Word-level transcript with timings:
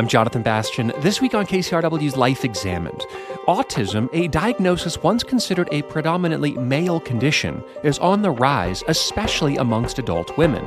I'm 0.00 0.08
Jonathan 0.08 0.40
Bastian. 0.40 0.94
This 1.00 1.20
week 1.20 1.34
on 1.34 1.44
KCRW's 1.44 2.16
Life 2.16 2.42
Examined, 2.42 3.02
autism, 3.46 4.08
a 4.14 4.28
diagnosis 4.28 4.96
once 5.02 5.22
considered 5.22 5.68
a 5.72 5.82
predominantly 5.82 6.54
male 6.54 7.00
condition, 7.00 7.62
is 7.82 7.98
on 7.98 8.22
the 8.22 8.30
rise, 8.30 8.82
especially 8.88 9.58
amongst 9.58 9.98
adult 9.98 10.34
women. 10.38 10.66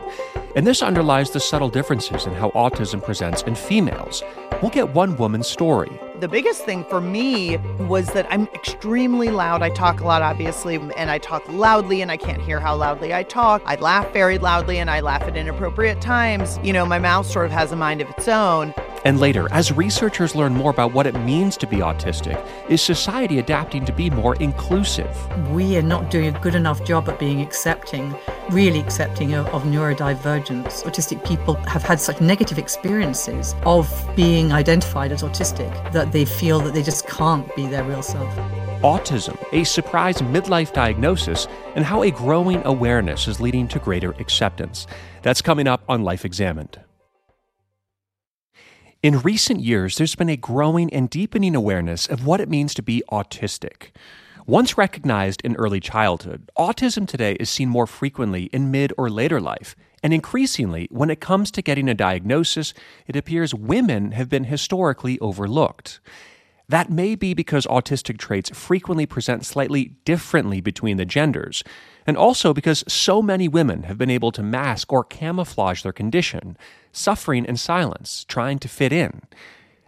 And 0.56 0.68
this 0.68 0.84
underlies 0.84 1.32
the 1.32 1.40
subtle 1.40 1.70
differences 1.70 2.28
in 2.28 2.34
how 2.34 2.52
autism 2.52 3.04
presents 3.04 3.42
in 3.42 3.56
females. 3.56 4.22
We'll 4.62 4.70
get 4.70 4.90
one 4.90 5.18
woman's 5.18 5.48
story. 5.48 6.00
The 6.20 6.28
biggest 6.28 6.64
thing 6.64 6.86
for 6.86 7.02
me 7.02 7.58
was 7.88 8.06
that 8.14 8.28
I'm 8.30 8.48
extremely 8.54 9.32
loud. 9.32 9.64
I 9.64 9.72
talk 9.72 10.00
a 10.00 10.06
lot, 10.06 10.22
obviously, 10.22 10.76
and 10.76 11.10
I 11.10 11.18
talk 11.18 11.44
loudly, 11.50 12.04
and 12.04 12.12
I 12.12 12.18
can't 12.18 12.40
hear 12.40 12.60
how 12.60 12.76
loudly 12.76 13.16
I 13.16 13.24
talk. 13.24 13.64
I 13.66 13.78
laugh 13.78 14.14
very 14.14 14.38
loudly, 14.38 14.78
and 14.78 14.92
I 14.92 15.00
laugh 15.00 15.24
at 15.24 15.36
inappropriate 15.36 16.02
times. 16.02 16.60
You 16.62 16.72
know, 16.72 16.86
my 16.86 17.00
mouth 17.00 17.26
sort 17.26 17.48
of 17.48 17.52
has 17.52 17.72
a 17.72 17.76
mind 17.76 18.00
of 18.00 18.12
its 18.12 18.28
own. 18.28 18.76
And 19.06 19.20
later, 19.20 19.48
as 19.52 19.72
researchers 19.72 20.34
learn 20.34 20.54
more 20.54 20.72
about 20.72 20.94
what 20.94 21.06
it 21.06 21.14
means 21.14 21.58
to 21.58 21.68
be 21.68 21.78
autistic, 21.78 22.42
is 22.70 22.82
society 22.82 23.40
adapting 23.40 23.84
to 23.86 23.92
be 23.92 24.10
more 24.10 24.36
inclusive? 24.36 25.10
We 25.50 25.78
are 25.78 25.82
not 25.82 26.10
doing 26.10 26.34
a 26.34 26.40
good 26.40 26.56
enough 26.56 26.86
job 26.86 27.10
at 27.10 27.20
being 27.20 27.42
accepting, 27.42 28.16
really 28.50 28.80
accepting 28.80 29.34
of, 29.34 29.48
of 29.48 29.64
neurodivergence. 29.64 30.84
Autistic 30.84 31.26
people 31.26 31.56
have 31.68 31.84
had 31.84 32.00
such 32.00 32.22
negative 32.22 32.58
experiences 32.58 33.56
of 33.66 33.90
being 34.16 34.54
identified 34.54 35.12
as 35.12 35.22
autistic 35.22 35.92
that 35.92 36.14
they 36.14 36.24
feel 36.24 36.60
that 36.62 36.74
they 36.74 36.84
just 36.84 37.06
can't 37.06 37.54
be 37.58 37.68
their 37.68 37.84
real 37.84 38.04
self. 38.04 38.34
Autism, 38.84 39.38
a 39.52 39.64
surprise 39.66 40.18
midlife 40.18 40.72
diagnosis, 40.74 41.48
and 41.76 41.84
how 41.84 42.04
a 42.04 42.12
growing 42.12 42.62
awareness 42.66 43.28
is 43.28 43.42
leading 43.42 43.68
to 43.68 43.80
greater 43.80 44.12
acceptance. 44.20 44.88
That's 45.22 45.42
coming 45.42 45.68
up 45.68 45.84
on 45.90 46.04
Life 46.04 46.24
Examined. 46.26 46.80
In 49.04 49.20
recent 49.20 49.60
years, 49.60 49.98
there's 49.98 50.16
been 50.16 50.30
a 50.30 50.38
growing 50.38 50.90
and 50.94 51.10
deepening 51.10 51.58
awareness 51.58 52.08
of 52.08 52.26
what 52.26 52.40
it 52.40 52.48
means 52.48 52.74
to 52.76 52.82
be 52.82 53.04
autistic. 53.12 53.90
Once 54.48 54.78
recognized 54.78 55.42
in 55.42 55.58
early 55.58 55.82
childhood, 55.82 56.50
autism 56.58 57.06
today 57.06 57.34
is 57.34 57.50
seen 57.50 57.68
more 57.68 57.86
frequently 57.86 58.44
in 58.54 58.72
mid 58.72 58.94
or 58.98 59.10
later 59.10 59.42
life, 59.42 59.76
and 60.02 60.14
increasingly, 60.14 60.88
when 60.90 61.10
it 61.10 61.20
comes 61.20 61.52
to 61.52 61.62
getting 61.62 61.90
a 61.90 61.94
diagnosis, 61.94 62.74
it 63.06 63.18
appears 63.18 63.54
women 63.54 64.14
have 64.14 64.30
been 64.30 64.46
historically 64.46 65.20
overlooked. 65.20 66.00
That 66.70 66.90
may 66.90 67.16
be 67.16 67.34
because 67.34 67.66
autistic 67.66 68.18
traits 68.18 68.52
frequently 68.52 69.06
present 69.06 69.46
slightly 69.46 69.98
differently 70.06 70.62
between 70.62 70.96
the 70.96 71.04
genders, 71.04 71.62
and 72.06 72.18
also 72.18 72.54
because 72.54 72.84
so 72.88 73.22
many 73.22 73.48
women 73.48 73.84
have 73.84 73.98
been 73.98 74.10
able 74.10 74.32
to 74.32 74.44
mask 74.44 74.92
or 74.92 75.04
camouflage 75.04 75.84
their 75.84 75.94
condition, 75.94 76.58
suffering 76.92 77.46
in 77.46 77.58
silence, 77.58 78.26
trying 78.26 78.60
to 78.60 78.68
fit 78.68 78.92
in. 78.92 79.22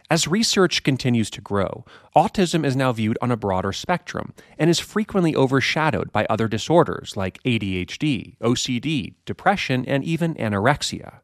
As 0.09 0.27
research 0.27 0.83
continues 0.83 1.31
to 1.31 1.41
grow, 1.41 1.83
autism 2.15 2.63
is 2.63 2.75
now 2.75 2.91
viewed 2.91 3.17
on 3.21 3.31
a 3.31 3.37
broader 3.37 3.73
spectrum 3.73 4.33
and 4.59 4.69
is 4.69 4.79
frequently 4.79 5.35
overshadowed 5.35 6.11
by 6.11 6.27
other 6.29 6.47
disorders 6.47 7.17
like 7.17 7.41
ADHD, 7.41 8.37
OCD, 8.37 9.15
depression, 9.25 9.83
and 9.87 10.03
even 10.03 10.35
anorexia. 10.35 11.21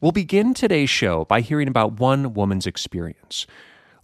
We'll 0.00 0.12
begin 0.12 0.54
today's 0.54 0.88
show 0.88 1.26
by 1.26 1.42
hearing 1.42 1.68
about 1.68 2.00
one 2.00 2.32
woman's 2.32 2.66
experience. 2.66 3.46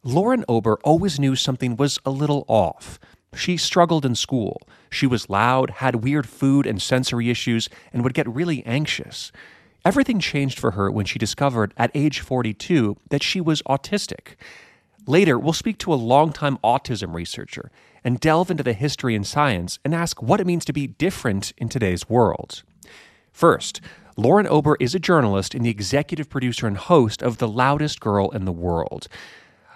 Lauren 0.02 0.44
Ober 0.48 0.78
always 0.84 1.18
knew 1.18 1.34
something 1.34 1.76
was 1.76 1.98
a 2.04 2.10
little 2.10 2.44
off. 2.46 2.98
She 3.36 3.56
struggled 3.56 4.04
in 4.04 4.14
school. 4.14 4.62
She 4.90 5.06
was 5.06 5.28
loud, 5.28 5.70
had 5.70 6.04
weird 6.04 6.28
food 6.28 6.66
and 6.66 6.80
sensory 6.80 7.30
issues, 7.30 7.68
and 7.92 8.02
would 8.02 8.14
get 8.14 8.28
really 8.28 8.64
anxious. 8.64 9.32
Everything 9.84 10.18
changed 10.18 10.58
for 10.58 10.72
her 10.72 10.90
when 10.90 11.04
she 11.04 11.18
discovered 11.18 11.74
at 11.76 11.90
age 11.94 12.20
42 12.20 12.96
that 13.10 13.22
she 13.22 13.40
was 13.40 13.60
autistic. 13.62 14.36
Later, 15.06 15.38
we'll 15.38 15.52
speak 15.52 15.78
to 15.78 15.92
a 15.92 15.96
longtime 15.96 16.56
autism 16.64 17.12
researcher 17.14 17.70
and 18.02 18.20
delve 18.20 18.50
into 18.50 18.62
the 18.62 18.72
history 18.72 19.14
and 19.14 19.26
science 19.26 19.78
and 19.84 19.94
ask 19.94 20.22
what 20.22 20.40
it 20.40 20.46
means 20.46 20.64
to 20.64 20.72
be 20.72 20.86
different 20.86 21.52
in 21.58 21.68
today's 21.68 22.08
world. 22.08 22.62
First, 23.32 23.82
Lauren 24.16 24.46
Ober 24.46 24.76
is 24.80 24.94
a 24.94 24.98
journalist 24.98 25.54
and 25.54 25.66
the 25.66 25.70
executive 25.70 26.30
producer 26.30 26.66
and 26.66 26.76
host 26.76 27.22
of 27.22 27.38
The 27.38 27.48
Loudest 27.48 28.00
Girl 28.00 28.30
in 28.30 28.44
the 28.44 28.52
World. 28.52 29.08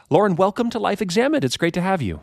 Lauren, 0.08 0.36
welcome 0.36 0.70
to 0.70 0.78
Life 0.78 1.02
Examined. 1.02 1.44
It's 1.44 1.56
great 1.58 1.74
to 1.74 1.82
have 1.82 2.00
you. 2.00 2.20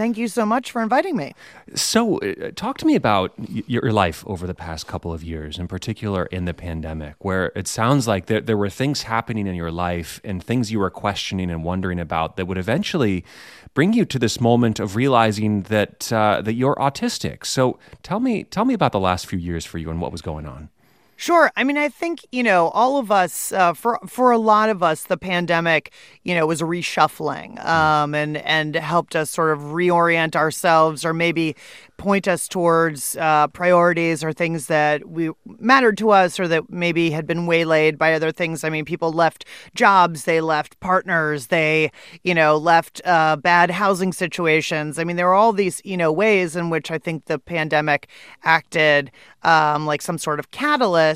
Thank 0.00 0.16
you 0.16 0.28
so 0.28 0.46
much 0.46 0.72
for 0.72 0.80
inviting 0.80 1.14
me. 1.14 1.34
So, 1.74 2.16
uh, 2.20 2.52
talk 2.56 2.78
to 2.78 2.86
me 2.86 2.94
about 2.94 3.38
y- 3.38 3.62
your 3.66 3.92
life 3.92 4.24
over 4.26 4.46
the 4.46 4.54
past 4.54 4.86
couple 4.86 5.12
of 5.12 5.22
years, 5.22 5.58
in 5.58 5.68
particular 5.68 6.24
in 6.24 6.46
the 6.46 6.54
pandemic, 6.54 7.16
where 7.18 7.52
it 7.54 7.68
sounds 7.68 8.08
like 8.08 8.24
there, 8.24 8.40
there 8.40 8.56
were 8.56 8.70
things 8.70 9.02
happening 9.02 9.46
in 9.46 9.54
your 9.54 9.70
life 9.70 10.18
and 10.24 10.42
things 10.42 10.72
you 10.72 10.78
were 10.78 10.88
questioning 10.88 11.50
and 11.50 11.64
wondering 11.64 12.00
about 12.00 12.38
that 12.38 12.46
would 12.46 12.56
eventually 12.56 13.26
bring 13.74 13.92
you 13.92 14.06
to 14.06 14.18
this 14.18 14.40
moment 14.40 14.80
of 14.80 14.96
realizing 14.96 15.64
that 15.64 16.10
uh, 16.10 16.40
that 16.40 16.54
you're 16.54 16.76
autistic. 16.76 17.44
So, 17.44 17.78
tell 18.02 18.20
me 18.20 18.44
tell 18.44 18.64
me 18.64 18.72
about 18.72 18.92
the 18.92 19.00
last 19.00 19.26
few 19.26 19.38
years 19.38 19.66
for 19.66 19.76
you 19.76 19.90
and 19.90 20.00
what 20.00 20.12
was 20.12 20.22
going 20.22 20.46
on. 20.46 20.70
Sure. 21.20 21.52
I 21.54 21.64
mean, 21.64 21.76
I 21.76 21.90
think 21.90 22.20
you 22.32 22.42
know 22.42 22.68
all 22.68 22.96
of 22.96 23.10
us. 23.12 23.52
Uh, 23.52 23.74
for 23.74 23.98
for 24.06 24.30
a 24.30 24.38
lot 24.38 24.70
of 24.70 24.82
us, 24.82 25.02
the 25.02 25.18
pandemic, 25.18 25.92
you 26.24 26.34
know, 26.34 26.46
was 26.46 26.62
a 26.62 26.64
reshuffling, 26.64 27.62
um, 27.62 28.14
and 28.14 28.38
and 28.38 28.74
helped 28.74 29.14
us 29.14 29.28
sort 29.30 29.52
of 29.52 29.58
reorient 29.58 30.34
ourselves, 30.34 31.04
or 31.04 31.12
maybe 31.12 31.54
point 31.98 32.26
us 32.26 32.48
towards 32.48 33.16
uh, 33.18 33.46
priorities 33.48 34.24
or 34.24 34.32
things 34.32 34.68
that 34.68 35.10
we 35.10 35.30
mattered 35.58 35.98
to 35.98 36.08
us, 36.08 36.40
or 36.40 36.48
that 36.48 36.70
maybe 36.70 37.10
had 37.10 37.26
been 37.26 37.44
waylaid 37.44 37.98
by 37.98 38.14
other 38.14 38.32
things. 38.32 38.64
I 38.64 38.70
mean, 38.70 38.86
people 38.86 39.12
left 39.12 39.44
jobs, 39.74 40.24
they 40.24 40.40
left 40.40 40.80
partners, 40.80 41.48
they 41.48 41.90
you 42.24 42.34
know 42.34 42.56
left 42.56 43.02
uh, 43.04 43.36
bad 43.36 43.70
housing 43.72 44.14
situations. 44.14 44.98
I 44.98 45.04
mean, 45.04 45.16
there 45.16 45.28
are 45.28 45.34
all 45.34 45.52
these 45.52 45.82
you 45.84 45.98
know 45.98 46.10
ways 46.10 46.56
in 46.56 46.70
which 46.70 46.90
I 46.90 46.96
think 46.96 47.26
the 47.26 47.38
pandemic 47.38 48.08
acted 48.42 49.10
um, 49.42 49.84
like 49.86 50.00
some 50.02 50.16
sort 50.18 50.38
of 50.38 50.50
catalyst 50.50 51.09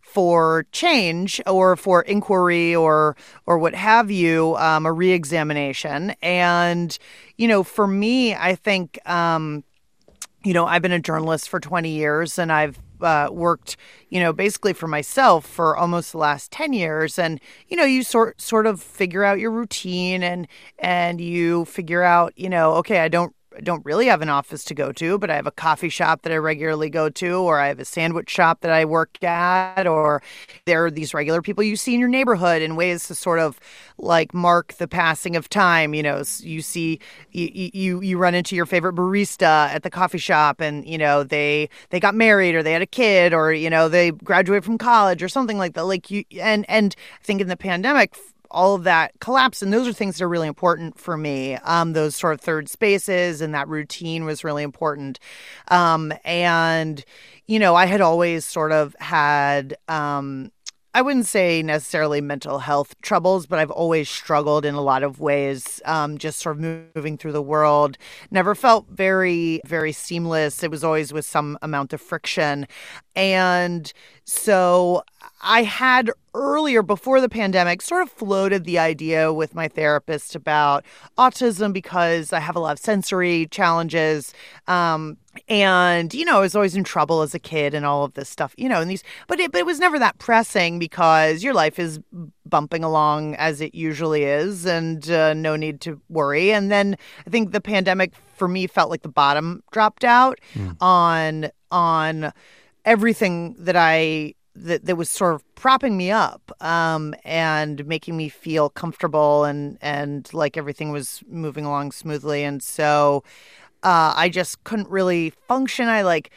for 0.00 0.66
change 0.72 1.40
or 1.46 1.76
for 1.76 2.02
inquiry 2.02 2.74
or 2.74 3.16
or 3.46 3.58
what 3.58 3.74
have 3.74 4.10
you, 4.10 4.56
um, 4.56 4.86
a 4.86 4.92
reexamination. 4.92 6.14
And 6.22 6.96
you 7.36 7.48
know, 7.48 7.62
for 7.62 7.86
me, 7.86 8.34
I 8.34 8.54
think 8.54 8.98
um, 9.08 9.64
you 10.44 10.52
know 10.52 10.66
I've 10.66 10.82
been 10.82 10.92
a 10.92 11.00
journalist 11.00 11.48
for 11.48 11.60
twenty 11.60 11.90
years, 11.90 12.38
and 12.38 12.52
I've 12.52 12.78
uh, 13.02 13.28
worked, 13.30 13.76
you 14.08 14.20
know, 14.20 14.32
basically 14.32 14.72
for 14.72 14.86
myself 14.86 15.46
for 15.46 15.76
almost 15.76 16.12
the 16.12 16.18
last 16.18 16.50
10 16.52 16.72
years. 16.72 17.18
And, 17.18 17.40
you 17.68 17.76
know, 17.76 17.84
you 17.84 18.02
sort, 18.02 18.40
sort 18.40 18.66
of 18.66 18.80
figure 18.80 19.24
out 19.24 19.38
your 19.38 19.50
routine 19.50 20.22
and, 20.22 20.46
and 20.78 21.20
you 21.20 21.64
figure 21.64 22.02
out, 22.02 22.32
you 22.36 22.48
know, 22.48 22.74
okay, 22.74 23.00
I 23.00 23.08
don't 23.08 23.34
don't 23.62 23.84
really 23.84 24.06
have 24.06 24.22
an 24.22 24.28
office 24.28 24.64
to 24.64 24.74
go 24.74 24.92
to, 24.92 25.18
but 25.18 25.30
I 25.30 25.36
have 25.36 25.46
a 25.46 25.50
coffee 25.50 25.88
shop 25.88 26.22
that 26.22 26.32
I 26.32 26.36
regularly 26.36 26.88
go 26.88 27.08
to, 27.10 27.34
or 27.36 27.58
I 27.60 27.68
have 27.68 27.80
a 27.80 27.84
sandwich 27.84 28.30
shop 28.30 28.60
that 28.60 28.70
I 28.70 28.84
work 28.84 29.22
at, 29.22 29.86
or 29.86 30.22
there 30.66 30.84
are 30.84 30.90
these 30.90 31.12
regular 31.12 31.42
people 31.42 31.64
you 31.64 31.76
see 31.76 31.94
in 31.94 32.00
your 32.00 32.08
neighborhood 32.08 32.62
in 32.62 32.76
ways 32.76 33.06
to 33.08 33.14
sort 33.14 33.38
of 33.38 33.58
like 33.98 34.32
mark 34.32 34.74
the 34.74 34.88
passing 34.88 35.36
of 35.36 35.48
time. 35.48 35.94
You 35.94 36.02
know, 36.02 36.22
you 36.38 36.62
see 36.62 37.00
you 37.32 37.70
you 37.72 38.00
you 38.00 38.18
run 38.18 38.34
into 38.34 38.54
your 38.54 38.66
favorite 38.66 38.94
barista 38.94 39.68
at 39.68 39.82
the 39.82 39.90
coffee 39.90 40.18
shop, 40.18 40.60
and 40.60 40.86
you 40.86 40.98
know 40.98 41.24
they 41.24 41.68
they 41.90 42.00
got 42.00 42.14
married 42.14 42.54
or 42.54 42.62
they 42.62 42.72
had 42.72 42.82
a 42.82 42.86
kid 42.86 43.34
or 43.34 43.52
you 43.52 43.70
know 43.70 43.88
they 43.88 44.12
graduated 44.12 44.64
from 44.64 44.78
college 44.78 45.22
or 45.22 45.28
something 45.28 45.58
like 45.58 45.74
that. 45.74 45.84
Like 45.84 46.10
you 46.10 46.24
and 46.40 46.64
and 46.68 46.94
I 47.20 47.24
think 47.24 47.40
in 47.40 47.48
the 47.48 47.56
pandemic 47.56 48.14
all 48.50 48.74
of 48.74 48.84
that 48.84 49.12
collapse. 49.20 49.62
And 49.62 49.72
those 49.72 49.86
are 49.86 49.92
things 49.92 50.18
that 50.18 50.24
are 50.24 50.28
really 50.28 50.48
important 50.48 50.98
for 50.98 51.16
me. 51.16 51.54
Um, 51.56 51.92
those 51.92 52.16
sort 52.16 52.34
of 52.34 52.40
third 52.40 52.68
spaces 52.68 53.40
and 53.40 53.54
that 53.54 53.68
routine 53.68 54.24
was 54.24 54.44
really 54.44 54.62
important. 54.62 55.18
Um, 55.68 56.12
and, 56.24 57.04
you 57.46 57.58
know, 57.58 57.74
I 57.74 57.86
had 57.86 58.00
always 58.00 58.44
sort 58.44 58.72
of 58.72 58.94
had, 58.98 59.76
um, 59.88 60.50
I 60.92 61.02
wouldn't 61.02 61.26
say 61.26 61.62
necessarily 61.62 62.20
mental 62.20 62.58
health 62.58 63.00
troubles, 63.00 63.46
but 63.46 63.60
I've 63.60 63.70
always 63.70 64.10
struggled 64.10 64.64
in 64.64 64.74
a 64.74 64.80
lot 64.80 65.04
of 65.04 65.20
ways, 65.20 65.80
um, 65.84 66.18
just 66.18 66.40
sort 66.40 66.56
of 66.56 66.62
moving 66.96 67.16
through 67.16 67.30
the 67.30 67.40
world. 67.40 67.96
Never 68.32 68.56
felt 68.56 68.88
very, 68.88 69.60
very 69.64 69.92
seamless. 69.92 70.64
It 70.64 70.70
was 70.72 70.82
always 70.82 71.12
with 71.12 71.24
some 71.24 71.58
amount 71.62 71.92
of 71.92 72.00
friction. 72.00 72.66
And 73.14 73.92
so 74.24 75.04
I 75.42 75.62
had 75.62 76.10
earlier, 76.34 76.82
before 76.82 77.20
the 77.20 77.28
pandemic, 77.28 77.82
sort 77.82 78.02
of 78.02 78.10
floated 78.10 78.64
the 78.64 78.78
idea 78.78 79.32
with 79.32 79.54
my 79.54 79.68
therapist 79.68 80.34
about 80.34 80.84
autism 81.18 81.72
because 81.72 82.32
I 82.32 82.40
have 82.40 82.56
a 82.56 82.60
lot 82.60 82.72
of 82.72 82.78
sensory 82.78 83.46
challenges. 83.50 84.32
Um, 84.68 85.16
and 85.48 86.12
you 86.12 86.24
know, 86.24 86.38
I 86.38 86.40
was 86.40 86.54
always 86.54 86.76
in 86.76 86.84
trouble 86.84 87.22
as 87.22 87.34
a 87.34 87.38
kid 87.38 87.74
and 87.74 87.86
all 87.86 88.04
of 88.04 88.14
this 88.14 88.28
stuff, 88.28 88.54
you 88.58 88.68
know, 88.68 88.80
and 88.80 88.90
these, 88.90 89.02
but 89.28 89.40
it, 89.40 89.52
but 89.52 89.60
it 89.60 89.66
was 89.66 89.78
never 89.78 89.98
that 89.98 90.18
pressing 90.18 90.78
because 90.78 91.42
your 91.42 91.54
life 91.54 91.78
is 91.78 92.00
bumping 92.44 92.84
along 92.84 93.34
as 93.36 93.60
it 93.60 93.74
usually 93.74 94.24
is, 94.24 94.66
and 94.66 95.10
uh, 95.10 95.32
no 95.34 95.56
need 95.56 95.80
to 95.82 96.00
worry. 96.08 96.52
And 96.52 96.70
then 96.70 96.96
I 97.26 97.30
think 97.30 97.52
the 97.52 97.60
pandemic 97.60 98.12
for 98.36 98.48
me 98.48 98.66
felt 98.66 98.90
like 98.90 99.02
the 99.02 99.08
bottom 99.08 99.62
dropped 99.70 100.04
out 100.04 100.38
mm. 100.54 100.76
on 100.80 101.50
on 101.70 102.32
everything 102.84 103.54
that 103.58 103.76
I 103.76 104.34
that, 104.54 104.84
that 104.84 104.96
was 104.96 105.08
sort 105.08 105.34
of 105.34 105.54
propping 105.54 105.96
me 105.96 106.10
up 106.10 106.50
um, 106.60 107.14
and 107.24 107.86
making 107.86 108.16
me 108.16 108.28
feel 108.28 108.68
comfortable 108.68 109.44
and 109.44 109.78
and 109.80 110.32
like 110.34 110.56
everything 110.56 110.90
was 110.90 111.22
moving 111.28 111.64
along 111.64 111.92
smoothly. 111.92 112.42
And 112.42 112.62
so 112.62 113.22
uh, 113.82 114.12
I 114.16 114.28
just 114.28 114.62
couldn't 114.64 114.88
really 114.88 115.30
function. 115.48 115.88
I 115.88 116.02
like, 116.02 116.30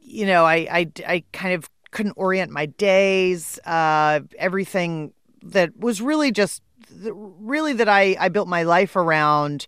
you 0.00 0.26
know, 0.26 0.44
I 0.44 0.56
I, 0.70 0.90
I 1.06 1.24
kind 1.32 1.54
of 1.54 1.70
couldn't 1.90 2.14
orient 2.16 2.50
my 2.50 2.66
days. 2.66 3.58
Uh, 3.64 4.20
everything 4.38 5.12
that 5.42 5.76
was 5.78 6.00
really 6.00 6.32
just 6.32 6.62
really 7.00 7.72
that 7.74 7.88
I 7.88 8.16
I 8.18 8.28
built 8.28 8.48
my 8.48 8.64
life 8.64 8.96
around 8.96 9.66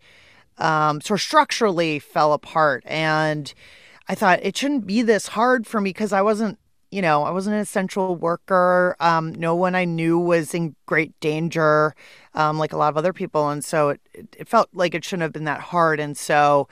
um, 0.58 1.00
sort 1.00 1.20
of 1.20 1.22
structurally 1.22 1.98
fell 1.98 2.32
apart 2.32 2.82
and. 2.86 3.52
I 4.06 4.14
thought 4.14 4.40
it 4.42 4.54
shouldn't 4.54 4.86
be 4.86 5.00
this 5.00 5.28
hard 5.28 5.66
for 5.66 5.80
me 5.80 5.88
because 5.88 6.12
I 6.12 6.20
wasn't 6.20 6.58
you 6.94 7.02
know, 7.02 7.24
I 7.24 7.30
wasn't 7.30 7.54
an 7.54 7.60
essential 7.60 8.14
worker. 8.14 8.94
Um, 9.00 9.34
no 9.34 9.56
one 9.56 9.74
I 9.74 9.84
knew 9.84 10.16
was 10.16 10.54
in 10.54 10.76
great 10.86 11.18
danger, 11.18 11.96
um, 12.34 12.56
like 12.56 12.72
a 12.72 12.76
lot 12.76 12.90
of 12.90 12.96
other 12.96 13.12
people. 13.12 13.48
And 13.48 13.64
so 13.64 13.88
it, 13.88 14.00
it 14.38 14.48
felt 14.48 14.68
like 14.72 14.94
it 14.94 15.04
shouldn't 15.04 15.22
have 15.22 15.32
been 15.32 15.44
that 15.44 15.60
hard. 15.60 15.98
And 15.98 16.16
so 16.16 16.68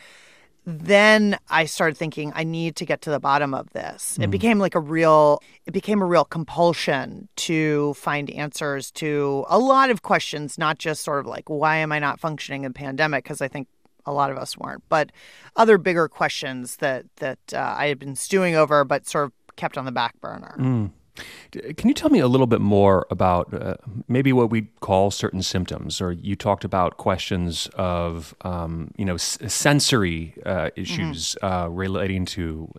then 0.65 1.37
I 1.51 1.65
started 1.65 1.97
thinking 1.97 2.31
I 2.37 2.45
need 2.45 2.77
to 2.77 2.87
get 2.87 3.01
to 3.03 3.11
the 3.11 3.19
bottom 3.19 3.53
of 3.53 3.71
this. 3.71 4.17
Mm. 4.17 4.25
It 4.25 4.31
became 4.31 4.59
like 4.61 4.77
a 4.77 4.81
real 4.81 5.43
it 5.67 5.73
became 5.73 6.01
a 6.01 6.07
real 6.07 6.25
compulsion 6.25 7.29
to 7.49 7.93
find 7.95 8.31
answers 8.31 8.93
to 8.93 9.45
a 9.49 9.59
lot 9.59 9.91
of 9.91 10.03
questions, 10.03 10.57
not 10.57 10.79
just 10.79 11.03
sort 11.03 11.19
of 11.19 11.27
like 11.27 11.51
why 11.51 11.79
am 11.79 11.91
I 11.91 11.99
not 11.99 12.21
functioning 12.21 12.63
in 12.63 12.71
the 12.71 12.79
pandemic 12.79 13.25
because 13.25 13.41
I 13.41 13.49
think 13.49 13.67
a 14.07 14.13
lot 14.13 14.31
of 14.31 14.37
us 14.37 14.57
weren't, 14.57 14.83
but 14.89 15.11
other 15.57 15.79
bigger 15.79 16.07
questions 16.07 16.77
that 16.77 17.07
that 17.17 17.41
uh, 17.53 17.75
I 17.77 17.89
had 17.89 17.99
been 17.99 18.15
stewing 18.15 18.55
over 18.55 18.85
but 18.85 19.09
sort 19.09 19.25
of 19.25 19.33
kept 19.57 19.79
on 19.79 19.85
the 19.85 19.93
back 19.93 20.21
burner. 20.21 20.57
Mm. 20.59 20.91
Can 21.77 21.89
you 21.89 21.95
tell 21.95 22.09
me 22.09 22.21
a 22.21 22.27
little 22.27 22.47
bit 22.47 22.63
more 22.63 23.07
about 23.11 23.53
uh, 23.53 23.75
maybe 24.09 24.33
what 24.33 24.49
we 24.49 24.63
call 24.81 25.11
certain 25.11 25.43
symptoms? 25.43 26.01
Or 26.01 26.11
you 26.11 26.37
talked 26.37 26.65
about 26.65 26.97
questions 26.97 27.69
of, 27.75 28.35
um, 28.41 28.93
you 28.97 29.05
know, 29.05 29.17
s- 29.17 29.39
sensory 29.47 30.35
uh, 30.47 30.71
issues 30.75 31.37
mm-hmm. 31.43 31.47
uh, 31.47 31.69
relating 31.69 32.25
to 32.27 32.73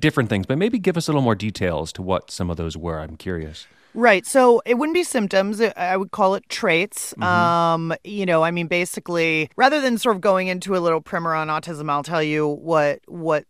different 0.00 0.28
things, 0.28 0.46
but 0.46 0.58
maybe 0.58 0.80
give 0.80 0.96
us 0.96 1.06
a 1.06 1.12
little 1.12 1.22
more 1.22 1.36
details 1.36 1.92
to 1.92 2.02
what 2.02 2.32
some 2.32 2.50
of 2.50 2.56
those 2.56 2.76
were. 2.76 2.98
I'm 2.98 3.16
curious. 3.16 3.68
Right. 3.94 4.26
So 4.26 4.62
it 4.64 4.78
wouldn't 4.78 4.94
be 4.94 5.04
symptoms. 5.04 5.60
I 5.60 5.96
would 5.96 6.10
call 6.10 6.34
it 6.34 6.48
traits. 6.48 7.12
Mm-hmm. 7.12 7.22
Um, 7.22 7.94
you 8.04 8.26
know, 8.26 8.42
I 8.42 8.50
mean, 8.50 8.66
basically, 8.66 9.50
rather 9.54 9.80
than 9.80 9.98
sort 9.98 10.16
of 10.16 10.22
going 10.22 10.48
into 10.48 10.74
a 10.74 10.80
little 10.80 11.00
primer 11.00 11.34
on 11.34 11.48
autism, 11.48 11.90
I'll 11.90 12.02
tell 12.02 12.22
you 12.22 12.48
what 12.48 13.00
what 13.06 13.44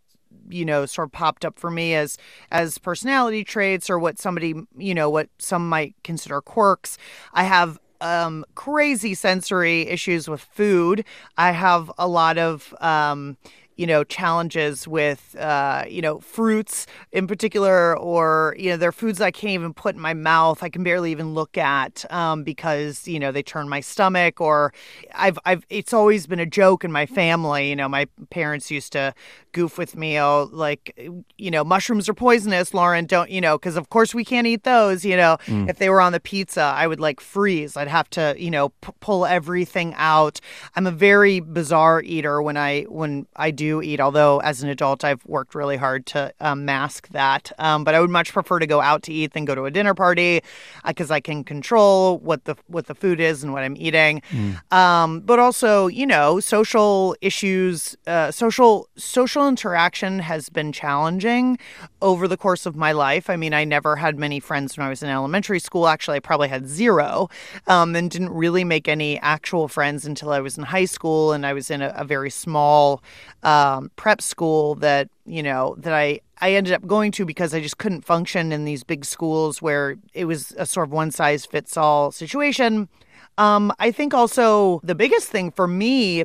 you 0.52 0.64
know 0.64 0.87
sort 0.87 1.08
of 1.08 1.12
popped 1.12 1.44
up 1.44 1.58
for 1.58 1.70
me 1.70 1.94
as 1.94 2.19
as 2.50 2.78
personality 2.78 3.44
traits 3.44 3.88
or 3.88 3.99
what 3.99 4.19
somebody 4.19 4.54
you 4.76 4.94
know 4.94 5.08
what 5.10 5.28
some 5.38 5.69
might 5.69 5.94
consider 6.04 6.40
quirks 6.40 6.99
i 7.32 7.44
have 7.44 7.78
um, 8.02 8.44
crazy 8.54 9.14
sensory 9.14 9.82
issues 9.82 10.28
with 10.28 10.40
food. 10.40 11.04
I 11.38 11.52
have 11.52 11.90
a 11.96 12.08
lot 12.08 12.37
of 12.37 12.75
um, 12.81 13.37
you 13.77 13.87
know 13.87 14.05
challenges 14.05 14.87
with 14.87 15.37
uh, 15.39 15.85
you 15.89 16.03
know 16.03 16.19
fruits 16.21 16.87
in 17.13 17.27
particular 17.27 17.97
or 17.99 18.55
you 18.59 18.71
know 18.71 18.77
there 18.77 18.89
are 18.89 18.93
foods 18.93 19.21
i 19.21 19.31
can't 19.31 19.53
even 19.53 19.73
put 19.75 19.95
in 19.95 20.01
my 20.01 20.15
mouth. 20.15 20.63
I 20.63 20.69
can 20.69 20.83
barely 20.83 21.11
even 21.11 21.35
look 21.35 21.57
at 21.59 22.11
um, 22.13 22.45
because 22.45 23.09
you 23.09 23.19
know 23.19 23.33
they 23.33 23.43
turn 23.43 23.69
my 23.69 23.81
stomach 23.81 24.41
or 24.41 24.73
i've 25.15 25.39
i've 25.45 25.65
it's 25.71 25.93
always 25.93 26.27
been 26.27 26.41
a 26.41 26.47
joke 26.47 26.85
in 26.85 26.93
my 26.93 27.07
family. 27.07 27.71
You 27.71 27.77
know 27.77 27.89
my 27.89 28.07
parents 28.31 28.71
used 28.71 28.93
to 28.93 29.15
goof 29.53 29.77
with 29.77 29.97
me 29.97 30.19
oh 30.19 30.49
like 30.51 30.99
you 31.37 31.51
know 31.51 31.63
mushrooms 31.63 32.09
are 32.09 32.15
poisonous 32.15 32.73
lauren 32.73 33.05
don't 33.05 33.31
you 33.31 33.41
know 33.41 33.59
because 33.59 33.77
of 33.77 33.91
course 33.91 34.15
we 34.15 34.25
can't 34.25 34.47
eat 34.47 34.65
those 34.65 35.05
you 35.05 35.17
know. 35.17 35.37
Mm. 35.47 35.69
if 35.69 35.77
they 35.79 35.91
were 35.91 36.01
on 36.01 36.13
the 36.13 36.21
pizza 36.21 36.63
i 36.63 36.87
would 36.87 37.01
like 37.01 37.21
freeze. 37.21 37.77
I'd 37.77 37.89
have 37.89 38.09
to 38.11 38.35
you 38.39 38.51
know 38.51 38.69
p- 38.69 38.93
pull 39.01 39.27
everything 39.27 39.95
out. 39.97 40.41
I'm 40.77 40.87
a 40.87 40.91
very 40.91 41.41
bizarre 41.41 42.03
eater 42.03 42.43
when 42.43 42.57
i 42.57 42.83
when 42.83 43.27
i 43.37 43.51
do 43.51 43.72
eat, 43.81 44.01
although 44.01 44.41
as 44.41 44.63
an 44.63 44.69
adult, 44.69 45.05
I've 45.05 45.25
worked 45.25 45.55
really 45.55 45.77
hard 45.77 46.05
to 46.07 46.35
um, 46.41 46.65
mask 46.65 47.09
that. 47.11 47.53
Um, 47.59 47.85
but 47.85 47.95
I 47.95 48.01
would 48.01 48.11
much 48.11 48.33
prefer 48.33 48.59
to 48.59 48.67
go 48.67 48.81
out 48.81 49.05
to 49.05 49.13
eat 49.13 49.33
than 49.33 49.45
go 49.45 49.55
to 49.55 49.65
a 49.65 49.71
dinner 49.71 49.95
party 49.95 50.43
because 50.85 51.11
uh, 51.11 51.15
I 51.15 51.21
can 51.21 51.45
control 51.45 52.19
what 52.19 52.45
the 52.45 52.57
what 52.67 52.87
the 52.87 52.95
food 52.95 53.21
is 53.21 53.45
and 53.45 53.53
what 53.53 53.63
I'm 53.63 53.77
eating. 53.77 54.23
Mm. 54.31 54.73
Um, 54.73 55.21
but 55.21 55.39
also, 55.39 55.87
you 55.87 56.07
know, 56.07 56.41
social 56.41 57.15
issues, 57.21 57.97
uh, 58.07 58.31
social 58.33 58.89
social 58.97 59.49
interaction 59.49 60.19
has 60.19 60.49
been 60.49 60.73
challenging 60.73 61.59
over 62.01 62.27
the 62.27 62.37
course 62.37 62.67
of 62.67 62.75
my 62.75 62.93
life. 62.93 63.31
I 63.31 63.37
mean, 63.37 63.55
I 63.55 63.65
never 63.65 63.97
had 63.97 64.19
many 64.19 64.41
friends 64.41 64.77
when 64.77 64.87
I 64.87 64.91
was 64.91 65.03
in 65.03 65.09
elementary 65.09 65.61
school. 65.61 65.87
Actually, 65.87 66.17
I 66.17 66.21
probably 66.21 66.49
had 66.49 66.69
zero, 66.69 67.29
um, 67.67 67.95
and 67.95 68.11
didn't 68.11 68.31
really 68.31 68.65
make 68.65 68.89
any 68.89 69.21
actual 69.21 69.69
friends 69.69 70.05
until 70.05 70.31
I 70.31 70.41
was 70.41 70.59
in 70.59 70.65
high 70.65 70.87
school, 70.87 71.33
and 71.33 71.47
I 71.47 71.53
was 71.53 71.71
in 71.71 71.83
a, 71.83 71.93
a 71.97 72.05
very 72.05 72.31
small 72.31 73.03
um, 73.52 73.90
prep 73.96 74.22
school 74.22 74.75
that 74.76 75.08
you 75.26 75.43
know 75.43 75.75
that 75.78 75.93
I 75.93 76.20
I 76.40 76.52
ended 76.52 76.72
up 76.72 76.87
going 76.87 77.12
to 77.12 77.25
because 77.25 77.54
I 77.54 77.60
just 77.60 77.78
couldn't 77.78 78.02
function 78.04 78.50
in 78.52 78.64
these 78.64 78.82
big 78.82 79.04
schools 79.04 79.60
where 79.60 79.96
it 80.14 80.25
was 80.25 80.52
a 80.56 80.66
sort 80.66 80.88
of 80.88 80.93
one 80.93 81.10
size 81.10 81.44
fits 81.44 81.76
all 81.76 82.10
situation. 82.10 82.88
Um, 83.38 83.72
I 83.78 83.90
think 83.90 84.14
also 84.14 84.81
the 84.82 84.94
biggest 84.94 85.28
thing 85.28 85.50
for 85.50 85.66
me 85.66 86.25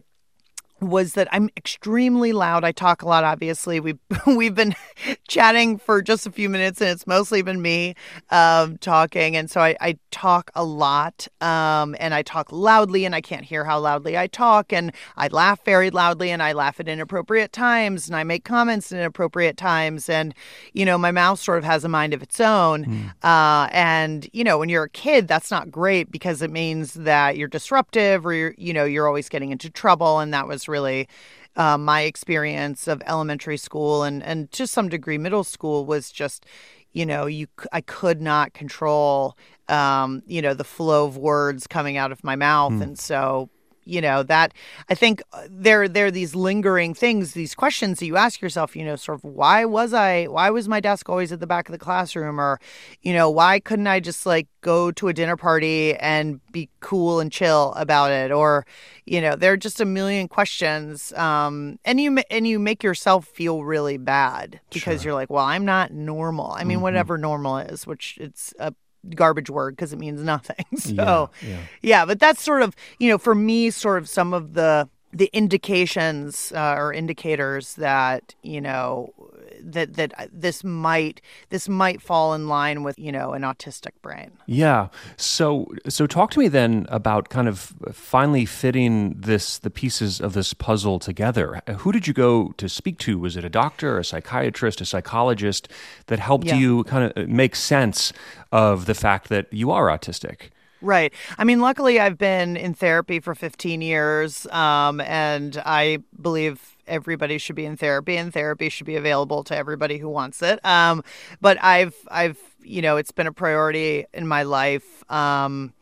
was 0.80 1.14
that 1.14 1.28
I'm 1.32 1.50
extremely 1.58 2.34
loud. 2.34 2.64
I 2.64 2.72
talk 2.72 3.02
a 3.02 3.08
lot. 3.08 3.24
Obviously, 3.24 3.80
we've 3.80 4.00
we've 4.28 4.56
been 4.56 4.76
chatting 5.28 5.78
for 5.78 6.02
just 6.02 6.28
a 6.28 6.32
few 6.32 6.50
minutes, 6.50 6.82
and 6.82 6.90
it's 6.90 7.08
mostly 7.08 7.42
been 7.42 7.62
me 7.62 7.96
um, 8.30 8.78
talking. 8.78 9.36
And 9.36 9.50
so 9.50 9.62
I, 9.62 9.76
I 9.82 9.98
talk 10.12 10.52
a 10.56 10.64
lot, 10.64 11.28
um, 11.42 11.96
and 12.00 12.14
I 12.14 12.22
talk 12.22 12.52
loudly, 12.52 13.06
and 13.06 13.16
I 13.16 13.22
can't 13.22 13.46
hear 13.46 13.64
how 13.66 13.80
loudly 13.80 14.18
I 14.18 14.28
talk, 14.28 14.72
and 14.72 14.92
I 15.16 15.28
laugh 15.28 15.64
very 15.66 15.90
loudly, 15.90 16.30
and 16.30 16.44
I 16.44 16.54
laugh 16.54 16.80
at 16.80 16.88
inappropriate 16.88 17.52
times, 17.52 18.08
and 18.08 18.16
I 18.16 18.24
make 18.24 18.44
comments 18.44 18.92
at 18.92 19.00
inappropriate 19.00 19.58
times, 19.58 20.10
and 20.10 20.34
you 20.74 20.86
know 20.86 20.98
my 20.98 21.12
mouth 21.12 21.40
sort 21.40 21.58
of 21.58 21.64
has 21.64 21.84
a 21.84 21.90
mind 21.90 22.14
of 22.14 22.22
its 22.22 22.40
own. 22.40 22.86
Mm. 22.86 23.14
Uh, 23.24 23.68
and 23.72 24.30
you 24.34 24.44
know 24.44 24.58
when 24.58 24.70
you're 24.70 24.84
a 24.84 24.90
kid, 24.90 25.28
that's 25.28 25.50
not 25.50 25.72
great 25.72 26.12
because 26.12 26.42
it 26.42 26.52
means 26.52 26.94
that 26.94 27.38
you're 27.38 27.48
disruptive, 27.48 28.26
or 28.26 28.34
you're 28.34 28.54
you 28.58 28.74
know 28.74 28.86
you're 28.86 29.08
always 29.08 29.30
getting 29.30 29.52
into 29.52 29.70
trouble, 29.70 30.20
and 30.20 30.34
that 30.34 30.48
was 30.48 30.67
really 30.68 31.08
uh, 31.56 31.78
my 31.78 32.02
experience 32.02 32.88
of 32.88 33.02
elementary 33.06 33.58
school 33.58 34.04
and 34.04 34.24
and 34.24 34.52
to 34.52 34.68
some 34.68 34.90
degree 34.90 35.18
middle 35.18 35.44
school 35.44 35.86
was 35.86 36.12
just 36.12 36.46
you 36.94 37.06
know 37.06 37.26
you 37.26 37.48
I 37.72 37.82
could 37.82 38.22
not 38.22 38.54
control 38.54 39.38
um, 39.68 40.24
you 40.28 40.42
know 40.42 40.54
the 40.54 40.64
flow 40.64 41.06
of 41.06 41.18
words 41.18 41.68
coming 41.68 41.98
out 41.98 42.12
of 42.12 42.24
my 42.24 42.36
mouth 42.36 42.74
mm. 42.74 42.82
and 42.82 43.00
so 43.00 43.50
you 43.88 44.02
know 44.02 44.24
that 44.24 44.54
i 44.90 44.96
think 44.96 45.22
uh, 45.34 45.44
there 45.50 45.88
there 45.88 46.08
are 46.08 46.12
these 46.12 46.36
lingering 46.36 46.94
things 46.94 47.34
these 47.34 47.56
questions 47.56 48.00
that 48.00 48.06
you 48.06 48.18
ask 48.18 48.42
yourself 48.42 48.76
you 48.76 48.84
know 48.84 48.96
sort 48.96 49.18
of 49.18 49.24
why 49.24 49.66
was 49.66 49.94
i 49.94 50.26
why 50.26 50.50
was 50.50 50.68
my 50.68 50.80
desk 50.80 51.10
always 51.10 51.32
at 51.32 51.40
the 51.40 51.48
back 51.48 51.68
of 51.68 51.72
the 51.72 51.80
classroom 51.80 52.40
or 52.40 52.60
you 53.02 53.14
know 53.14 53.30
why 53.30 53.60
couldn't 53.60 53.88
i 53.88 54.00
just 54.00 54.26
like 54.26 54.48
go 54.62 54.92
to 54.92 55.08
a 55.08 55.14
dinner 55.14 55.38
party 55.38 55.96
and 55.96 56.42
be 56.52 56.70
cool 56.82 57.20
and 57.20 57.32
chill 57.32 57.74
about 57.78 58.12
it 58.12 58.32
or 58.32 58.66
you 59.06 59.22
know 59.22 59.36
there 59.36 59.54
are 59.54 59.58
just 59.58 59.80
a 59.80 59.86
million 59.86 60.28
questions 60.28 61.14
um, 61.14 61.80
and 61.86 62.02
you 62.02 62.18
and 62.30 62.48
you 62.48 62.60
make 62.60 62.84
yourself 62.84 63.26
feel 63.26 63.64
really 63.64 63.98
bad 63.98 64.60
because 64.74 65.02
sure. 65.02 65.10
you're 65.10 65.16
like 65.16 65.30
well 65.30 65.46
i'm 65.46 65.66
not 65.66 65.92
normal 65.92 66.52
i 66.52 66.64
mean 66.64 66.78
mm-hmm. 66.78 66.84
whatever 66.84 67.18
normal 67.18 67.58
is 67.58 67.88
which 67.88 68.18
it's 68.20 68.54
a 68.60 68.74
garbage 69.16 69.50
word 69.50 69.76
because 69.76 69.94
it 69.94 70.00
means 70.00 70.22
nothing. 70.22 70.66
So, 70.78 71.30
yeah, 71.42 71.48
yeah. 71.50 71.58
yeah, 71.82 72.06
but 72.06 72.20
that's 72.20 72.42
sort 72.42 72.62
of, 72.62 72.76
you 73.00 73.10
know, 73.10 73.18
for 73.18 73.36
me, 73.36 73.72
sort 73.72 73.98
of 73.98 74.08
some 74.08 74.34
of 74.34 74.54
the 74.54 74.88
the 75.12 75.30
indications 75.34 76.52
uh, 76.56 76.76
or 76.78 76.94
indicators 76.94 77.76
that 77.76 78.36
you 78.44 78.62
know 78.62 79.14
that 79.62 79.96
that 79.96 80.30
this 80.32 80.64
might 80.64 81.22
this 81.50 81.70
might 81.70 82.02
fall 82.02 82.34
in 82.34 82.48
line 82.48 82.84
with 82.84 82.98
you 82.98 83.12
know 83.12 83.34
an 83.34 83.42
autistic 83.42 83.94
brain. 84.02 84.32
Yeah. 84.46 84.88
So 85.16 85.68
so 85.88 86.08
talk 86.08 86.32
to 86.32 86.40
me 86.40 86.48
then 86.48 86.86
about 86.90 87.30
kind 87.30 87.48
of 87.48 87.74
finally 87.92 88.46
fitting 88.46 89.16
this 89.18 89.58
the 89.60 89.70
pieces 89.70 90.22
of 90.22 90.34
this 90.34 90.54
puzzle 90.54 91.00
together. 91.00 91.62
Who 91.80 91.92
did 91.92 92.08
you 92.08 92.14
go 92.14 92.54
to 92.58 92.70
speak 92.70 92.98
to? 93.00 93.20
Was 93.20 93.38
it 93.38 93.44
a 93.44 93.50
doctor, 93.50 93.98
a 93.98 94.04
psychiatrist, 94.04 94.82
a 94.82 94.86
psychologist 94.86 95.68
that 96.08 96.20
helped 96.20 96.48
yeah. 96.48 96.56
you 96.56 96.84
kind 96.86 97.12
of 97.16 97.28
make 97.30 97.56
sense 97.56 98.14
of 98.52 98.86
the 98.86 98.96
fact 98.96 99.30
that 99.30 99.52
you 99.52 99.72
are 99.72 99.88
autistic? 99.88 100.50
Right. 100.82 101.14
I 101.38 101.44
mean, 101.44 101.60
luckily, 101.60 102.00
I've 102.00 102.18
been 102.18 102.56
in 102.56 102.74
therapy 102.74 103.20
for 103.20 103.34
15 103.34 103.82
years, 103.82 104.46
um, 104.48 105.02
and 105.02 105.62
I 105.66 106.00
believe 106.22 106.78
everybody 106.88 107.38
should 107.38 107.56
be 107.56 107.66
in 107.66 107.78
therapy, 107.78 108.16
and 108.16 108.32
therapy 108.32 108.70
should 108.70 108.86
be 108.86 108.96
available 108.96 109.44
to 109.46 109.58
everybody 109.58 109.98
who 109.98 110.10
wants 110.10 110.42
it. 110.42 110.64
Um, 110.64 111.04
but 111.42 111.62
I've, 111.64 111.96
I've, 112.10 112.38
you 112.62 112.82
know, 112.82 112.98
it's 112.98 113.12
been 113.12 113.28
a 113.28 113.34
priority 113.34 114.06
in 114.14 114.28
my 114.28 114.44
life, 114.44 115.10
um, 115.12 115.74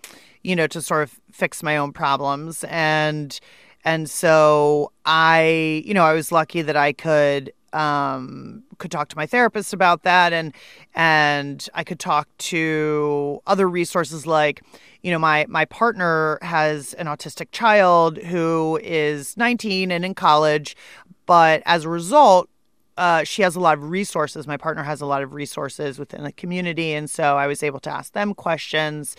you 0.43 0.55
know, 0.55 0.67
to 0.67 0.81
sort 0.81 1.03
of 1.03 1.19
fix 1.31 1.61
my 1.61 1.77
own 1.77 1.91
problems, 1.91 2.63
and 2.69 3.37
and 3.83 4.09
so 4.09 4.91
I, 5.05 5.83
you 5.85 5.93
know, 5.93 6.03
I 6.03 6.13
was 6.13 6.31
lucky 6.31 6.63
that 6.63 6.75
I 6.75 6.91
could 6.91 7.53
um, 7.75 8.63
could 8.77 8.89
talk 8.89 9.09
to 9.09 9.17
my 9.17 9.25
therapist 9.25 9.73
about 9.73 10.03
that, 10.03 10.33
and 10.33 10.53
and 10.95 11.67
I 11.73 11.83
could 11.83 11.99
talk 11.99 12.27
to 12.37 13.41
other 13.45 13.67
resources 13.69 14.25
like, 14.25 14.63
you 15.03 15.11
know, 15.11 15.19
my 15.19 15.45
my 15.49 15.65
partner 15.65 16.39
has 16.41 16.93
an 16.93 17.07
autistic 17.07 17.47
child 17.51 18.17
who 18.17 18.79
is 18.81 19.35
19 19.37 19.91
and 19.91 20.05
in 20.05 20.15
college, 20.15 20.75
but 21.25 21.61
as 21.65 21.83
a 21.83 21.89
result, 21.89 22.49
uh, 22.97 23.23
she 23.23 23.41
has 23.41 23.55
a 23.55 23.59
lot 23.59 23.77
of 23.77 23.89
resources. 23.89 24.47
My 24.47 24.57
partner 24.57 24.83
has 24.83 25.01
a 25.01 25.05
lot 25.05 25.21
of 25.21 25.33
resources 25.33 25.99
within 25.99 26.23
the 26.23 26.31
community. 26.31 26.93
And 26.93 27.09
so 27.09 27.37
I 27.37 27.47
was 27.47 27.61
able 27.61 27.79
to 27.81 27.89
ask 27.89 28.13
them 28.13 28.33
questions. 28.33 29.15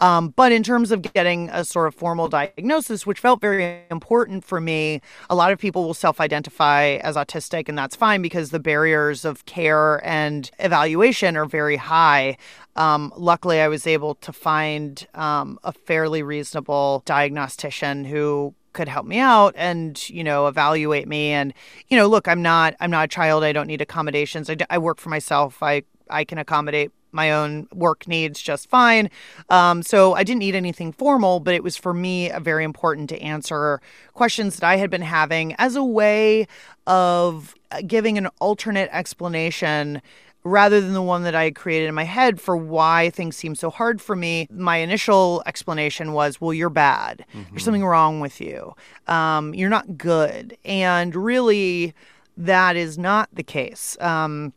Um, 0.00 0.28
but 0.36 0.52
in 0.52 0.62
terms 0.62 0.92
of 0.92 1.02
getting 1.02 1.50
a 1.50 1.64
sort 1.64 1.88
of 1.88 1.94
formal 1.94 2.28
diagnosis, 2.28 3.06
which 3.06 3.18
felt 3.18 3.40
very 3.40 3.80
important 3.90 4.44
for 4.44 4.60
me, 4.60 5.02
a 5.28 5.34
lot 5.34 5.52
of 5.52 5.58
people 5.58 5.84
will 5.84 5.94
self 5.94 6.20
identify 6.20 6.98
as 7.02 7.16
autistic, 7.16 7.68
and 7.68 7.76
that's 7.76 7.96
fine 7.96 8.22
because 8.22 8.50
the 8.50 8.60
barriers 8.60 9.24
of 9.24 9.44
care 9.44 10.00
and 10.06 10.50
evaluation 10.60 11.36
are 11.36 11.46
very 11.46 11.76
high. 11.76 12.36
Um, 12.76 13.12
luckily, 13.16 13.60
I 13.60 13.66
was 13.66 13.88
able 13.88 14.14
to 14.16 14.32
find 14.32 15.04
um, 15.14 15.58
a 15.64 15.72
fairly 15.72 16.22
reasonable 16.22 17.02
diagnostician 17.04 18.04
who 18.04 18.54
could 18.78 18.88
help 18.88 19.06
me 19.06 19.18
out 19.18 19.52
and 19.56 20.08
you 20.08 20.22
know 20.22 20.46
evaluate 20.46 21.08
me. 21.08 21.32
And 21.32 21.52
you 21.88 21.96
know 21.96 22.06
look 22.06 22.28
i'm 22.28 22.42
not 22.42 22.74
i'm 22.80 22.90
not 22.90 23.06
a 23.06 23.08
child. 23.08 23.42
I 23.42 23.52
don't 23.52 23.66
need 23.66 23.82
accommodations. 23.82 24.48
I, 24.48 24.56
I 24.70 24.78
work 24.78 24.98
for 25.00 25.10
myself. 25.10 25.62
I 25.62 25.82
i 26.08 26.24
can 26.24 26.38
accommodate 26.38 26.92
my 27.10 27.32
own 27.32 27.66
work 27.72 28.06
needs 28.06 28.40
just 28.40 28.70
fine. 28.70 29.10
Um, 29.50 29.82
so 29.82 30.14
i 30.14 30.22
didn't 30.22 30.38
need 30.38 30.54
anything 30.54 30.92
formal 30.92 31.40
but 31.40 31.54
it 31.54 31.64
was 31.64 31.76
for 31.76 31.92
me 31.92 32.30
very 32.40 32.64
important 32.64 33.08
to 33.10 33.20
answer 33.20 33.80
questions 34.14 34.56
that 34.56 34.66
i 34.66 34.76
had 34.76 34.90
been 34.90 35.02
having 35.02 35.54
as 35.58 35.74
a 35.74 35.84
way 35.84 36.46
of 36.86 37.54
giving 37.86 38.16
an 38.16 38.28
alternate 38.40 38.88
explanation 38.92 40.00
rather 40.44 40.80
than 40.80 40.92
the 40.92 41.02
one 41.02 41.24
that 41.24 41.34
I 41.34 41.44
had 41.44 41.54
created 41.54 41.88
in 41.88 41.94
my 41.94 42.04
head 42.04 42.40
for 42.40 42.56
why 42.56 43.10
things 43.10 43.36
seem 43.36 43.54
so 43.54 43.70
hard 43.70 44.00
for 44.00 44.16
me. 44.16 44.46
My 44.50 44.78
initial 44.78 45.42
explanation 45.46 46.12
was, 46.12 46.40
well, 46.40 46.54
you're 46.54 46.70
bad. 46.70 47.24
Mm-hmm. 47.34 47.50
There's 47.50 47.64
something 47.64 47.84
wrong 47.84 48.20
with 48.20 48.40
you. 48.40 48.74
Um, 49.06 49.54
you're 49.54 49.68
not 49.68 49.98
good. 49.98 50.56
And 50.64 51.14
really, 51.14 51.94
that 52.36 52.76
is 52.76 52.96
not 52.96 53.28
the 53.32 53.42
case. 53.42 53.96
Um, 54.00 54.52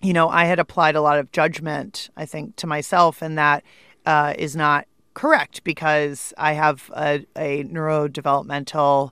you 0.00 0.12
know, 0.12 0.28
I 0.28 0.44
had 0.44 0.58
applied 0.58 0.94
a 0.94 1.00
lot 1.00 1.18
of 1.18 1.32
judgment, 1.32 2.10
I 2.16 2.26
think, 2.26 2.56
to 2.56 2.66
myself, 2.66 3.22
and 3.22 3.36
that 3.36 3.64
uh, 4.04 4.34
is 4.38 4.54
not 4.54 4.86
correct 5.14 5.64
because 5.64 6.32
I 6.38 6.52
have 6.52 6.90
a, 6.94 7.26
a 7.34 7.64
neurodevelopmental 7.64 9.10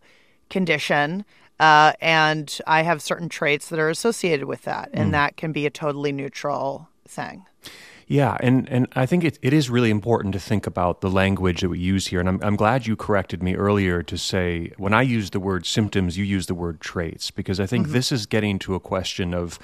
condition 0.50 1.24
uh, 1.60 1.92
and 2.00 2.58
I 2.66 2.82
have 2.82 3.00
certain 3.00 3.28
traits 3.28 3.68
that 3.68 3.78
are 3.78 3.90
associated 3.90 4.46
with 4.46 4.62
that, 4.62 4.90
and 4.92 5.08
mm. 5.08 5.12
that 5.12 5.36
can 5.36 5.52
be 5.52 5.66
a 5.66 5.70
totally 5.70 6.12
neutral 6.12 6.88
thing. 7.06 7.46
Yeah, 8.06 8.36
and, 8.40 8.68
and 8.68 8.86
I 8.94 9.06
think 9.06 9.24
it, 9.24 9.38
it 9.40 9.54
is 9.54 9.70
really 9.70 9.90
important 9.90 10.34
to 10.34 10.40
think 10.40 10.66
about 10.66 11.00
the 11.00 11.10
language 11.10 11.62
that 11.62 11.70
we 11.70 11.78
use 11.78 12.08
here. 12.08 12.20
And 12.20 12.28
I'm, 12.28 12.38
I'm 12.42 12.56
glad 12.56 12.86
you 12.86 12.96
corrected 12.96 13.42
me 13.42 13.54
earlier 13.54 14.02
to 14.02 14.18
say 14.18 14.72
when 14.76 14.92
I 14.92 15.00
use 15.00 15.30
the 15.30 15.40
word 15.40 15.64
symptoms, 15.64 16.18
you 16.18 16.24
use 16.24 16.46
the 16.46 16.54
word 16.54 16.80
traits, 16.80 17.30
because 17.30 17.58
I 17.60 17.66
think 17.66 17.86
mm-hmm. 17.86 17.94
this 17.94 18.12
is 18.12 18.26
getting 18.26 18.58
to 18.60 18.74
a 18.74 18.80
question 18.80 19.32
of 19.32 19.58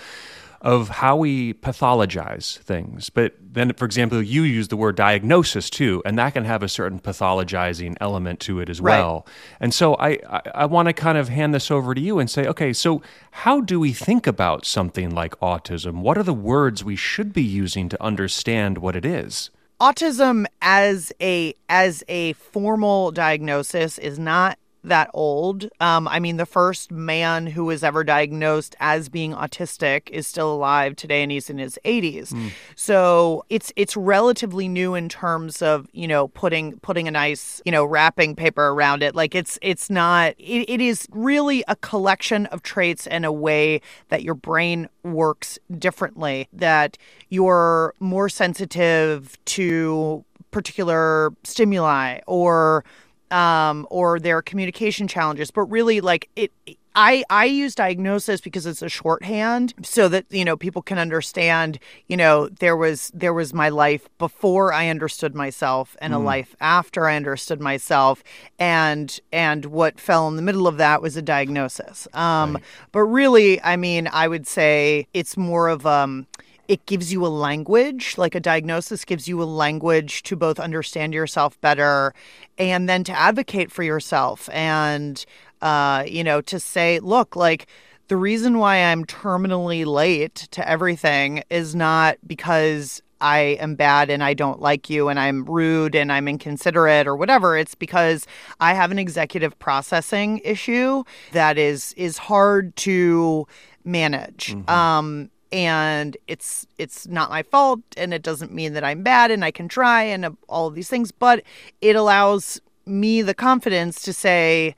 of 0.60 0.88
how 0.88 1.16
we 1.16 1.54
pathologize 1.54 2.58
things. 2.58 3.08
But 3.08 3.34
then, 3.40 3.72
for 3.72 3.86
example, 3.86 4.22
you 4.22 4.42
use 4.42 4.68
the 4.68 4.76
word 4.76 4.94
diagnosis 4.96 5.70
too, 5.70 6.02
and 6.04 6.18
that 6.18 6.34
can 6.34 6.44
have 6.44 6.62
a 6.62 6.68
certain 6.68 7.00
pathologizing 7.00 7.96
element 8.00 8.40
to 8.40 8.60
it 8.60 8.68
as 8.68 8.80
well. 8.80 9.26
And 9.58 9.72
so 9.72 9.94
I, 9.94 10.18
I, 10.28 10.42
I 10.54 10.66
want 10.66 10.86
to 10.88 10.92
kind 10.92 11.16
of 11.16 11.28
hand 11.30 11.54
this 11.54 11.70
over 11.70 11.94
to 11.94 12.00
you 12.00 12.18
and 12.18 12.28
say, 12.28 12.46
okay, 12.46 12.72
so 12.72 13.00
how 13.30 13.60
do 13.60 13.80
we 13.80 13.92
think 13.92 14.26
about 14.26 14.66
something 14.66 15.14
like 15.14 15.38
autism? 15.40 16.02
What 16.02 16.18
are 16.18 16.22
the 16.22 16.34
words 16.34 16.84
we 16.84 16.96
should 16.96 17.32
be 17.32 17.42
using 17.42 17.88
to 17.88 18.02
understand 18.02 18.78
what 18.78 18.94
it 18.94 19.06
is? 19.06 19.50
Autism 19.80 20.44
as 20.60 21.10
a 21.22 21.54
as 21.70 22.04
a 22.06 22.34
formal 22.34 23.12
diagnosis 23.12 23.96
is 23.96 24.18
not 24.18 24.58
that 24.84 25.10
old. 25.12 25.68
Um, 25.80 26.08
I 26.08 26.20
mean, 26.20 26.36
the 26.36 26.46
first 26.46 26.90
man 26.90 27.46
who 27.46 27.64
was 27.64 27.82
ever 27.82 28.04
diagnosed 28.04 28.74
as 28.80 29.08
being 29.08 29.32
autistic 29.32 30.08
is 30.10 30.26
still 30.26 30.52
alive 30.52 30.96
today, 30.96 31.22
and 31.22 31.30
he's 31.30 31.50
in 31.50 31.58
his 31.58 31.78
80s. 31.84 32.28
Mm. 32.28 32.50
So 32.76 33.44
it's 33.50 33.72
it's 33.76 33.96
relatively 33.96 34.68
new 34.68 34.94
in 34.94 35.08
terms 35.08 35.62
of 35.62 35.88
you 35.92 36.08
know 36.08 36.28
putting 36.28 36.78
putting 36.80 37.08
a 37.08 37.10
nice 37.10 37.60
you 37.64 37.72
know 37.72 37.84
wrapping 37.84 38.36
paper 38.36 38.68
around 38.68 39.02
it. 39.02 39.14
Like 39.14 39.34
it's 39.34 39.58
it's 39.62 39.90
not. 39.90 40.34
It, 40.38 40.68
it 40.68 40.80
is 40.80 41.06
really 41.10 41.64
a 41.68 41.76
collection 41.76 42.46
of 42.46 42.62
traits 42.62 43.06
and 43.06 43.24
a 43.24 43.32
way 43.32 43.80
that 44.08 44.22
your 44.22 44.34
brain 44.34 44.88
works 45.02 45.58
differently. 45.78 46.48
That 46.52 46.96
you're 47.28 47.94
more 48.00 48.28
sensitive 48.28 49.38
to 49.46 50.24
particular 50.50 51.32
stimuli 51.44 52.20
or 52.26 52.84
um, 53.30 53.86
or 53.90 54.18
their 54.18 54.42
communication 54.42 55.08
challenges, 55.08 55.50
but 55.50 55.62
really 55.64 56.00
like 56.00 56.28
it. 56.36 56.52
I, 56.94 57.22
I 57.30 57.44
use 57.44 57.76
diagnosis 57.76 58.40
because 58.40 58.66
it's 58.66 58.82
a 58.82 58.88
shorthand 58.88 59.74
so 59.82 60.08
that 60.08 60.26
you 60.28 60.44
know 60.44 60.56
people 60.56 60.82
can 60.82 60.98
understand 60.98 61.78
you 62.08 62.16
know 62.16 62.48
there 62.48 62.76
was 62.76 63.12
there 63.14 63.32
was 63.32 63.54
my 63.54 63.68
life 63.68 64.08
before 64.18 64.72
I 64.72 64.88
understood 64.88 65.34
myself 65.34 65.96
and 66.00 66.12
mm. 66.12 66.16
a 66.16 66.18
life 66.18 66.56
after 66.60 67.06
I 67.06 67.14
understood 67.14 67.60
myself 67.60 68.24
and 68.58 69.18
and 69.32 69.66
what 69.66 70.00
fell 70.00 70.26
in 70.26 70.34
the 70.34 70.42
middle 70.42 70.66
of 70.66 70.78
that 70.78 71.00
was 71.00 71.16
a 71.16 71.22
diagnosis 71.22 72.08
um, 72.12 72.54
right. 72.54 72.64
but 72.90 73.04
really 73.04 73.62
I 73.62 73.76
mean 73.76 74.08
I 74.12 74.26
would 74.26 74.48
say 74.48 75.06
it's 75.14 75.36
more 75.36 75.68
of 75.68 75.86
um 75.86 76.26
it 76.70 76.86
gives 76.86 77.12
you 77.12 77.26
a 77.26 77.28
language, 77.28 78.16
like 78.16 78.36
a 78.36 78.40
diagnosis 78.40 79.04
gives 79.04 79.26
you 79.26 79.42
a 79.42 79.44
language 79.44 80.22
to 80.22 80.36
both 80.36 80.60
understand 80.60 81.12
yourself 81.12 81.60
better 81.60 82.14
and 82.58 82.88
then 82.88 83.02
to 83.02 83.12
advocate 83.12 83.72
for 83.72 83.82
yourself 83.82 84.48
and, 84.52 85.26
uh, 85.62 86.04
you 86.06 86.22
know, 86.22 86.40
to 86.40 86.60
say, 86.60 87.00
look, 87.00 87.34
like, 87.34 87.66
the 88.06 88.16
reason 88.16 88.58
why 88.58 88.76
I'm 88.76 89.04
terminally 89.04 89.84
late 89.84 90.46
to 90.52 90.68
everything 90.68 91.42
is 91.50 91.74
not 91.74 92.18
because 92.24 93.02
I 93.20 93.58
am 93.60 93.74
bad 93.74 94.08
and 94.08 94.22
I 94.22 94.34
don't 94.34 94.60
like 94.60 94.88
you 94.88 95.08
and 95.08 95.18
I'm 95.18 95.44
rude 95.46 95.96
and 95.96 96.12
I'm 96.12 96.28
inconsiderate 96.28 97.08
or 97.08 97.16
whatever. 97.16 97.56
It's 97.58 97.74
because 97.74 98.28
I 98.60 98.74
have 98.74 98.92
an 98.92 98.98
executive 99.00 99.58
processing 99.58 100.40
issue 100.44 101.02
that 101.32 101.58
is 101.58 101.94
is 101.94 102.16
hard 102.16 102.76
to 102.76 103.48
manage. 103.84 104.54
Mm-hmm. 104.54 104.70
Um, 104.70 105.30
and 105.52 106.16
it's 106.26 106.66
it's 106.78 107.06
not 107.08 107.30
my 107.30 107.42
fault 107.42 107.80
and 107.96 108.14
it 108.14 108.22
doesn't 108.22 108.52
mean 108.52 108.72
that 108.74 108.84
I'm 108.84 109.02
bad 109.02 109.30
and 109.30 109.44
I 109.44 109.50
can 109.50 109.68
try 109.68 110.02
and 110.02 110.24
uh, 110.24 110.30
all 110.48 110.68
of 110.68 110.74
these 110.74 110.88
things 110.88 111.10
but 111.12 111.42
it 111.80 111.96
allows 111.96 112.60
me 112.86 113.22
the 113.22 113.34
confidence 113.34 114.02
to 114.02 114.12
say 114.12 114.74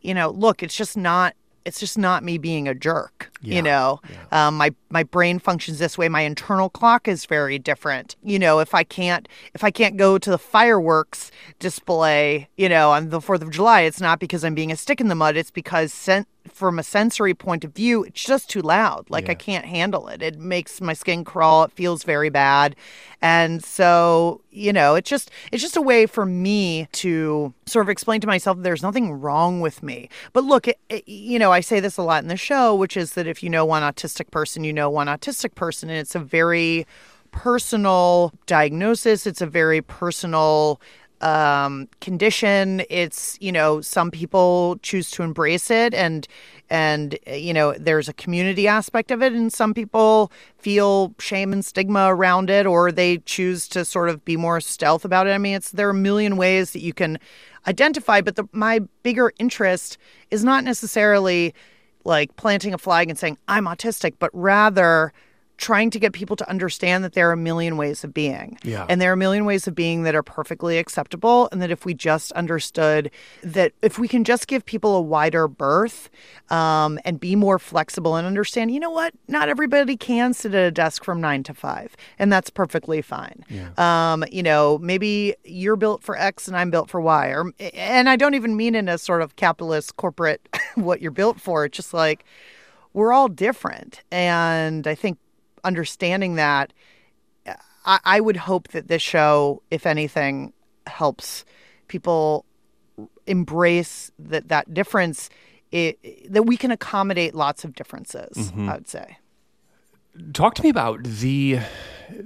you 0.00 0.14
know 0.14 0.30
look 0.30 0.62
it's 0.62 0.76
just 0.76 0.96
not 0.96 1.34
it's 1.64 1.80
just 1.80 1.98
not 1.98 2.22
me 2.22 2.38
being 2.38 2.68
a 2.68 2.74
jerk 2.74 3.32
yeah, 3.42 3.56
you 3.56 3.62
know? 3.62 4.00
yeah. 4.08 4.46
um, 4.46 4.56
my 4.56 4.72
my 4.88 5.02
brain 5.02 5.38
functions 5.38 5.78
this 5.78 5.98
way. 5.98 6.08
My 6.08 6.22
internal 6.22 6.70
clock 6.70 7.08
is 7.08 7.26
very 7.26 7.58
different. 7.58 8.14
You 8.22 8.38
know 8.38 8.60
if 8.60 8.74
i 8.74 8.84
can't 8.84 9.28
if 9.52 9.62
i 9.64 9.70
can't 9.70 9.96
go 9.96 10.16
to 10.16 10.30
the 10.30 10.38
fireworks 10.38 11.30
display 11.58 12.48
you 12.56 12.68
know 12.68 12.92
on 12.92 13.10
the 13.10 13.20
4th 13.20 13.42
of 13.42 13.50
july 13.50 13.82
it's 13.82 14.00
not 14.00 14.20
because 14.20 14.44
i'm 14.44 14.54
being 14.54 14.72
a 14.72 14.76
stick 14.76 15.00
in 15.00 15.08
the 15.08 15.14
mud. 15.14 15.36
It's 15.36 15.50
because 15.50 15.92
sen- 15.92 16.26
from 16.52 16.78
a 16.78 16.82
sensory 16.82 17.34
point 17.34 17.64
of 17.64 17.72
view, 17.72 18.04
it's 18.04 18.22
just 18.22 18.48
too 18.50 18.62
loud. 18.62 19.08
Like 19.10 19.26
yeah. 19.26 19.32
I 19.32 19.34
can't 19.34 19.64
handle 19.64 20.08
it. 20.08 20.22
It 20.22 20.38
makes 20.38 20.80
my 20.80 20.92
skin 20.92 21.24
crawl. 21.24 21.64
It 21.64 21.72
feels 21.72 22.02
very 22.04 22.30
bad. 22.30 22.76
And 23.22 23.62
so, 23.64 24.42
you 24.50 24.72
know, 24.72 24.94
it's 24.94 25.08
just 25.08 25.30
it's 25.52 25.62
just 25.62 25.76
a 25.76 25.82
way 25.82 26.06
for 26.06 26.26
me 26.26 26.88
to 26.92 27.52
sort 27.66 27.84
of 27.84 27.88
explain 27.88 28.20
to 28.20 28.26
myself 28.26 28.58
there's 28.60 28.82
nothing 28.82 29.12
wrong 29.12 29.60
with 29.60 29.82
me. 29.82 30.08
But 30.32 30.44
look, 30.44 30.68
it, 30.68 30.78
it, 30.88 31.08
you 31.08 31.38
know, 31.38 31.52
I 31.52 31.60
say 31.60 31.80
this 31.80 31.96
a 31.96 32.02
lot 32.02 32.22
in 32.22 32.28
the 32.28 32.36
show, 32.36 32.74
which 32.74 32.96
is 32.96 33.14
that 33.14 33.26
if 33.26 33.42
you 33.42 33.50
know 33.50 33.64
one 33.64 33.82
autistic 33.82 34.30
person, 34.30 34.64
you 34.64 34.72
know 34.72 34.90
one 34.90 35.06
autistic 35.06 35.54
person, 35.54 35.88
and 35.88 35.98
it's 35.98 36.14
a 36.14 36.20
very 36.20 36.86
personal 37.32 38.32
diagnosis. 38.46 39.26
It's 39.26 39.40
a 39.40 39.46
very 39.46 39.82
personal 39.82 40.80
um, 41.20 41.88
condition. 42.00 42.82
It's 42.90 43.38
you 43.40 43.52
know 43.52 43.80
some 43.80 44.10
people 44.10 44.78
choose 44.82 45.10
to 45.12 45.22
embrace 45.22 45.70
it, 45.70 45.94
and 45.94 46.26
and 46.70 47.18
you 47.26 47.52
know 47.52 47.72
there's 47.72 48.08
a 48.08 48.12
community 48.12 48.68
aspect 48.68 49.10
of 49.10 49.22
it, 49.22 49.32
and 49.32 49.52
some 49.52 49.74
people 49.74 50.30
feel 50.58 51.14
shame 51.18 51.52
and 51.52 51.64
stigma 51.64 52.08
around 52.14 52.50
it, 52.50 52.66
or 52.66 52.92
they 52.92 53.18
choose 53.18 53.68
to 53.68 53.84
sort 53.84 54.08
of 54.08 54.24
be 54.24 54.36
more 54.36 54.60
stealth 54.60 55.04
about 55.04 55.26
it. 55.26 55.30
I 55.30 55.38
mean, 55.38 55.54
it's 55.54 55.70
there 55.70 55.88
are 55.88 55.90
a 55.90 55.94
million 55.94 56.36
ways 56.36 56.72
that 56.72 56.80
you 56.82 56.92
can 56.92 57.18
identify, 57.66 58.20
but 58.20 58.36
the, 58.36 58.44
my 58.52 58.80
bigger 59.02 59.32
interest 59.38 59.98
is 60.30 60.44
not 60.44 60.64
necessarily 60.64 61.54
like 62.04 62.34
planting 62.36 62.72
a 62.72 62.78
flag 62.78 63.10
and 63.10 63.18
saying 63.18 63.38
I'm 63.48 63.64
autistic, 63.64 64.14
but 64.18 64.30
rather 64.32 65.12
trying 65.56 65.90
to 65.90 65.98
get 65.98 66.12
people 66.12 66.36
to 66.36 66.48
understand 66.48 67.02
that 67.02 67.14
there 67.14 67.28
are 67.28 67.32
a 67.32 67.36
million 67.36 67.76
ways 67.76 68.04
of 68.04 68.12
being. 68.12 68.58
Yeah. 68.62 68.86
And 68.88 69.00
there 69.00 69.10
are 69.10 69.14
a 69.14 69.16
million 69.16 69.44
ways 69.44 69.66
of 69.66 69.74
being 69.74 70.02
that 70.02 70.14
are 70.14 70.22
perfectly 70.22 70.78
acceptable. 70.78 71.48
And 71.50 71.62
that 71.62 71.70
if 71.70 71.84
we 71.84 71.94
just 71.94 72.32
understood 72.32 73.10
that 73.42 73.72
if 73.82 73.98
we 73.98 74.08
can 74.08 74.24
just 74.24 74.48
give 74.48 74.64
people 74.64 74.94
a 74.96 75.00
wider 75.00 75.48
berth 75.48 76.10
um, 76.50 76.98
and 77.04 77.18
be 77.18 77.36
more 77.36 77.58
flexible 77.58 78.16
and 78.16 78.26
understand, 78.26 78.70
you 78.70 78.80
know 78.80 78.90
what, 78.90 79.14
not 79.28 79.48
everybody 79.48 79.96
can 79.96 80.34
sit 80.34 80.54
at 80.54 80.66
a 80.66 80.70
desk 80.70 81.04
from 81.04 81.20
nine 81.20 81.42
to 81.44 81.54
five. 81.54 81.96
And 82.18 82.32
that's 82.32 82.50
perfectly 82.50 83.00
fine. 83.00 83.44
Yeah. 83.48 83.70
Um, 83.78 84.24
you 84.30 84.42
know, 84.42 84.78
maybe 84.78 85.34
you're 85.44 85.76
built 85.76 86.02
for 86.02 86.16
X 86.16 86.48
and 86.48 86.56
I'm 86.56 86.70
built 86.70 86.90
for 86.90 87.00
Y. 87.00 87.28
Or, 87.28 87.52
and 87.74 88.08
I 88.08 88.16
don't 88.16 88.34
even 88.34 88.56
mean 88.56 88.74
in 88.74 88.88
a 88.88 88.98
sort 88.98 89.22
of 89.22 89.36
capitalist 89.36 89.96
corporate 89.96 90.46
what 90.74 91.00
you're 91.00 91.10
built 91.10 91.40
for. 91.40 91.64
It's 91.64 91.76
just 91.76 91.94
like, 91.94 92.24
we're 92.92 93.12
all 93.12 93.28
different. 93.28 94.02
And 94.10 94.86
I 94.86 94.94
think 94.94 95.18
understanding 95.66 96.36
that, 96.36 96.72
I, 97.84 97.98
I 98.04 98.20
would 98.20 98.36
hope 98.36 98.68
that 98.68 98.88
this 98.88 99.02
show, 99.02 99.62
if 99.70 99.86
anything, 99.86 100.52
helps 100.86 101.44
people 101.88 102.44
embrace 103.26 104.10
that 104.18 104.48
that 104.48 104.72
difference. 104.72 105.28
It, 105.72 106.32
that 106.32 106.44
we 106.44 106.56
can 106.56 106.70
accommodate 106.70 107.34
lots 107.34 107.64
of 107.64 107.74
differences. 107.74 108.36
Mm-hmm. 108.36 108.68
I 108.68 108.74
would 108.74 108.88
say. 108.88 109.18
Talk 110.32 110.54
to 110.54 110.62
me 110.62 110.70
about 110.70 111.02
the 111.02 111.58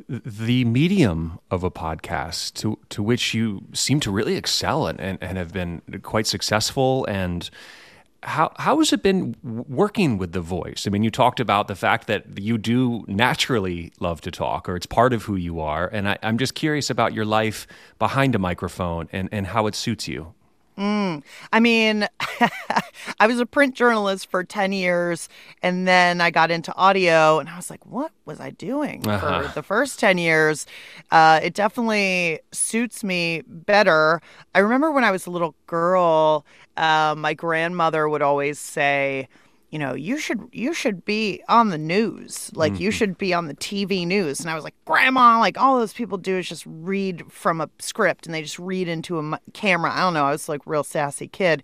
the 0.08 0.64
medium 0.64 1.40
of 1.50 1.64
a 1.64 1.70
podcast 1.70 2.52
to 2.60 2.78
to 2.90 3.02
which 3.02 3.34
you 3.34 3.64
seem 3.72 3.98
to 4.00 4.10
really 4.10 4.36
excel 4.36 4.86
and, 4.86 5.00
and, 5.00 5.18
and 5.20 5.38
have 5.38 5.52
been 5.52 5.82
quite 6.02 6.26
successful 6.26 7.06
and 7.06 7.50
how 8.22 8.52
how 8.56 8.78
has 8.78 8.92
it 8.92 9.02
been 9.02 9.34
working 9.42 10.18
with 10.18 10.32
the 10.32 10.40
voice? 10.40 10.84
I 10.86 10.90
mean, 10.90 11.02
you 11.02 11.10
talked 11.10 11.40
about 11.40 11.68
the 11.68 11.74
fact 11.74 12.06
that 12.06 12.38
you 12.38 12.58
do 12.58 13.04
naturally 13.08 13.92
love 14.00 14.20
to 14.22 14.30
talk, 14.30 14.68
or 14.68 14.76
it's 14.76 14.86
part 14.86 15.12
of 15.12 15.24
who 15.24 15.36
you 15.36 15.60
are, 15.60 15.88
and 15.88 16.08
I, 16.08 16.18
I'm 16.22 16.36
just 16.38 16.54
curious 16.54 16.90
about 16.90 17.14
your 17.14 17.24
life 17.24 17.66
behind 17.98 18.34
a 18.34 18.38
microphone 18.38 19.08
and, 19.12 19.28
and 19.32 19.46
how 19.48 19.66
it 19.66 19.74
suits 19.74 20.06
you. 20.08 20.34
I 21.52 21.60
mean, 21.60 22.08
I 23.20 23.26
was 23.26 23.38
a 23.38 23.44
print 23.44 23.74
journalist 23.74 24.30
for 24.30 24.42
10 24.44 24.72
years 24.72 25.28
and 25.62 25.86
then 25.86 26.22
I 26.22 26.30
got 26.30 26.50
into 26.50 26.74
audio 26.74 27.38
and 27.38 27.50
I 27.50 27.56
was 27.56 27.68
like, 27.68 27.84
what 27.84 28.12
was 28.24 28.40
I 28.40 28.48
doing 28.48 29.06
Uh-huh. 29.06 29.42
for 29.48 29.54
the 29.54 29.62
first 29.62 30.00
10 30.00 30.16
years? 30.16 30.64
Uh, 31.10 31.38
it 31.42 31.52
definitely 31.52 32.40
suits 32.50 33.04
me 33.04 33.42
better. 33.46 34.22
I 34.54 34.60
remember 34.60 34.90
when 34.90 35.04
I 35.04 35.10
was 35.10 35.26
a 35.26 35.30
little 35.30 35.54
girl, 35.66 36.46
uh, 36.80 37.14
my 37.14 37.34
grandmother 37.34 38.08
would 38.08 38.22
always 38.22 38.58
say, 38.58 39.28
you 39.68 39.78
know, 39.78 39.94
you 39.94 40.18
should 40.18 40.48
you 40.50 40.72
should 40.72 41.04
be 41.04 41.42
on 41.46 41.68
the 41.68 41.78
news. 41.78 42.50
Like 42.54 42.80
you 42.80 42.90
should 42.90 43.18
be 43.18 43.32
on 43.32 43.46
the 43.46 43.54
TV 43.54 44.04
news. 44.04 44.40
And 44.40 44.50
I 44.50 44.54
was 44.56 44.64
like, 44.64 44.74
Grandma, 44.84 45.38
like 45.38 45.60
all 45.60 45.78
those 45.78 45.92
people 45.92 46.18
do 46.18 46.38
is 46.38 46.48
just 46.48 46.64
read 46.66 47.30
from 47.30 47.60
a 47.60 47.68
script 47.78 48.26
and 48.26 48.34
they 48.34 48.42
just 48.42 48.58
read 48.58 48.88
into 48.88 49.20
a 49.20 49.38
camera. 49.52 49.92
I 49.92 50.00
don't 50.00 50.14
know. 50.14 50.24
I 50.24 50.32
was 50.32 50.48
like 50.48 50.62
real 50.66 50.82
sassy 50.82 51.28
kid. 51.28 51.62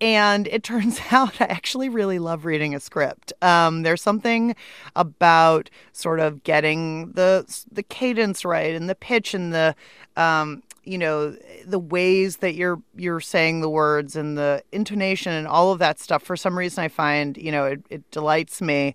And 0.00 0.46
it 0.48 0.62
turns 0.64 1.00
out 1.10 1.40
I 1.40 1.44
actually 1.44 1.88
really 1.88 2.18
love 2.18 2.44
reading 2.44 2.74
a 2.74 2.80
script. 2.80 3.32
Um, 3.40 3.82
there's 3.82 4.02
something 4.02 4.54
about 4.94 5.70
sort 5.92 6.20
of 6.20 6.42
getting 6.42 7.12
the 7.12 7.46
the 7.70 7.84
cadence 7.84 8.44
right 8.44 8.74
and 8.74 8.90
the 8.90 8.94
pitch 8.96 9.32
and 9.32 9.54
the 9.54 9.74
um, 10.16 10.62
you 10.88 10.96
know 10.96 11.36
the 11.66 11.78
ways 11.78 12.38
that 12.38 12.54
you're 12.54 12.80
you're 12.96 13.20
saying 13.20 13.60
the 13.60 13.68
words 13.68 14.16
and 14.16 14.38
the 14.38 14.62
intonation 14.72 15.32
and 15.32 15.46
all 15.46 15.70
of 15.70 15.78
that 15.78 16.00
stuff 16.00 16.22
for 16.22 16.36
some 16.36 16.56
reason 16.56 16.82
i 16.82 16.88
find 16.88 17.36
you 17.36 17.52
know 17.52 17.66
it, 17.66 17.82
it 17.90 18.10
delights 18.10 18.62
me. 18.62 18.94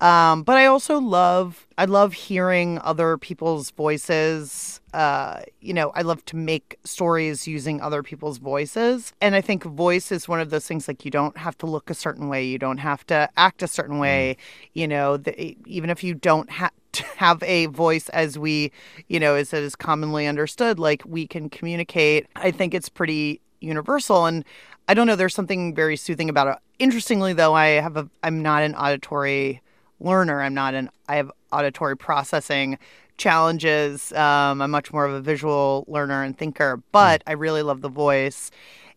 Um, 0.00 0.42
but 0.42 0.56
i 0.56 0.66
also 0.66 0.98
love 0.98 1.66
i 1.76 1.84
love 1.84 2.14
hearing 2.14 2.78
other 2.80 3.18
people's 3.18 3.70
voices. 3.70 4.80
Uh, 4.92 5.42
you 5.60 5.74
know 5.74 5.90
i 5.94 6.02
love 6.02 6.24
to 6.24 6.36
make 6.36 6.78
stories 6.84 7.46
using 7.46 7.80
other 7.80 8.02
people's 8.02 8.38
voices. 8.38 9.12
And 9.20 9.34
i 9.34 9.40
think 9.40 9.64
voice 9.64 10.10
is 10.10 10.26
one 10.26 10.40
of 10.40 10.50
those 10.50 10.66
things 10.66 10.88
like 10.88 11.04
you 11.04 11.10
don't 11.10 11.36
have 11.36 11.58
to 11.58 11.66
look 11.66 11.90
a 11.90 11.94
certain 11.94 12.28
way. 12.28 12.44
You 12.44 12.58
don't 12.58 12.78
have 12.78 13.06
to 13.06 13.28
act 13.36 13.62
a 13.62 13.68
certain 13.68 13.98
way. 13.98 14.36
You 14.72 14.88
know 14.88 15.18
the, 15.18 15.56
even 15.66 15.90
if 15.90 16.02
you 16.02 16.14
don't 16.14 16.50
have 16.50 16.72
have 16.98 17.42
a 17.42 17.66
voice 17.66 18.08
as 18.10 18.38
we, 18.38 18.72
you 19.08 19.20
know, 19.20 19.34
as 19.34 19.52
it 19.52 19.62
is 19.62 19.76
commonly 19.76 20.26
understood, 20.26 20.78
like 20.78 21.02
we 21.06 21.26
can 21.26 21.48
communicate. 21.48 22.26
I 22.36 22.50
think 22.50 22.74
it's 22.74 22.88
pretty 22.88 23.40
universal. 23.60 24.26
And 24.26 24.44
I 24.88 24.94
don't 24.94 25.06
know, 25.06 25.16
there's 25.16 25.34
something 25.34 25.74
very 25.74 25.96
soothing 25.96 26.28
about 26.28 26.48
it. 26.48 26.58
Interestingly, 26.78 27.32
though, 27.32 27.54
I 27.54 27.66
have 27.66 27.96
a, 27.96 28.08
I'm 28.22 28.42
not 28.42 28.62
an 28.62 28.74
auditory 28.74 29.62
learner. 30.00 30.42
I'm 30.42 30.54
not 30.54 30.74
an, 30.74 30.90
I 31.08 31.16
have 31.16 31.30
auditory 31.52 31.96
processing 31.96 32.78
challenges. 33.16 34.12
Um, 34.12 34.60
I'm 34.60 34.70
much 34.70 34.92
more 34.92 35.04
of 35.04 35.12
a 35.14 35.20
visual 35.20 35.84
learner 35.86 36.22
and 36.22 36.36
thinker, 36.36 36.82
but 36.92 37.22
I 37.26 37.32
really 37.32 37.62
love 37.62 37.80
the 37.80 37.88
voice. 37.88 38.50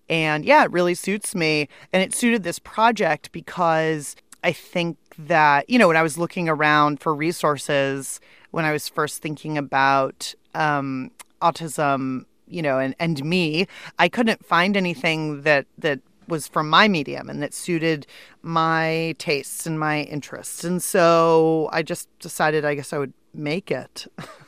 And 0.10 0.46
yeah, 0.46 0.64
it 0.64 0.72
really 0.72 0.96
suits 0.96 1.36
me. 1.36 1.70
And 1.94 2.02
it 2.02 2.14
suited 2.14 2.44
this 2.44 2.60
project 2.60 3.32
because 3.32 4.16
I 4.44 4.52
think 4.52 4.98
that, 5.18 5.70
you 5.70 5.80
know, 5.80 5.88
when 5.88 5.98
I 5.98 6.04
was 6.04 6.18
looking 6.18 6.48
around 6.48 7.00
for 7.00 7.14
resources, 7.14 8.20
when 8.52 8.66
I 8.66 8.72
was 8.72 8.88
first 8.88 9.22
thinking 9.22 9.58
about 9.58 10.34
um, 10.54 11.12
autism, 11.42 12.26
you 12.48 12.62
know, 12.62 12.80
and, 12.80 12.96
and 13.00 13.24
me, 13.26 13.68
I 14.00 14.10
couldn't 14.10 14.46
find 14.46 14.78
anything 14.78 15.42
that, 15.42 15.66
that 15.78 16.00
was 16.28 16.48
from 16.48 16.70
my 16.70 16.88
medium 16.88 17.30
and 17.30 17.42
that 17.42 17.54
suited 17.54 18.06
my 18.42 19.16
tastes 19.18 19.66
and 19.66 19.80
my 19.80 20.02
interests. 20.04 20.64
And 20.64 20.82
so 20.82 21.70
I 21.72 21.84
just 21.84 22.08
decided, 22.20 22.66
I 22.66 22.76
guess 22.76 22.94
I 22.94 22.98
would 22.98 23.14
make 23.34 23.72
it. 23.72 24.08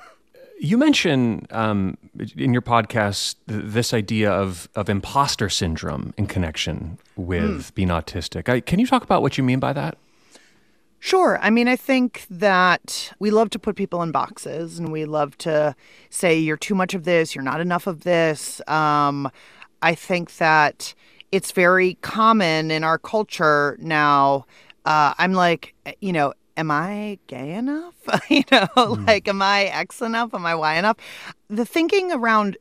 You 0.62 0.78
mention 0.78 1.48
um, 1.52 1.98
in 2.36 2.52
your 2.52 2.62
podcast 2.62 3.36
th- 3.48 3.62
this 3.63 3.93
idea 3.93 4.30
of, 4.30 4.67
of 4.76 4.89
imposter 4.89 5.48
syndrome 5.48 6.13
in 6.17 6.28
connection 6.28 6.98
with 7.15 7.74
being 7.76 7.88
autistic. 7.88 8.50
I, 8.50 8.60
can 8.60 8.78
you 8.78 8.86
talk 8.86 9.04
about 9.04 9.22
what 9.22 9.38
you 9.38 9.43
mean 9.43 9.60
by 9.60 9.72
that? 9.72 9.98
Sure. 11.00 11.39
I 11.41 11.50
mean, 11.50 11.69
I 11.69 11.78
think 11.78 12.26
that 12.30 13.13
we 13.19 13.32
love 13.32 13.50
to 13.52 13.60
put 13.60 13.78
people 13.78 14.04
in 14.04 14.12
boxes 14.12 14.78
and 14.78 14.91
we 14.91 15.06
love 15.06 15.38
to 15.39 15.74
say, 16.10 16.38
you're 16.38 16.58
too 16.58 16.76
much 16.76 16.93
of 16.93 17.06
this, 17.06 17.34
you're 17.34 17.43
not 17.43 17.62
enough 17.62 17.88
of 17.88 18.02
this. 18.02 18.62
Um, 18.67 19.32
I 19.82 19.95
think 19.95 20.36
that 20.38 20.93
it's 21.32 21.54
very 21.54 21.93
common 22.02 22.69
in 22.69 22.84
our 22.84 22.98
culture 22.98 23.78
now. 23.80 24.45
Uh, 24.84 25.13
I'm 25.17 25.32
like, 25.32 25.74
you 26.02 26.12
know, 26.12 26.34
am 26.60 26.69
I 26.69 27.17
gay 27.28 27.54
enough? 27.54 27.95
you 28.30 28.43
know, 28.52 28.67
like, 29.08 29.28
am 29.28 29.41
I 29.41 29.65
X 29.65 30.02
enough? 30.02 30.34
Am 30.34 30.45
I 30.45 30.54
Y 30.56 30.76
enough? 30.76 30.98
The 31.50 31.65
thinking 31.65 32.12
around 32.12 32.58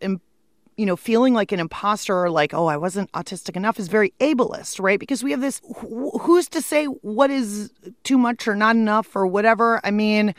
you 0.79 0.87
know, 0.87 0.95
feeling 0.95 1.35
like 1.35 1.51
an 1.51 1.59
imposter 1.59 2.17
or 2.17 2.31
like, 2.31 2.55
oh, 2.55 2.67
I 2.67 2.77
wasn't 2.77 3.11
autistic 3.11 3.57
enough 3.57 3.81
is 3.81 3.89
very 3.89 4.15
ableist, 4.21 4.81
right? 4.81 5.01
Because 5.01 5.25
we 5.25 5.33
have 5.33 5.41
this 5.41 5.61
wh- 5.69 6.21
who's 6.21 6.49
to 6.51 6.63
say 6.63 6.85
what 6.85 7.31
is 7.33 7.73
too 8.05 8.17
much 8.17 8.47
or 8.47 8.55
not 8.55 8.77
enough 8.77 9.17
or 9.17 9.27
whatever. 9.27 9.81
I 9.83 9.91
mean, 9.91 10.37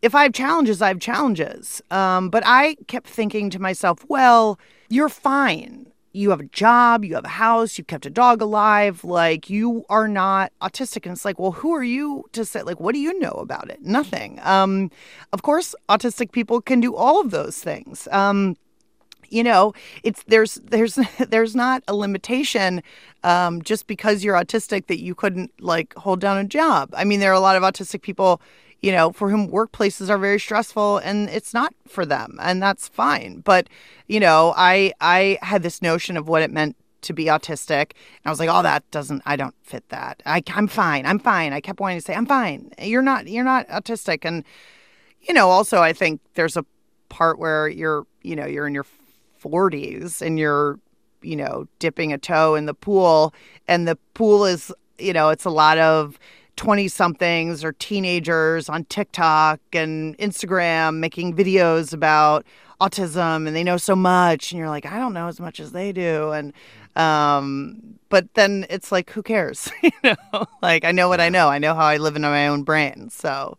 if 0.00 0.14
I 0.14 0.22
have 0.22 0.32
challenges, 0.32 0.80
I 0.80 0.88
have 0.88 0.98
challenges. 0.98 1.82
Um, 1.90 2.30
but 2.30 2.42
I 2.46 2.76
kept 2.88 3.06
thinking 3.06 3.50
to 3.50 3.58
myself, 3.58 4.02
well, 4.08 4.58
you're 4.88 5.10
fine. 5.10 5.91
You 6.12 6.30
have 6.30 6.40
a 6.40 6.44
job, 6.44 7.04
you 7.04 7.14
have 7.14 7.24
a 7.24 7.28
house, 7.28 7.78
you've 7.78 7.86
kept 7.86 8.04
a 8.06 8.10
dog 8.10 8.42
alive, 8.42 9.02
like 9.02 9.48
you 9.48 9.84
are 9.88 10.08
not 10.08 10.52
autistic. 10.60 11.06
And 11.06 11.12
it's 11.12 11.24
like, 11.24 11.38
well, 11.38 11.52
who 11.52 11.72
are 11.74 11.82
you 11.84 12.24
to 12.32 12.44
say, 12.44 12.62
like, 12.62 12.80
what 12.80 12.92
do 12.92 13.00
you 13.00 13.18
know 13.18 13.32
about 13.32 13.70
it? 13.70 13.82
Nothing. 13.82 14.38
Um, 14.42 14.90
of 15.32 15.42
course, 15.42 15.74
autistic 15.88 16.32
people 16.32 16.60
can 16.60 16.80
do 16.80 16.94
all 16.94 17.20
of 17.20 17.30
those 17.30 17.58
things. 17.58 18.08
Um, 18.12 18.56
you 19.32 19.42
know 19.42 19.72
it's 20.02 20.22
there's 20.24 20.56
there's 20.56 20.98
there's 21.28 21.56
not 21.56 21.82
a 21.88 21.94
limitation 21.94 22.82
um, 23.24 23.62
just 23.62 23.86
because 23.86 24.22
you're 24.22 24.36
autistic 24.36 24.86
that 24.86 25.00
you 25.00 25.14
couldn't 25.14 25.50
like 25.60 25.94
hold 25.94 26.20
down 26.20 26.36
a 26.36 26.44
job 26.44 26.90
i 26.94 27.02
mean 27.02 27.18
there 27.18 27.30
are 27.30 27.34
a 27.34 27.40
lot 27.40 27.56
of 27.56 27.62
autistic 27.62 28.02
people 28.02 28.40
you 28.82 28.92
know 28.92 29.12
for 29.12 29.30
whom 29.30 29.48
workplaces 29.48 30.10
are 30.10 30.18
very 30.18 30.38
stressful 30.38 30.98
and 30.98 31.30
it's 31.30 31.54
not 31.54 31.74
for 31.86 32.04
them 32.04 32.38
and 32.42 32.62
that's 32.62 32.88
fine. 32.88 33.40
But 33.40 33.68
you 34.08 34.20
know 34.20 34.52
i 34.56 34.92
i 35.00 35.38
had 35.42 35.62
this 35.62 35.80
notion 35.80 36.16
of 36.16 36.28
what 36.28 36.42
it 36.42 36.50
meant 36.50 36.76
to 37.02 37.12
be 37.12 37.24
autistic 37.24 37.92
and 37.92 38.26
i 38.26 38.30
was 38.30 38.38
like 38.38 38.48
oh 38.50 38.62
that 38.62 38.88
doesn't 38.90 39.22
i 39.26 39.36
don't 39.36 39.54
fit 39.62 39.88
that. 39.88 40.22
I, 40.26 40.42
i'm 40.48 40.68
fine 40.68 41.06
i'm 41.06 41.18
fine. 41.18 41.52
I 41.52 41.60
kept 41.60 41.80
wanting 41.80 41.98
to 41.98 42.04
say 42.04 42.14
i'm 42.14 42.26
fine. 42.26 42.72
You're 42.78 43.02
not 43.02 43.28
you're 43.28 43.44
not 43.44 43.68
autistic. 43.68 44.24
And 44.24 44.44
you 45.22 45.34
know 45.34 45.48
also 45.48 45.80
i 45.80 45.92
think 45.92 46.20
there's 46.34 46.56
a 46.56 46.64
part 47.08 47.38
where 47.38 47.68
you're 47.68 48.06
you 48.22 48.34
know 48.34 48.46
you're 48.46 48.66
in 48.66 48.74
your 48.74 48.86
40s 49.42 50.22
and 50.22 50.38
you're 50.38 50.78
you 51.22 51.36
know 51.36 51.66
dipping 51.78 52.12
a 52.12 52.18
toe 52.18 52.54
in 52.54 52.66
the 52.66 52.74
pool 52.74 53.34
and 53.68 53.86
the 53.86 53.96
pool 54.14 54.44
is 54.44 54.72
you 54.98 55.12
know 55.12 55.28
it's 55.30 55.44
a 55.44 55.50
lot 55.50 55.78
of 55.78 56.18
20 56.56 56.88
somethings 56.88 57.64
or 57.64 57.72
teenagers 57.72 58.68
on 58.68 58.84
TikTok 58.84 59.60
and 59.72 60.16
Instagram 60.18 60.98
making 60.98 61.34
videos 61.34 61.92
about 61.92 62.44
autism 62.88 63.46
and 63.46 63.54
they 63.54 63.64
know 63.64 63.76
so 63.76 63.94
much 63.96 64.52
and 64.52 64.58
you're 64.58 64.68
like 64.68 64.86
I 64.86 64.98
don't 64.98 65.14
know 65.14 65.28
as 65.28 65.40
much 65.40 65.60
as 65.60 65.72
they 65.72 65.92
do 65.92 66.32
and 66.32 66.52
um 66.96 67.98
but 68.08 68.34
then 68.34 68.66
it's 68.70 68.92
like 68.92 69.10
who 69.10 69.22
cares 69.22 69.70
you 69.82 69.90
know 70.02 70.46
like 70.60 70.84
I 70.84 70.92
know 70.92 71.08
what 71.08 71.20
I 71.20 71.28
know 71.28 71.48
I 71.48 71.58
know 71.58 71.74
how 71.74 71.84
I 71.84 71.96
live 71.96 72.16
in 72.16 72.22
my 72.22 72.48
own 72.48 72.62
brain 72.64 73.08
so 73.10 73.58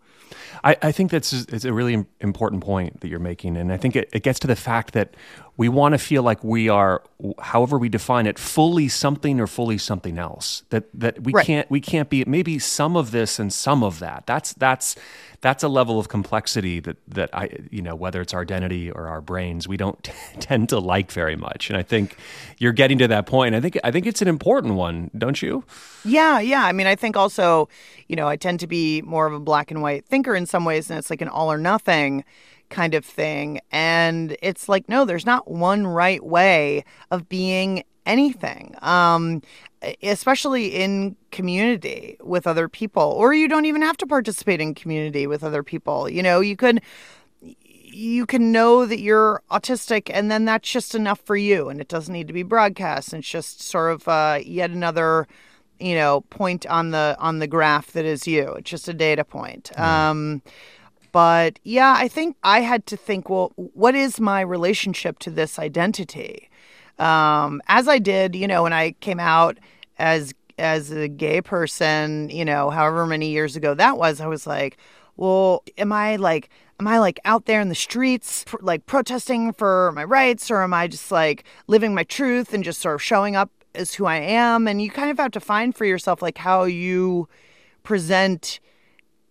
I, 0.63 0.77
I 0.81 0.91
think 0.91 1.11
that's 1.11 1.33
it's 1.33 1.65
a 1.65 1.73
really 1.73 2.05
important 2.21 2.63
point 2.63 3.01
that 3.01 3.09
you're 3.09 3.19
making, 3.19 3.57
and 3.57 3.71
I 3.71 3.77
think 3.77 3.95
it, 3.95 4.09
it 4.13 4.23
gets 4.23 4.39
to 4.39 4.47
the 4.47 4.55
fact 4.55 4.93
that 4.93 5.15
we 5.57 5.67
want 5.67 5.93
to 5.93 5.97
feel 5.97 6.23
like 6.23 6.43
we 6.43 6.69
are, 6.69 7.03
however 7.39 7.77
we 7.77 7.89
define 7.89 8.25
it, 8.25 8.39
fully 8.39 8.87
something 8.87 9.39
or 9.39 9.47
fully 9.47 9.77
something 9.77 10.17
else. 10.17 10.63
That 10.69 10.85
that 10.93 11.23
we 11.23 11.33
right. 11.33 11.45
can't 11.45 11.69
we 11.69 11.81
can't 11.81 12.09
be 12.09 12.23
maybe 12.25 12.59
some 12.59 12.95
of 12.95 13.11
this 13.11 13.39
and 13.39 13.51
some 13.51 13.83
of 13.83 13.99
that. 13.99 14.25
That's 14.25 14.53
that's 14.53 14.95
that's 15.43 15.61
a 15.61 15.67
level 15.67 15.99
of 15.99 16.07
complexity 16.07 16.79
that 16.79 16.95
that 17.05 17.29
I 17.33 17.49
you 17.69 17.81
know 17.81 17.95
whether 17.95 18.21
it's 18.21 18.33
our 18.33 18.41
identity 18.41 18.89
or 18.89 19.07
our 19.09 19.19
brains 19.19 19.67
we 19.67 19.75
don't 19.75 20.01
t- 20.01 20.13
tend 20.39 20.69
to 20.69 20.79
like 20.79 21.11
very 21.11 21.35
much. 21.35 21.69
And 21.69 21.77
I 21.77 21.83
think 21.83 22.17
you're 22.57 22.71
getting 22.71 22.97
to 22.99 23.07
that 23.09 23.27
point. 23.27 23.53
I 23.53 23.59
think 23.59 23.77
I 23.83 23.91
think 23.91 24.07
it's 24.07 24.21
an 24.21 24.29
important 24.29 24.75
one, 24.75 25.11
don't 25.15 25.41
you? 25.41 25.65
Yeah, 26.05 26.39
yeah. 26.39 26.63
I 26.65 26.71
mean, 26.71 26.87
I 26.87 26.95
think 26.95 27.17
also, 27.17 27.67
you 28.07 28.15
know, 28.15 28.27
I 28.27 28.37
tend 28.37 28.61
to 28.61 28.67
be 28.67 29.01
more 29.01 29.27
of 29.27 29.33
a 29.33 29.39
black 29.39 29.69
and 29.69 29.81
white 29.81 30.05
thinker 30.05 30.33
in 30.33 30.45
some 30.45 30.63
ways, 30.63 30.89
and 30.89 30.97
it's 30.97 31.09
like 31.09 31.21
an 31.21 31.27
all 31.27 31.51
or 31.51 31.57
nothing 31.57 32.23
kind 32.69 32.93
of 32.93 33.05
thing. 33.05 33.59
And 33.69 34.37
it's 34.41 34.69
like, 34.69 34.87
no, 34.87 35.03
there's 35.03 35.25
not 35.25 35.51
one 35.51 35.85
right 35.85 36.23
way 36.23 36.85
of 37.11 37.27
being 37.27 37.83
anything. 38.05 38.75
Um, 38.81 39.41
especially 40.01 40.67
in 40.67 41.15
community 41.31 42.17
with 42.21 42.47
other 42.47 42.69
people, 42.69 43.03
or 43.03 43.33
you 43.33 43.47
don't 43.47 43.65
even 43.65 43.81
have 43.81 43.97
to 43.97 44.07
participate 44.07 44.61
in 44.61 44.73
community 44.73 45.27
with 45.27 45.43
other 45.43 45.61
people. 45.61 46.09
You 46.09 46.23
know, 46.23 46.39
you 46.39 46.55
could 46.55 46.81
you 47.93 48.25
can 48.25 48.51
know 48.51 48.85
that 48.85 48.99
you're 48.99 49.41
autistic 49.51 50.09
and 50.11 50.31
then 50.31 50.45
that's 50.45 50.69
just 50.69 50.95
enough 50.95 51.19
for 51.19 51.35
you 51.35 51.69
and 51.69 51.79
it 51.79 51.87
doesn't 51.87 52.13
need 52.13 52.27
to 52.27 52.33
be 52.33 52.43
broadcast 52.43 53.13
it's 53.13 53.27
just 53.27 53.61
sort 53.61 53.91
of 53.91 54.07
uh, 54.07 54.39
yet 54.43 54.71
another 54.71 55.27
you 55.79 55.95
know 55.95 56.21
point 56.29 56.65
on 56.67 56.91
the 56.91 57.15
on 57.19 57.39
the 57.39 57.47
graph 57.47 57.91
that 57.91 58.05
is 58.05 58.27
you 58.27 58.53
it's 58.53 58.69
just 58.69 58.87
a 58.87 58.93
data 58.93 59.23
point 59.23 59.71
mm. 59.75 59.79
um, 59.79 60.41
but 61.11 61.59
yeah 61.63 61.95
i 61.97 62.07
think 62.07 62.35
i 62.43 62.61
had 62.61 62.85
to 62.85 62.97
think 62.97 63.29
well 63.29 63.51
what 63.55 63.95
is 63.95 64.19
my 64.19 64.41
relationship 64.41 65.19
to 65.19 65.29
this 65.29 65.59
identity 65.59 66.49
um, 66.99 67.61
as 67.67 67.87
i 67.87 67.99
did 67.99 68.35
you 68.35 68.47
know 68.47 68.63
when 68.63 68.73
i 68.73 68.91
came 68.99 69.19
out 69.19 69.57
as 69.97 70.33
as 70.57 70.91
a 70.91 71.07
gay 71.07 71.41
person, 71.41 72.29
you 72.29 72.45
know, 72.45 72.69
however 72.69 73.05
many 73.05 73.29
years 73.29 73.55
ago 73.55 73.73
that 73.73 73.97
was, 73.97 74.21
I 74.21 74.27
was 74.27 74.45
like, 74.45 74.77
well, 75.17 75.63
am 75.77 75.91
I 75.91 76.15
like 76.15 76.49
am 76.79 76.87
I 76.87 76.99
like 76.99 77.19
out 77.25 77.45
there 77.45 77.61
in 77.61 77.69
the 77.69 77.75
streets 77.75 78.43
pr- 78.45 78.57
like 78.61 78.85
protesting 78.85 79.53
for 79.53 79.91
my 79.93 80.03
rights 80.03 80.49
or 80.51 80.61
am 80.61 80.73
I 80.73 80.87
just 80.87 81.11
like 81.11 81.43
living 81.67 81.93
my 81.93 82.03
truth 82.03 82.53
and 82.53 82.63
just 82.63 82.81
sort 82.81 82.95
of 82.95 83.01
showing 83.01 83.35
up 83.35 83.51
as 83.75 83.93
who 83.93 84.05
I 84.05 84.17
am? 84.17 84.67
And 84.67 84.81
you 84.81 84.89
kind 84.89 85.11
of 85.11 85.17
have 85.17 85.31
to 85.31 85.39
find 85.39 85.75
for 85.75 85.85
yourself 85.85 86.21
like 86.21 86.37
how 86.37 86.63
you 86.63 87.27
present 87.83 88.59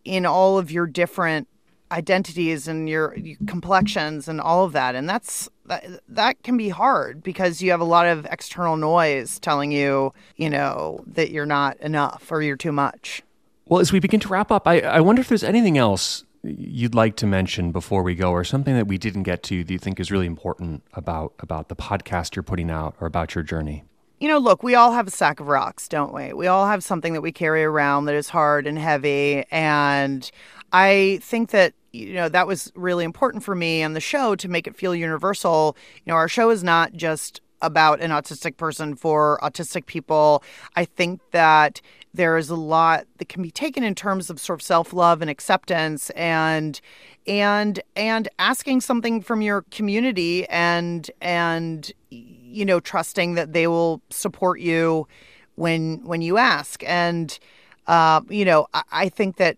in 0.05 0.27
all 0.27 0.59
of 0.59 0.71
your 0.71 0.87
different 0.87 1.49
identities 1.93 2.67
and 2.67 2.89
your, 2.89 3.15
your 3.17 3.37
complexions 3.47 4.27
and 4.27 4.41
all 4.41 4.65
of 4.65 4.73
that 4.73 4.95
and 4.95 5.09
that's 5.09 5.49
that, 5.67 5.85
that 6.09 6.43
can 6.43 6.57
be 6.57 6.71
hard 6.71 7.23
because 7.23 7.63
you 7.63 7.71
have 7.71 7.81
a 7.81 7.85
lot 7.85 8.07
of 8.07 8.27
external 8.27 8.77
noise 8.77 9.39
telling 9.39 9.71
you 9.71 10.13
you 10.37 10.49
know 10.49 11.05
that 11.07 11.31
you're 11.31 11.47
not 11.47 11.79
enough 11.81 12.33
or 12.33 12.43
you're 12.43 12.57
too 12.57 12.73
much 12.73 13.23
well 13.67 13.81
as 13.81 13.93
we 13.93 14.01
begin 14.01 14.19
to 14.19 14.29
wrap 14.29 14.51
up 14.51 14.67
i, 14.67 14.81
I 14.81 15.01
wonder 15.01 15.21
if 15.21 15.29
there's 15.29 15.45
anything 15.45 15.77
else 15.77 16.25
you'd 16.43 16.95
like 16.95 17.15
to 17.17 17.27
mention 17.27 17.71
before 17.71 18.03
we 18.03 18.15
go 18.15 18.33
or 18.33 18.43
something 18.43 18.75
that 18.75 18.89
we 18.89 18.99
didn't 18.99 19.23
get 19.23 19.43
to 19.45 19.63
that 19.63 19.73
you 19.73 19.79
think 19.79 20.01
is 20.01 20.11
really 20.11 20.27
important 20.27 20.83
about 20.95 21.35
about 21.39 21.69
the 21.69 21.77
podcast 21.77 22.35
you're 22.35 22.43
putting 22.43 22.71
out 22.71 22.97
or 23.01 23.07
about 23.07 23.35
your 23.35 23.45
journey 23.45 23.85
you 24.23 24.29
know, 24.29 24.39
look, 24.39 24.63
we 24.63 24.77
all 24.77 24.93
have 24.93 25.09
a 25.09 25.11
sack 25.11 25.41
of 25.41 25.49
rocks, 25.49 25.89
don't 25.89 26.15
we? 26.15 26.33
We 26.33 26.47
all 26.47 26.69
have 26.69 26.85
something 26.85 27.13
that 27.15 27.23
we 27.23 27.33
carry 27.33 27.65
around 27.65 28.05
that 28.05 28.15
is 28.15 28.29
hard 28.29 28.69
and 28.69 28.79
heavy. 28.79 29.45
And 29.51 30.31
I 30.73 31.19
think 31.23 31.51
that 31.51 31.75
you 31.93 32.15
know 32.15 32.29
that 32.29 32.47
was 32.47 32.73
really 32.75 33.05
important 33.05 33.45
for 33.45 33.55
me 33.55 33.83
and 33.83 33.95
the 33.95 34.01
show 34.01 34.35
to 34.37 34.49
make 34.49 34.67
it 34.67 34.77
feel 34.77 34.95
universal. 34.95 35.77
You 36.05 36.13
know 36.13 36.17
our 36.17 36.29
show 36.29 36.51
is 36.51 36.65
not 36.65 36.93
just 36.93 37.41
about 37.61 38.01
an 38.01 38.11
autistic 38.11 38.57
person 38.57 38.95
for 38.95 39.39
autistic 39.43 39.87
people. 39.87 40.43
I 40.75 40.85
think 40.85 41.21
that 41.31 41.81
there 42.13 42.37
is 42.37 42.51
a 42.51 42.57
lot 42.57 43.07
that 43.19 43.29
can 43.29 43.43
be 43.43 43.51
taken 43.51 43.83
in 43.85 43.95
terms 43.95 44.29
of 44.29 44.39
sort 44.39 44.61
of 44.61 44.63
self-love 44.63 45.23
and 45.23 45.31
acceptance 45.31 46.11
and 46.11 46.81
and 47.27 47.81
and 47.97 48.29
asking 48.39 48.81
something 48.81 49.23
from 49.23 49.41
your 49.41 49.63
community 49.71 50.47
and 50.49 51.11
and 51.21 51.93
you 52.11 52.65
know 52.65 52.81
trusting 52.81 53.35
that 53.35 53.53
they 53.53 53.67
will 53.67 54.03
support 54.11 54.61
you 54.61 55.07
when 55.55 56.05
when 56.05 56.21
you 56.21 56.37
ask. 56.37 56.83
And 56.85 57.39
uh, 57.87 58.21
you 58.29 58.45
know 58.45 58.67
I, 58.75 58.83
I 58.93 59.09
think 59.09 59.37
that 59.37 59.57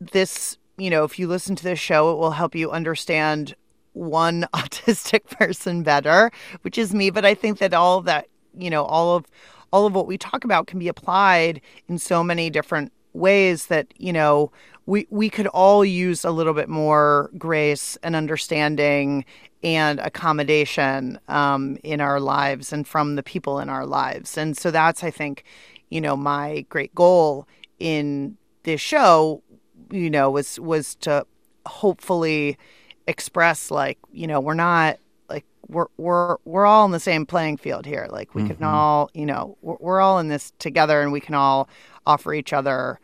this 0.00 0.58
you 0.76 0.90
know, 0.90 1.04
if 1.04 1.18
you 1.18 1.26
listen 1.26 1.56
to 1.56 1.64
this 1.64 1.78
show, 1.78 2.12
it 2.12 2.18
will 2.18 2.32
help 2.32 2.54
you 2.54 2.70
understand 2.70 3.54
one 3.92 4.46
autistic 4.54 5.24
person 5.30 5.82
better, 5.82 6.30
which 6.62 6.78
is 6.78 6.94
me. 6.94 7.10
But 7.10 7.24
I 7.24 7.34
think 7.34 7.58
that 7.58 7.74
all 7.74 8.02
that, 8.02 8.28
you 8.56 8.70
know, 8.70 8.84
all 8.84 9.16
of 9.16 9.26
all 9.72 9.86
of 9.86 9.94
what 9.94 10.06
we 10.06 10.16
talk 10.16 10.44
about 10.44 10.66
can 10.66 10.78
be 10.78 10.88
applied 10.88 11.60
in 11.88 11.98
so 11.98 12.22
many 12.22 12.50
different 12.50 12.92
ways 13.12 13.66
that, 13.66 13.92
you 13.96 14.12
know, 14.12 14.52
we 14.86 15.06
we 15.10 15.28
could 15.28 15.48
all 15.48 15.84
use 15.84 16.24
a 16.24 16.30
little 16.30 16.54
bit 16.54 16.68
more 16.68 17.30
grace 17.36 17.98
and 18.02 18.14
understanding 18.14 19.24
and 19.62 19.98
accommodation 20.00 21.18
um, 21.28 21.76
in 21.82 22.00
our 22.00 22.20
lives 22.20 22.72
and 22.72 22.86
from 22.86 23.16
the 23.16 23.22
people 23.22 23.58
in 23.58 23.68
our 23.68 23.86
lives. 23.86 24.38
And 24.38 24.56
so 24.56 24.70
that's, 24.70 25.02
I 25.02 25.10
think, 25.10 25.42
you 25.88 26.00
know, 26.00 26.16
my 26.16 26.64
great 26.68 26.94
goal 26.94 27.48
in 27.80 28.36
this 28.62 28.80
show 28.80 29.42
you 29.90 30.10
know, 30.10 30.30
was 30.30 30.58
was 30.58 30.94
to 30.96 31.26
hopefully 31.66 32.58
express 33.06 33.70
like, 33.70 33.98
you 34.12 34.26
know, 34.26 34.40
we're 34.40 34.54
not 34.54 34.98
like 35.28 35.44
we're 35.68 35.86
we're 35.96 36.36
we're 36.44 36.66
all 36.66 36.84
in 36.84 36.90
the 36.90 37.00
same 37.00 37.26
playing 37.26 37.56
field 37.56 37.86
here. 37.86 38.06
Like 38.10 38.34
we 38.34 38.42
mm-hmm. 38.42 38.54
can 38.54 38.64
all, 38.64 39.10
you 39.14 39.26
know, 39.26 39.56
we're, 39.62 39.76
we're 39.80 40.00
all 40.00 40.18
in 40.18 40.28
this 40.28 40.52
together, 40.58 41.00
and 41.02 41.12
we 41.12 41.20
can 41.20 41.34
all 41.34 41.68
offer 42.06 42.34
each 42.34 42.52
other, 42.52 43.00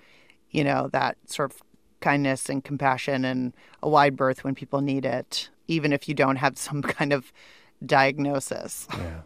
you 0.51 0.65
know, 0.65 0.89
that 0.93 1.17
sort 1.27 1.53
of 1.53 1.63
kindness 2.01 2.49
and 2.49 2.65
compassion 2.65 3.25
and 3.25 3.55
a 3.83 3.89
wide 3.89 4.17
berth 4.17 4.45
when 4.45 4.55
people 4.55 4.81
need 4.81 5.05
it, 5.05 5.49
even 5.69 5.93
if 5.93 6.09
you 6.09 6.15
don't 6.15 6.37
have 6.37 6.59
some 6.59 6.83
kind 6.83 7.13
of 7.13 7.33
diagnosis. 7.85 8.87
Yeah. 8.97 9.21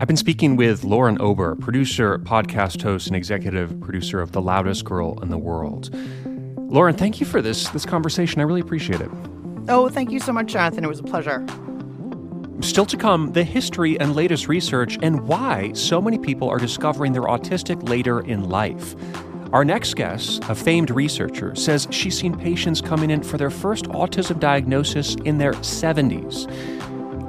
I've 0.00 0.08
been 0.08 0.16
speaking 0.16 0.56
with 0.56 0.84
Lauren 0.84 1.20
Ober, 1.20 1.54
producer, 1.56 2.18
podcast 2.18 2.82
host, 2.82 3.06
and 3.06 3.14
executive 3.14 3.80
producer 3.80 4.20
of 4.20 4.32
The 4.32 4.42
Loudest 4.42 4.84
Girl 4.84 5.20
in 5.22 5.30
the 5.30 5.38
World. 5.38 5.94
Lauren, 6.56 6.96
thank 6.96 7.20
you 7.20 7.26
for 7.26 7.40
this 7.40 7.68
this 7.68 7.86
conversation. 7.86 8.40
I 8.40 8.44
really 8.44 8.60
appreciate 8.60 9.00
it. 9.00 9.10
Oh, 9.68 9.88
thank 9.88 10.10
you 10.10 10.20
so 10.20 10.32
much, 10.32 10.48
Jonathan. 10.52 10.84
It 10.84 10.88
was 10.88 11.00
a 11.00 11.04
pleasure. 11.04 11.44
Still 12.60 12.86
to 12.86 12.96
come, 12.96 13.32
the 13.32 13.44
history 13.44 13.98
and 14.00 14.16
latest 14.16 14.48
research 14.48 14.98
and 15.02 15.26
why 15.26 15.72
so 15.74 16.00
many 16.00 16.18
people 16.18 16.48
are 16.48 16.58
discovering 16.58 17.12
they're 17.12 17.22
autistic 17.22 17.88
later 17.88 18.20
in 18.20 18.48
life. 18.48 18.94
Our 19.52 19.64
next 19.64 19.94
guest, 19.94 20.42
a 20.48 20.54
famed 20.54 20.90
researcher, 20.90 21.54
says 21.54 21.86
she's 21.90 22.18
seen 22.18 22.36
patients 22.36 22.80
coming 22.80 23.10
in 23.10 23.22
for 23.22 23.38
their 23.38 23.50
first 23.50 23.84
autism 23.84 24.40
diagnosis 24.40 25.14
in 25.24 25.38
their 25.38 25.52
70s. 25.52 26.50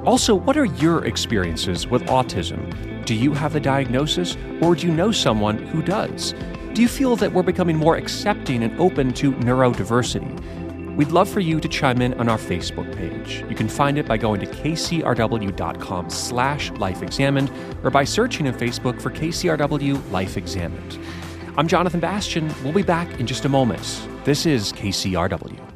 Also, 0.06 0.36
what 0.36 0.56
are 0.56 0.66
your 0.66 1.04
experiences 1.04 1.88
with 1.88 2.00
autism? 2.04 3.04
Do 3.04 3.12
you 3.12 3.32
have 3.32 3.52
the 3.52 3.58
diagnosis, 3.58 4.36
or 4.62 4.76
do 4.76 4.86
you 4.86 4.92
know 4.92 5.10
someone 5.10 5.58
who 5.58 5.82
does? 5.82 6.32
Do 6.74 6.82
you 6.82 6.86
feel 6.86 7.16
that 7.16 7.32
we're 7.32 7.42
becoming 7.42 7.76
more 7.76 7.96
accepting 7.96 8.62
and 8.62 8.78
open 8.78 9.12
to 9.14 9.32
neurodiversity? 9.32 10.94
We'd 10.94 11.10
love 11.10 11.28
for 11.28 11.40
you 11.40 11.58
to 11.58 11.68
chime 11.68 12.00
in 12.00 12.14
on 12.14 12.28
our 12.28 12.38
Facebook 12.38 12.94
page. 12.96 13.44
You 13.50 13.56
can 13.56 13.68
find 13.68 13.98
it 13.98 14.06
by 14.06 14.16
going 14.16 14.38
to 14.40 14.46
kcrw.com 14.46 16.08
slash 16.08 16.70
lifeexamined 16.70 17.84
or 17.84 17.90
by 17.90 18.04
searching 18.04 18.46
in 18.46 18.54
Facebook 18.54 19.02
for 19.02 19.10
KCRW 19.10 20.12
Life 20.12 20.36
Examined. 20.36 21.00
I'm 21.58 21.66
Jonathan 21.66 21.98
Bastian. 21.98 22.54
We'll 22.62 22.72
be 22.72 22.82
back 22.82 23.18
in 23.18 23.26
just 23.26 23.44
a 23.44 23.48
moment. 23.48 24.08
This 24.24 24.46
is 24.46 24.72
KCRW. 24.72 25.75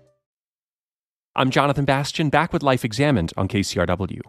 I'm 1.33 1.49
Jonathan 1.49 1.85
Bastian, 1.85 2.29
back 2.29 2.51
with 2.51 2.61
Life 2.61 2.83
Examined 2.83 3.31
on 3.37 3.47
KCRW. 3.47 4.19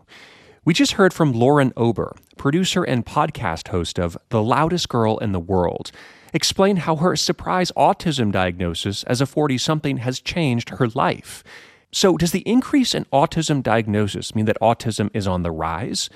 We 0.65 0.73
just 0.73 0.93
heard 0.93 1.13
from 1.13 1.33
Lauren 1.33 1.73
Ober, 1.77 2.15
producer 2.37 2.85
and 2.85 3.05
podcast 3.05 3.69
host 3.69 3.99
of 3.99 4.17
The 4.29 4.41
Loudest 4.41 4.89
Girl 4.89 5.19
in 5.19 5.33
the 5.33 5.41
World, 5.41 5.91
explain 6.33 6.77
how 6.77 6.95
her 6.95 7.17
surprise 7.17 7.73
autism 7.77 8.31
diagnosis 8.31 9.03
as 9.03 9.21
a 9.21 9.27
40 9.27 9.59
something 9.59 9.97
has 9.97 10.21
changed 10.21 10.69
her 10.69 10.87
life. 10.95 11.43
So, 11.91 12.17
does 12.17 12.31
the 12.31 12.49
increase 12.49 12.95
in 12.95 13.07
autism 13.07 13.65
diagnosis 13.65 14.37
mean 14.37 14.45
that 14.45 14.61
autism 14.63 15.11
is 15.13 15.27
on 15.27 15.43
the 15.43 15.51
rise? 15.51 16.09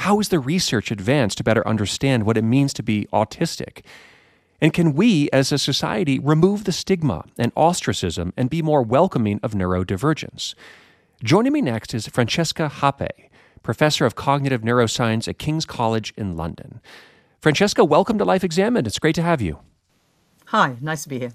How 0.00 0.20
is 0.20 0.28
the 0.28 0.38
research 0.38 0.90
advanced 0.90 1.38
to 1.38 1.44
better 1.44 1.66
understand 1.66 2.26
what 2.26 2.36
it 2.36 2.44
means 2.44 2.74
to 2.74 2.82
be 2.82 3.08
autistic? 3.10 3.86
And 4.60 4.72
can 4.72 4.94
we, 4.94 5.28
as 5.32 5.52
a 5.52 5.58
society, 5.58 6.18
remove 6.18 6.64
the 6.64 6.72
stigma 6.72 7.24
and 7.38 7.52
ostracism 7.56 8.32
and 8.36 8.48
be 8.48 8.62
more 8.62 8.82
welcoming 8.82 9.38
of 9.42 9.52
neurodivergence? 9.52 10.54
Joining 11.22 11.52
me 11.52 11.60
next 11.60 11.92
is 11.92 12.08
Francesca 12.08 12.68
Happe, 12.68 13.30
professor 13.62 14.06
of 14.06 14.14
cognitive 14.14 14.62
neuroscience 14.62 15.28
at 15.28 15.38
King's 15.38 15.66
College 15.66 16.14
in 16.16 16.36
London. 16.36 16.80
Francesca, 17.40 17.84
welcome 17.84 18.16
to 18.18 18.24
Life 18.24 18.44
Examined. 18.44 18.86
It's 18.86 18.98
great 18.98 19.14
to 19.16 19.22
have 19.22 19.42
you. 19.42 19.58
Hi, 20.46 20.76
nice 20.80 21.02
to 21.02 21.08
be 21.08 21.18
here. 21.18 21.32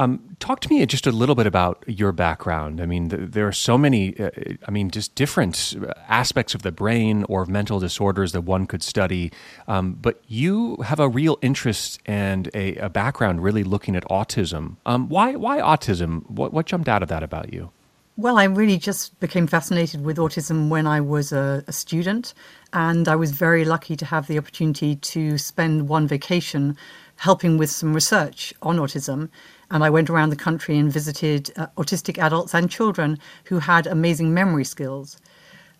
Um, 0.00 0.36
talk 0.40 0.58
to 0.60 0.68
me 0.68 0.84
just 0.86 1.06
a 1.06 1.12
little 1.12 1.36
bit 1.36 1.46
about 1.46 1.84
your 1.86 2.10
background. 2.10 2.80
I 2.80 2.86
mean, 2.86 3.08
there 3.08 3.46
are 3.46 3.52
so 3.52 3.78
many, 3.78 4.18
uh, 4.18 4.30
I 4.66 4.70
mean, 4.72 4.90
just 4.90 5.14
different 5.14 5.76
aspects 6.08 6.54
of 6.54 6.62
the 6.62 6.72
brain 6.72 7.24
or 7.28 7.46
mental 7.46 7.78
disorders 7.78 8.32
that 8.32 8.40
one 8.40 8.66
could 8.66 8.82
study. 8.82 9.30
Um, 9.68 9.92
but 9.92 10.20
you 10.26 10.76
have 10.78 10.98
a 10.98 11.08
real 11.08 11.38
interest 11.42 12.00
and 12.06 12.50
a, 12.54 12.74
a 12.76 12.88
background 12.88 13.44
really 13.44 13.62
looking 13.62 13.94
at 13.94 14.04
autism. 14.06 14.76
Um, 14.84 15.08
why, 15.08 15.36
why 15.36 15.58
autism? 15.58 16.28
What, 16.28 16.52
what 16.52 16.66
jumped 16.66 16.88
out 16.88 17.02
of 17.04 17.08
that 17.10 17.22
about 17.22 17.52
you? 17.52 17.70
Well, 18.16 18.38
I 18.38 18.44
really 18.44 18.78
just 18.78 19.18
became 19.18 19.48
fascinated 19.48 20.04
with 20.04 20.18
autism 20.18 20.68
when 20.68 20.86
I 20.86 21.00
was 21.00 21.32
a, 21.32 21.64
a, 21.66 21.72
student, 21.72 22.32
and 22.72 23.08
I 23.08 23.16
was 23.16 23.32
very 23.32 23.64
lucky 23.64 23.96
to 23.96 24.04
have 24.04 24.28
the 24.28 24.38
opportunity 24.38 24.94
to 24.94 25.36
spend 25.36 25.88
one 25.88 26.06
vacation 26.06 26.76
helping 27.16 27.58
with 27.58 27.70
some 27.70 27.92
research 27.92 28.54
on 28.62 28.76
autism. 28.76 29.30
And 29.74 29.82
I 29.82 29.90
went 29.90 30.08
around 30.08 30.30
the 30.30 30.36
country 30.36 30.78
and 30.78 30.90
visited 30.90 31.50
uh, 31.56 31.66
autistic 31.76 32.16
adults 32.16 32.54
and 32.54 32.70
children 32.70 33.18
who 33.46 33.58
had 33.58 33.88
amazing 33.88 34.32
memory 34.32 34.64
skills. 34.64 35.18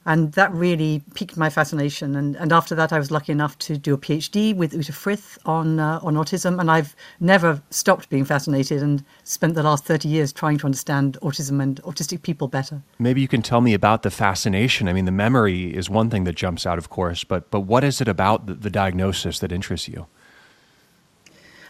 And 0.04 0.33
that 0.33 0.52
really 0.52 1.00
piqued 1.14 1.37
my 1.37 1.48
fascination. 1.48 2.16
And, 2.16 2.35
and 2.37 2.52
after 2.52 2.74
that, 2.74 2.92
I 2.92 2.98
was 2.98 3.12
lucky 3.12 3.30
enough 3.30 3.57
to 3.61 3.76
do 3.78 3.94
a 3.94 3.98
PhD 3.98 4.54
with 4.54 4.74
Uta 4.74 4.92
Frith 4.92 5.38
on, 5.46 5.78
uh, 5.78 6.00
on 6.02 6.14
autism. 6.14 6.61
And 6.61 6.72
I've 6.72 6.96
never 7.20 7.62
stopped 7.70 8.11
being 8.11 8.24
fascinated 8.24 8.83
and 8.83 9.04
spent 9.22 9.54
the 9.54 9.62
last 9.62 9.85
30 9.85 10.09
years 10.09 10.33
trying 10.33 10.59
to 10.59 10.66
understand 10.66 11.16
autism 11.22 11.62
and 11.62 11.80
autistic 11.85 12.22
people 12.22 12.48
better. 12.48 12.83
Maybe 12.98 13.20
you 13.20 13.28
can 13.28 13.42
tell 13.42 13.61
me 13.61 13.74
about 13.74 14.02
the 14.02 14.11
fascination. 14.11 14.88
I 14.88 14.92
mean, 14.92 15.04
the 15.04 15.12
memory 15.12 15.72
is 15.72 15.88
one 15.88 16.11
thing 16.11 16.24
that 16.24 16.35
jumps 16.35 16.66
out, 16.66 16.78
of 16.78 16.90
course, 16.90 17.22
but, 17.22 17.48
but 17.52 17.61
what 17.61 17.85
is 17.85 18.00
it 18.00 18.09
about 18.09 18.46
the, 18.46 18.54
the 18.54 18.70
diagnosis 18.70 19.38
that 19.38 19.52
interests 19.52 19.88
you? 19.88 20.09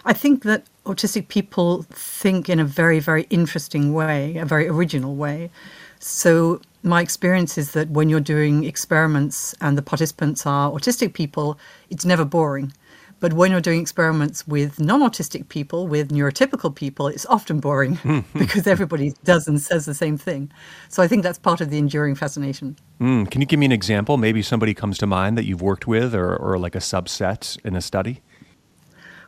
I 0.05 0.13
think 0.13 0.43
that 0.43 0.65
autistic 0.85 1.29
people 1.29 1.83
think 1.91 2.49
in 2.49 2.61
a 2.61 2.65
very, 2.65 3.01
very 3.01 3.23
interesting 3.31 3.95
way, 3.95 4.37
a 4.37 4.45
very 4.45 4.69
original 4.69 5.15
way. 5.17 5.51
So, 5.99 6.61
my 6.83 7.01
experience 7.01 7.57
is 7.57 7.73
that 7.73 7.89
when 7.89 8.11
you're 8.11 8.21
doing 8.21 8.65
experiments 8.65 9.55
and 9.63 9.79
the 9.79 9.83
participants 9.83 10.45
are 10.45 10.71
autistic 10.71 11.15
people, 11.15 11.59
it's 11.89 12.05
never 12.05 12.27
boring. 12.27 12.75
But 13.21 13.33
when 13.33 13.51
you're 13.51 13.63
doing 13.63 13.81
experiments 13.81 14.47
with 14.47 14.79
non 14.79 15.01
autistic 15.01 15.49
people, 15.49 15.87
with 15.87 16.11
neurotypical 16.11 16.75
people, 16.75 17.09
it's 17.09 17.25
often 17.25 17.59
boring 17.59 17.99
because 18.35 18.67
everybody 18.67 19.15
does 19.25 19.49
and 19.49 19.59
says 19.59 19.87
the 19.87 19.95
same 19.95 20.19
thing. 20.19 20.53
So 20.91 21.03
I 21.03 21.09
think 21.09 21.23
that's 21.23 21.39
part 21.39 21.63
of 21.63 21.71
the 21.71 21.79
enduring 21.79 22.17
fascination. 22.17 22.77
Mm. 23.01 23.31
Can 23.31 23.41
you 23.41 23.47
give 23.47 23.59
me 23.59 23.65
an 23.65 23.73
example? 23.73 24.19
Maybe 24.19 24.43
somebody 24.43 24.75
comes 24.75 24.99
to 24.99 25.07
mind 25.07 25.39
that 25.39 25.47
you've 25.47 25.63
worked 25.63 25.87
with 25.87 26.15
or, 26.15 26.37
or 26.37 26.59
like 26.59 26.75
a 26.75 26.81
subset 26.81 27.59
in 27.65 27.75
a 27.75 27.81
study? 27.81 28.21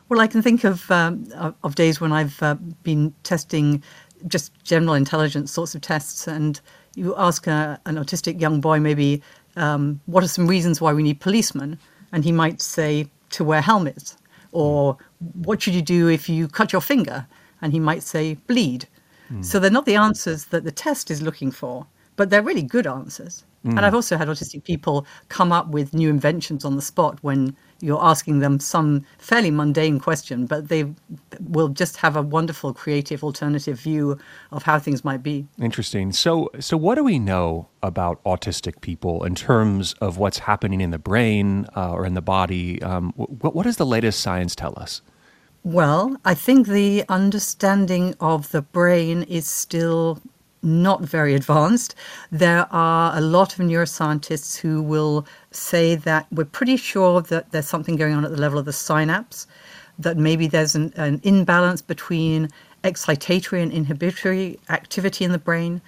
Well, 0.09 0.21
I 0.21 0.27
can 0.27 0.41
think 0.41 0.63
of 0.63 0.89
um, 0.89 1.27
of 1.63 1.75
days 1.75 1.99
when 1.99 2.11
I've 2.11 2.41
uh, 2.41 2.55
been 2.83 3.13
testing 3.23 3.83
just 4.27 4.51
general 4.63 4.93
intelligence 4.93 5.51
sorts 5.51 5.75
of 5.75 5.81
tests, 5.81 6.27
and 6.27 6.59
you 6.95 7.15
ask 7.17 7.45
a, 7.47 7.79
an 7.85 7.95
autistic 7.95 8.39
young 8.39 8.61
boy 8.61 8.79
maybe 8.79 9.21
um, 9.57 9.99
what 10.05 10.23
are 10.23 10.27
some 10.27 10.47
reasons 10.47 10.79
why 10.79 10.93
we 10.93 11.03
need 11.03 11.19
policemen, 11.19 11.77
and 12.11 12.23
he 12.23 12.31
might 12.31 12.61
say 12.61 13.09
to 13.31 13.43
wear 13.43 13.61
helmets, 13.61 14.17
or 14.51 14.97
what 15.43 15.61
should 15.61 15.75
you 15.75 15.81
do 15.81 16.07
if 16.07 16.29
you 16.29 16.47
cut 16.47 16.71
your 16.71 16.81
finger, 16.81 17.27
and 17.61 17.73
he 17.73 17.79
might 17.79 18.03
say 18.03 18.35
bleed. 18.47 18.87
Mm. 19.31 19.43
So 19.43 19.59
they're 19.59 19.69
not 19.69 19.85
the 19.85 19.95
answers 19.95 20.45
that 20.45 20.63
the 20.63 20.71
test 20.71 21.11
is 21.11 21.21
looking 21.21 21.51
for, 21.51 21.85
but 22.15 22.29
they're 22.29 22.41
really 22.41 22.63
good 22.63 22.87
answers. 22.87 23.43
Mm. 23.65 23.71
And 23.71 23.79
I've 23.81 23.95
also 23.95 24.17
had 24.17 24.29
autistic 24.29 24.63
people 24.63 25.05
come 25.27 25.51
up 25.51 25.67
with 25.67 25.93
new 25.93 26.09
inventions 26.09 26.63
on 26.63 26.75
the 26.75 26.81
spot 26.81 27.19
when 27.21 27.55
you're 27.79 28.03
asking 28.03 28.39
them 28.39 28.59
some 28.59 29.05
fairly 29.17 29.51
mundane 29.51 29.99
question, 29.99 30.45
but 30.45 30.69
they 30.69 30.93
will 31.39 31.69
just 31.69 31.97
have 31.97 32.15
a 32.15 32.21
wonderful 32.21 32.73
creative 32.73 33.23
alternative 33.23 33.79
view 33.79 34.17
of 34.51 34.63
how 34.63 34.79
things 34.79 35.03
might 35.03 35.23
be. 35.23 35.47
Interesting. 35.61 36.11
So, 36.11 36.49
so 36.59 36.77
what 36.77 36.95
do 36.95 37.03
we 37.03 37.19
know 37.19 37.67
about 37.83 38.23
autistic 38.23 38.81
people 38.81 39.23
in 39.23 39.35
terms 39.35 39.93
of 40.01 40.17
what's 40.17 40.39
happening 40.39 40.81
in 40.81 40.91
the 40.91 40.99
brain 40.99 41.67
uh, 41.75 41.91
or 41.91 42.05
in 42.05 42.13
the 42.13 42.21
body? 42.21 42.81
Um, 42.81 43.13
what, 43.15 43.55
what 43.55 43.63
does 43.63 43.77
the 43.77 43.85
latest 43.85 44.21
science 44.21 44.55
tell 44.55 44.73
us? 44.77 45.01
Well, 45.63 46.15
I 46.23 46.33
think 46.33 46.67
the 46.67 47.03
understanding 47.09 48.15
of 48.19 48.51
the 48.51 48.61
brain 48.61 49.23
is 49.23 49.47
still 49.47 50.21
not 50.61 51.01
very 51.01 51.33
advanced. 51.33 51.95
There 52.31 52.67
are 52.71 53.17
a 53.17 53.21
lot 53.21 53.53
of 53.53 53.65
neuroscientists 53.65 54.57
who 54.57 54.81
will 54.81 55.25
say 55.51 55.95
that 55.95 56.27
we're 56.31 56.45
pretty 56.45 56.77
sure 56.77 57.21
that 57.21 57.51
there's 57.51 57.67
something 57.67 57.95
going 57.95 58.13
on 58.13 58.25
at 58.25 58.31
the 58.31 58.41
level 58.41 58.59
of 58.59 58.65
the 58.65 58.73
synapse, 58.73 59.47
that 59.99 60.17
maybe 60.17 60.47
there's 60.47 60.75
an, 60.75 60.93
an 60.95 61.19
imbalance 61.23 61.81
between 61.81 62.49
excitatory 62.83 63.61
and 63.61 63.71
inhibitory 63.71 64.59
activity 64.69 65.25
in 65.25 65.31
the 65.31 65.39
brain. 65.39 65.81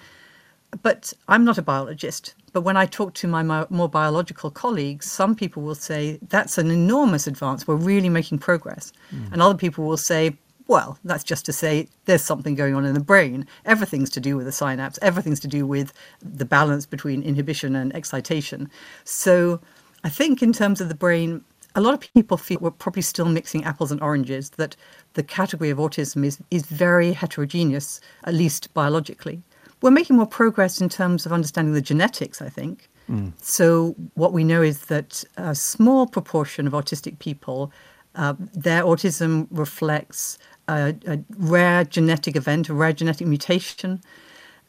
But 0.82 1.12
I'm 1.28 1.44
not 1.44 1.58
a 1.58 1.62
biologist. 1.62 2.34
But 2.52 2.62
when 2.62 2.76
I 2.76 2.86
talk 2.86 3.14
to 3.14 3.28
my 3.28 3.66
more 3.70 3.88
biological 3.88 4.50
colleagues, 4.50 5.06
some 5.06 5.34
people 5.34 5.62
will 5.62 5.74
say 5.74 6.18
that's 6.28 6.58
an 6.58 6.70
enormous 6.70 7.26
advance. 7.26 7.66
We're 7.66 7.76
really 7.76 8.08
making 8.08 8.38
progress. 8.38 8.92
Mm. 9.14 9.32
And 9.32 9.42
other 9.42 9.56
people 9.56 9.84
will 9.84 9.96
say, 9.96 10.36
well, 10.70 10.98
that's 11.02 11.24
just 11.24 11.44
to 11.46 11.52
say 11.52 11.88
there's 12.04 12.22
something 12.22 12.54
going 12.54 12.74
on 12.76 12.84
in 12.84 12.94
the 12.94 13.00
brain. 13.00 13.44
Everything's 13.64 14.08
to 14.10 14.20
do 14.20 14.36
with 14.36 14.46
the 14.46 14.52
synapse, 14.52 15.00
everything's 15.02 15.40
to 15.40 15.48
do 15.48 15.66
with 15.66 15.92
the 16.22 16.44
balance 16.44 16.86
between 16.86 17.24
inhibition 17.24 17.74
and 17.74 17.94
excitation. 17.94 18.70
So 19.02 19.60
I 20.04 20.08
think, 20.08 20.42
in 20.42 20.52
terms 20.52 20.80
of 20.80 20.88
the 20.88 20.94
brain, 20.94 21.44
a 21.74 21.80
lot 21.80 21.92
of 21.94 22.00
people 22.00 22.36
feel 22.36 22.58
we're 22.60 22.70
probably 22.70 23.02
still 23.02 23.26
mixing 23.26 23.64
apples 23.64 23.90
and 23.90 24.00
oranges, 24.00 24.50
that 24.50 24.76
the 25.14 25.24
category 25.24 25.70
of 25.70 25.78
autism 25.78 26.24
is, 26.24 26.38
is 26.52 26.66
very 26.66 27.12
heterogeneous, 27.12 28.00
at 28.24 28.34
least 28.34 28.72
biologically. 28.72 29.42
We're 29.82 29.90
making 29.90 30.16
more 30.16 30.26
progress 30.26 30.80
in 30.80 30.88
terms 30.88 31.26
of 31.26 31.32
understanding 31.32 31.74
the 31.74 31.80
genetics, 31.80 32.40
I 32.40 32.48
think. 32.48 32.88
Mm. 33.10 33.32
So, 33.42 33.96
what 34.14 34.32
we 34.32 34.44
know 34.44 34.62
is 34.62 34.84
that 34.86 35.24
a 35.36 35.54
small 35.54 36.06
proportion 36.06 36.68
of 36.68 36.74
autistic 36.74 37.18
people, 37.18 37.72
uh, 38.14 38.34
their 38.54 38.82
autism 38.82 39.46
reflects 39.50 40.38
a, 40.70 40.94
a 41.06 41.18
rare 41.38 41.84
genetic 41.84 42.36
event, 42.36 42.68
a 42.68 42.74
rare 42.74 42.92
genetic 42.92 43.26
mutation. 43.26 44.00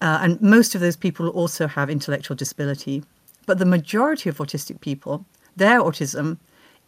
Uh, 0.02 0.20
and 0.22 0.42
most 0.42 0.74
of 0.76 0.82
those 0.82 0.96
people 0.96 1.30
also 1.30 1.68
have 1.68 1.90
intellectual 1.90 2.36
disability. 2.36 3.04
But 3.46 3.60
the 3.60 3.66
majority 3.66 4.30
of 4.30 4.38
autistic 4.38 4.82
people, 4.82 5.26
their 5.56 5.80
autism 5.82 6.38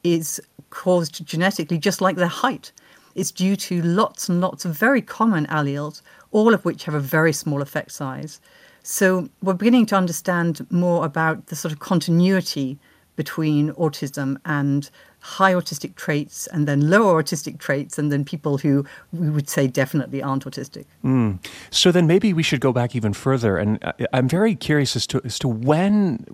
is 0.04 0.42
caused 0.70 1.26
genetically 1.26 1.78
just 1.78 2.02
like 2.02 2.16
their 2.16 2.28
height. 2.28 2.72
It's 3.16 3.32
due 3.32 3.56
to 3.56 3.82
lots 3.82 4.28
and 4.28 4.42
lots 4.42 4.66
of 4.66 4.76
very 4.76 5.02
common 5.02 5.46
alleles, 5.48 6.02
all 6.32 6.54
of 6.54 6.66
which 6.66 6.86
have 6.86 6.96
a 6.96 7.00
very 7.00 7.34
small 7.34 7.62
effect 7.62 7.92
size. 7.92 8.42
So 8.82 9.30
we're 9.42 9.54
beginning 9.54 9.86
to 9.88 9.96
understand 9.96 10.66
more 10.72 11.06
about 11.06 11.48
the 11.48 11.56
sort 11.56 11.72
of 11.72 11.80
continuity 11.80 12.80
between 13.16 13.72
autism 13.74 14.38
and 14.46 14.90
high 15.24 15.54
autistic 15.54 15.96
traits 15.96 16.48
and 16.48 16.68
then 16.68 16.90
lower 16.90 17.24
autistic 17.24 17.58
traits 17.58 17.98
and 17.98 18.12
then 18.12 18.26
people 18.26 18.58
who 18.58 18.86
we 19.14 19.30
would 19.30 19.48
say 19.48 19.68
definitely 19.68 20.22
aren't 20.22 20.44
autistic. 20.44 20.84
Mm. 21.02 21.40
So 21.72 21.94
then 21.94 22.08
maybe 22.08 22.34
we 22.34 22.44
should 22.44 22.60
go 22.60 22.74
back 22.74 22.94
even 22.94 23.14
further 23.14 23.58
and 23.58 23.80
I'm 24.12 24.28
very 24.28 24.54
curious 24.54 24.98
as 24.98 25.08
to 25.08 25.22
as 25.24 25.40
to 25.40 25.48
when 25.48 26.26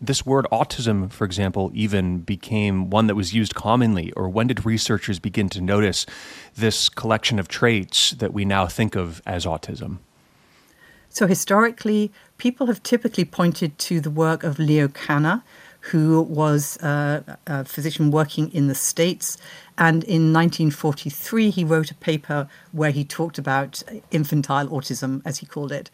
this 0.00 0.26
word 0.26 0.48
autism 0.50 1.12
for 1.12 1.24
example 1.24 1.70
even 1.74 2.18
became 2.18 2.90
one 2.90 3.06
that 3.06 3.14
was 3.14 3.32
used 3.32 3.54
commonly 3.54 4.10
or 4.16 4.28
when 4.28 4.48
did 4.48 4.66
researchers 4.66 5.20
begin 5.20 5.48
to 5.50 5.60
notice 5.60 6.04
this 6.56 6.88
collection 6.88 7.38
of 7.38 7.46
traits 7.46 8.10
that 8.10 8.34
we 8.34 8.44
now 8.44 8.66
think 8.66 8.96
of 8.96 9.22
as 9.24 9.46
autism? 9.46 9.98
So 11.08 11.28
historically 11.28 12.10
people 12.36 12.66
have 12.66 12.82
typically 12.82 13.24
pointed 13.24 13.78
to 13.78 14.00
the 14.00 14.10
work 14.10 14.42
of 14.42 14.58
Leo 14.58 14.88
Kanner 14.88 15.44
who 15.90 16.22
was 16.22 16.76
a, 16.82 17.38
a 17.46 17.64
physician 17.64 18.10
working 18.10 18.50
in 18.52 18.68
the 18.68 18.74
States. 18.74 19.36
And 19.76 20.04
in 20.04 20.32
1943, 20.32 21.50
he 21.50 21.64
wrote 21.64 21.90
a 21.90 21.94
paper 21.96 22.48
where 22.72 22.90
he 22.90 23.04
talked 23.04 23.38
about 23.38 23.82
infantile 24.10 24.68
autism, 24.68 25.20
as 25.24 25.38
he 25.38 25.46
called 25.46 25.72
it. 25.72 25.90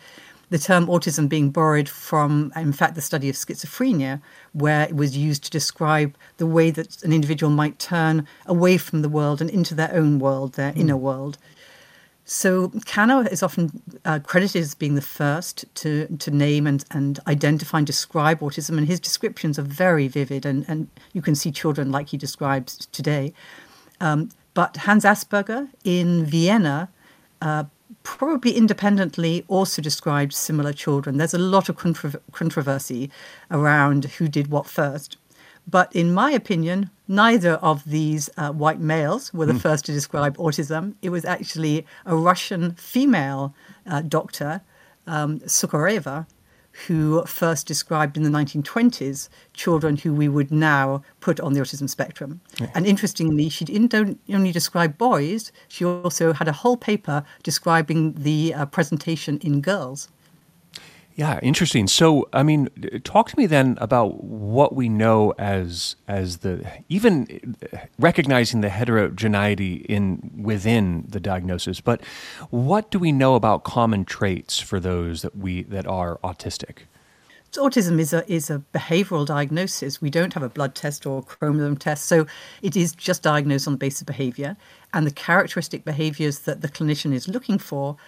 the 0.51 0.59
term 0.59 0.87
autism 0.87 1.29
being 1.29 1.51
borrowed 1.51 1.89
from, 1.89 2.53
in 2.57 2.73
fact, 2.73 2.97
the 2.97 3.01
study 3.01 3.29
of 3.29 3.37
schizophrenia, 3.37 4.21
where 4.53 4.83
it 4.83 4.95
was 4.95 5.17
used 5.17 5.45
to 5.45 5.51
describe 5.51 6.17
the 6.37 6.47
way 6.47 6.71
that 6.73 7.03
an 7.03 7.13
individual 7.13 7.53
might 7.53 7.79
turn 7.79 8.27
away 8.47 8.77
from 8.77 9.03
the 9.03 9.09
world 9.09 9.41
and 9.41 9.49
into 9.49 9.75
their 9.75 9.93
own 9.95 10.19
world, 10.19 10.55
their 10.55 10.73
mm. 10.73 10.81
inner 10.81 10.97
world. 10.97 11.39
So 12.33 12.69
Kanner 12.87 13.27
is 13.27 13.43
often 13.43 13.83
uh, 14.05 14.21
credited 14.21 14.63
as 14.63 14.77
being 14.77 14.95
the 14.95 15.03
first 15.03 15.65
to, 15.75 16.07
to 16.19 16.31
name 16.31 16.65
and, 16.65 16.85
and 16.93 17.19
identify 17.27 17.79
and 17.79 17.87
describe 17.87 18.39
autism, 18.39 18.79
and 18.79 18.87
his 18.87 19.01
descriptions 19.01 19.59
are 19.59 19.63
very 19.63 20.07
vivid, 20.07 20.47
and, 20.47 20.65
and 20.69 20.87
you 21.13 21.23
can 21.23 21.35
see 21.35 21.51
children 21.51 21.91
like 21.91 22.11
he 22.11 22.17
describes 22.17 22.87
today. 22.93 23.35
Um, 24.01 24.29
but 24.55 24.77
Hans 24.77 25.05
Asperger 25.05 25.71
in 25.83 26.25
Vienna, 26.25 26.89
uh, 27.43 27.65
probably 28.05 28.53
independently, 28.53 29.45
also 29.49 29.83
described 29.83 30.33
similar 30.33 30.73
children. 30.73 31.17
There's 31.17 31.35
a 31.35 31.39
lot 31.39 31.69
of 31.69 31.77
contro- 31.77 32.21
controversy 32.31 33.11
around 33.51 34.05
who 34.05 34.29
did 34.29 34.53
what 34.53 34.67
first. 34.67 35.17
But 35.71 35.95
in 35.95 36.13
my 36.13 36.31
opinion, 36.33 36.91
neither 37.07 37.55
of 37.55 37.85
these 37.85 38.31
uh, 38.37 38.51
white 38.53 38.81
males 38.81 39.33
were 39.33 39.47
the 39.47 39.53
mm. 39.53 39.61
first 39.61 39.85
to 39.87 39.93
describe 39.93 40.37
autism. 40.37 40.95
It 41.03 41.11
was 41.11 41.25
actually 41.25 41.87
a 42.07 42.17
Russian 42.17 42.73
female 42.73 43.55
uh, 43.87 44.03
doctor, 44.03 44.63
um, 45.07 45.41
who 46.87 47.25
first 47.25 47.67
described 47.67 48.17
in 48.17 48.23
the 48.23 48.31
1920s 48.31 49.29
children 49.53 49.97
who 49.97 50.15
we 50.15 50.29
would 50.29 50.51
now 50.51 51.03
put 51.21 51.41
on 51.41 51.53
the 51.53 51.61
autism 51.61 51.89
spectrum. 51.89 52.41
Yeah. 52.59 52.71
And 52.75 52.87
interestingly, 52.87 53.49
she 53.49 53.65
didn't 53.65 53.95
only 53.95 54.53
describe 54.53 54.97
boys, 54.97 55.53
she 55.69 55.85
also 55.85 56.33
had 56.33 56.49
a 56.49 56.53
whole 56.53 56.77
paper 56.77 57.25
describing 57.43 58.15
the 58.15 58.55
uh, 58.55 58.67
presentation 58.67 59.39
in 59.39 59.61
girls. 59.61 60.09
Yeah, 61.21 61.39
interesting. 61.43 61.87
So, 61.87 62.31
I 62.33 62.43
mean, 62.43 62.71
talk 63.05 63.29
to 63.29 63.37
me 63.37 63.45
then 63.45 63.77
about 63.79 64.25
what 64.25 64.75
we 64.75 64.89
know 64.89 65.35
as 65.39 65.97
as 66.09 66.39
the 66.39 66.67
even 66.89 67.55
eh, 67.61 67.81
recognizing 67.99 68.63
the 68.63 68.71
heterogeneity 68.71 69.85
in 69.87 70.31
within 70.43 71.05
the 71.07 71.21
diagnosis, 71.21 71.83
but 71.83 72.01
what 72.49 72.91
do 72.91 72.99
we 72.99 73.13
know 73.13 73.35
about 73.35 73.65
common 73.65 74.07
traits 74.07 74.61
for 74.61 74.81
those 74.81 75.21
that 75.21 75.37
we 75.37 75.65
that 75.65 75.87
are 75.87 76.17
autistic? 76.25 76.87
Autism 77.53 78.01
is 78.01 78.15
a 78.15 78.25
is 78.33 78.49
a 78.49 78.63
behavioral 78.73 79.27
diagnosis. 79.27 80.01
We 80.01 80.09
don't 80.09 80.33
have 80.33 80.43
a 80.43 80.49
blood 80.49 80.75
test 80.75 81.05
or 81.05 81.23
chromosome 81.23 81.77
test, 81.77 82.07
so 82.07 82.27
it 82.63 82.77
is 82.79 82.93
just 82.93 83.23
diagnosed 83.23 83.67
on 83.67 83.75
the 83.75 83.79
basis 83.79 84.01
of 84.01 84.07
behavior 84.07 84.57
and 84.95 85.07
the 85.07 85.11
characteristic 85.11 85.85
behaviors 85.85 86.39
that 86.41 86.63
the 86.63 86.69
clinician 86.69 87.13
is 87.13 87.29
looking 87.29 87.59
for 87.59 87.99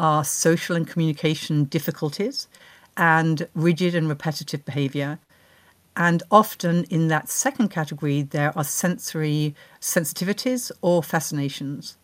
are 0.00 0.24
social 0.24 0.74
and 0.74 0.88
communication 0.88 1.64
difficulties 1.64 2.48
and 2.96 3.46
rigid 3.54 3.94
and 3.94 4.08
repetitive 4.08 4.64
behavior. 4.64 5.20
And 5.96 6.22
often 6.30 6.84
in 6.84 7.08
that 7.08 7.28
second 7.28 7.68
category, 7.68 8.22
there 8.22 8.56
are 8.56 8.64
sensory 8.64 9.54
sensitivities 9.80 10.72
or 10.82 11.02
fascinations. 11.02 11.96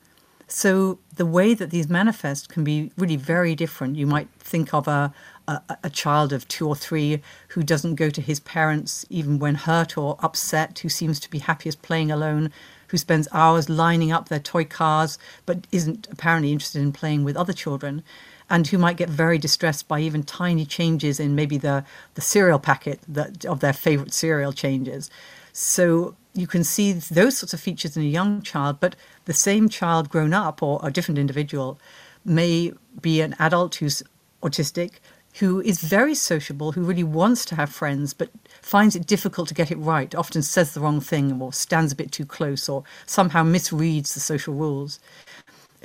So 0.48 1.00
the 1.16 1.26
way 1.26 1.54
that 1.54 1.70
these 1.70 1.88
manifest 1.88 2.48
can 2.48 2.62
be 2.62 2.92
really 2.96 3.16
very 3.16 3.54
different. 3.54 3.96
You 3.96 4.06
might 4.06 4.28
think 4.38 4.72
of 4.72 4.87
a, 4.87 5.12
a, 5.48 5.61
a, 5.82 5.90
child 5.90 6.32
of 6.32 6.46
two 6.46 6.68
or 6.68 6.76
three 6.76 7.20
who 7.48 7.64
doesn't 7.64 7.96
go 7.96 8.11
to 8.11 8.20
his 8.20 8.38
parents 8.38 9.04
even 9.11 9.40
when 9.40 9.56
hurt 9.56 9.98
or 9.98 10.16
upset, 10.20 10.78
who 10.80 10.88
seems 10.88 11.18
to 11.20 11.30
be 11.30 11.40
happiest 11.40 11.82
playing 11.82 12.12
alone, 12.12 12.52
who 12.88 12.96
spends 12.96 13.29
hours 13.33 13.68
lining 13.68 14.12
up 14.12 14.29
their 14.29 14.40
toy 14.40 14.64
cars 14.64 15.18
but 15.44 15.66
isn't 15.72 16.09
apparently 16.11 16.53
interested 16.53 16.81
in 16.81 16.92
playing 16.92 17.25
with 17.25 17.37
other 17.37 17.53
children 17.53 18.03
and 18.49 18.66
who 18.68 18.79
might 18.79 18.96
get 18.96 19.09
very 19.09 19.38
distressed 19.38 19.88
by 19.88 20.01
even 20.01 20.22
tiny 20.22 20.64
changes 20.64 21.18
in 21.18 21.35
maybe 21.35 21.59
the, 21.59 21.85
the 22.14 22.20
cereal 22.20 22.59
packet 22.59 23.01
that 23.09 23.44
of 23.44 23.61
their 23.61 23.72
favorite 23.72 24.12
cereal 24.12 24.53
changes. 24.53 25.11
So 25.53 26.14
you 26.33 26.46
can 26.46 26.62
see 26.62 26.92
those 26.92 27.38
sorts 27.38 27.55
of 27.55 27.61
features 27.61 27.96
in 27.96 28.03
a 28.03 28.07
young 28.07 28.42
child, 28.42 28.79
but 28.79 28.94
the 29.25 29.33
same 29.33 29.68
child 29.68 30.09
grown 30.09 30.33
up 30.33 30.62
or 30.62 30.79
a 30.83 30.90
different 30.90 31.18
individual 31.18 31.81
may 32.25 32.72
be 33.01 33.20
an 33.20 33.35
adult 33.38 33.77
who's 33.77 34.03
autistic, 34.42 34.94
who 35.38 35.61
is 35.61 35.81
very 35.83 36.14
sociable, 36.14 36.72
who 36.72 36.83
really 36.83 37.05
wants 37.05 37.44
to 37.44 37.55
have 37.55 37.70
friends, 37.70 38.14
but 38.14 38.31
finds 38.62 38.96
it 38.96 39.07
difficult 39.07 39.49
to 39.49 39.55
get 39.55 39.70
it 39.70 39.77
right, 39.77 40.14
often 40.14 40.42
says 40.42 40.72
the 40.72 40.81
wrong 40.81 41.01
thing 41.01 41.40
or 41.42 41.53
stands 41.53 41.92
a 41.92 41.96
bit 41.96 42.11
too 42.11 42.25
close 42.25 42.68
or 42.68 42.85
somehow 43.05 43.44
misreads 43.44 44.14
the 44.14 44.20
social 44.20 44.55
rules, 44.55 44.99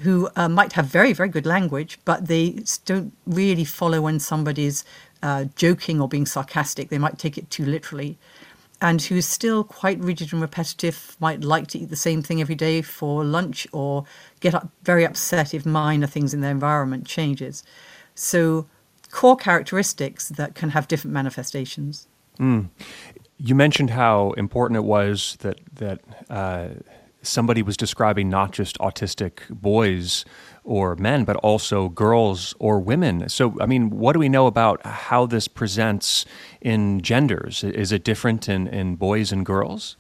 who 0.01 0.29
uh, 0.37 0.47
might 0.47 0.73
have 0.73 0.85
very, 0.85 1.11
very 1.11 1.27
good 1.27 1.45
language, 1.45 1.99
but 2.05 2.27
they 2.27 2.63
don't 2.85 3.13
really 3.27 3.65
follow 3.65 4.01
when 4.01 4.19
somebody's 4.19 4.85
uh, 5.21 5.45
joking 5.55 5.99
or 5.99 6.07
being 6.07 6.25
sarcastic. 6.25 6.89
They 6.89 6.97
might 6.97 7.19
take 7.19 7.37
it 7.37 7.49
too 7.49 7.65
literally. 7.65 8.17
And 8.81 9.01
who's 9.01 9.27
still 9.27 9.63
quite 9.63 9.99
rigid 9.99 10.31
and 10.31 10.41
repetitive, 10.41 11.15
might 11.19 11.43
like 11.43 11.67
to 11.67 11.79
eat 11.79 11.89
the 11.89 11.95
same 11.95 12.23
thing 12.23 12.41
every 12.41 12.55
day 12.55 12.81
for 12.81 13.23
lunch 13.23 13.67
or 13.73 14.05
get 14.39 14.55
up 14.55 14.69
very 14.83 15.05
upset 15.05 15.53
if 15.53 15.65
minor 15.65 16.07
things 16.07 16.33
in 16.33 16.41
their 16.41 16.51
environment 16.51 17.05
changes. 17.05 17.63
So 18.15 18.65
core 19.11 19.37
characteristics 19.37 20.29
that 20.29 20.55
can 20.55 20.69
have 20.69 20.87
different 20.87 21.13
manifestations. 21.13 22.07
Mm. 22.39 22.69
You 23.37 23.55
mentioned 23.55 23.91
how 23.91 24.31
important 24.31 24.77
it 24.77 24.83
was 24.83 25.37
that 25.41 25.59
that 25.75 26.01
uh, 26.29 26.69
somebody 27.21 27.61
was 27.61 27.77
describing 27.77 28.29
not 28.29 28.51
just 28.51 28.77
autistic 28.79 29.47
boys 29.49 30.25
or 30.63 30.95
men, 30.95 31.23
but 31.23 31.35
also 31.37 31.89
girls 31.89 32.53
or 32.59 32.79
women. 32.79 33.27
So, 33.29 33.57
I 33.59 33.65
mean, 33.65 33.89
what 33.89 34.13
do 34.13 34.19
we 34.19 34.29
know 34.29 34.47
about 34.47 34.85
how 34.85 35.25
this 35.25 35.47
presents 35.47 36.25
in 36.61 37.01
genders? 37.01 37.63
Is 37.63 37.91
it 37.91 38.03
different 38.03 38.47
in, 38.47 38.67
in 38.67 38.95
boys 38.95 39.31
and 39.31 39.45
girls? 39.45 39.97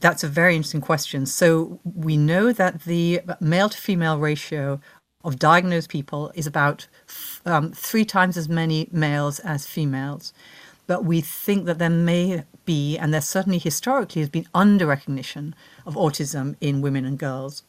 That's 0.00 0.24
a 0.24 0.28
very 0.28 0.56
interesting 0.56 0.80
question. 0.80 1.26
So, 1.26 1.78
we 1.84 2.16
know 2.16 2.52
that 2.52 2.82
the 2.84 3.20
male 3.40 3.68
to 3.68 3.78
female 3.78 4.18
ratio 4.18 4.80
of 5.24 5.38
diagnosed 5.38 5.88
people 5.88 6.30
is 6.34 6.46
about 6.46 6.86
um, 7.44 7.72
three 7.72 8.04
times 8.04 8.36
as 8.36 8.48
many 8.48 8.88
males 8.92 9.40
as 9.40 9.66
females. 9.66 10.32
But 10.86 11.04
we 11.04 11.20
think 11.22 11.64
that 11.64 11.78
there 11.78 11.90
may 11.90 12.44
be, 12.66 12.98
and 12.98 13.12
there 13.12 13.20
certainly 13.22 13.58
historically 13.58 14.20
has 14.20 14.28
been, 14.28 14.46
under 14.54 14.86
recognition 14.86 15.54
of 15.86 15.94
autism 15.94 16.56
in 16.60 16.82
women 16.82 17.04
and 17.04 17.18
girls. 17.18 17.62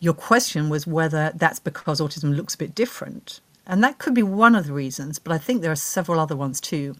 Your 0.00 0.14
question 0.14 0.68
was 0.68 0.86
whether 0.86 1.32
that's 1.34 1.58
because 1.58 2.00
autism 2.00 2.36
looks 2.36 2.54
a 2.54 2.58
bit 2.58 2.74
different. 2.74 3.40
And 3.66 3.82
that 3.82 3.98
could 3.98 4.14
be 4.14 4.22
one 4.22 4.54
of 4.54 4.66
the 4.66 4.72
reasons, 4.72 5.18
but 5.18 5.32
I 5.32 5.38
think 5.38 5.62
there 5.62 5.72
are 5.72 5.76
several 5.76 6.20
other 6.20 6.36
ones 6.36 6.60
too. 6.60 6.96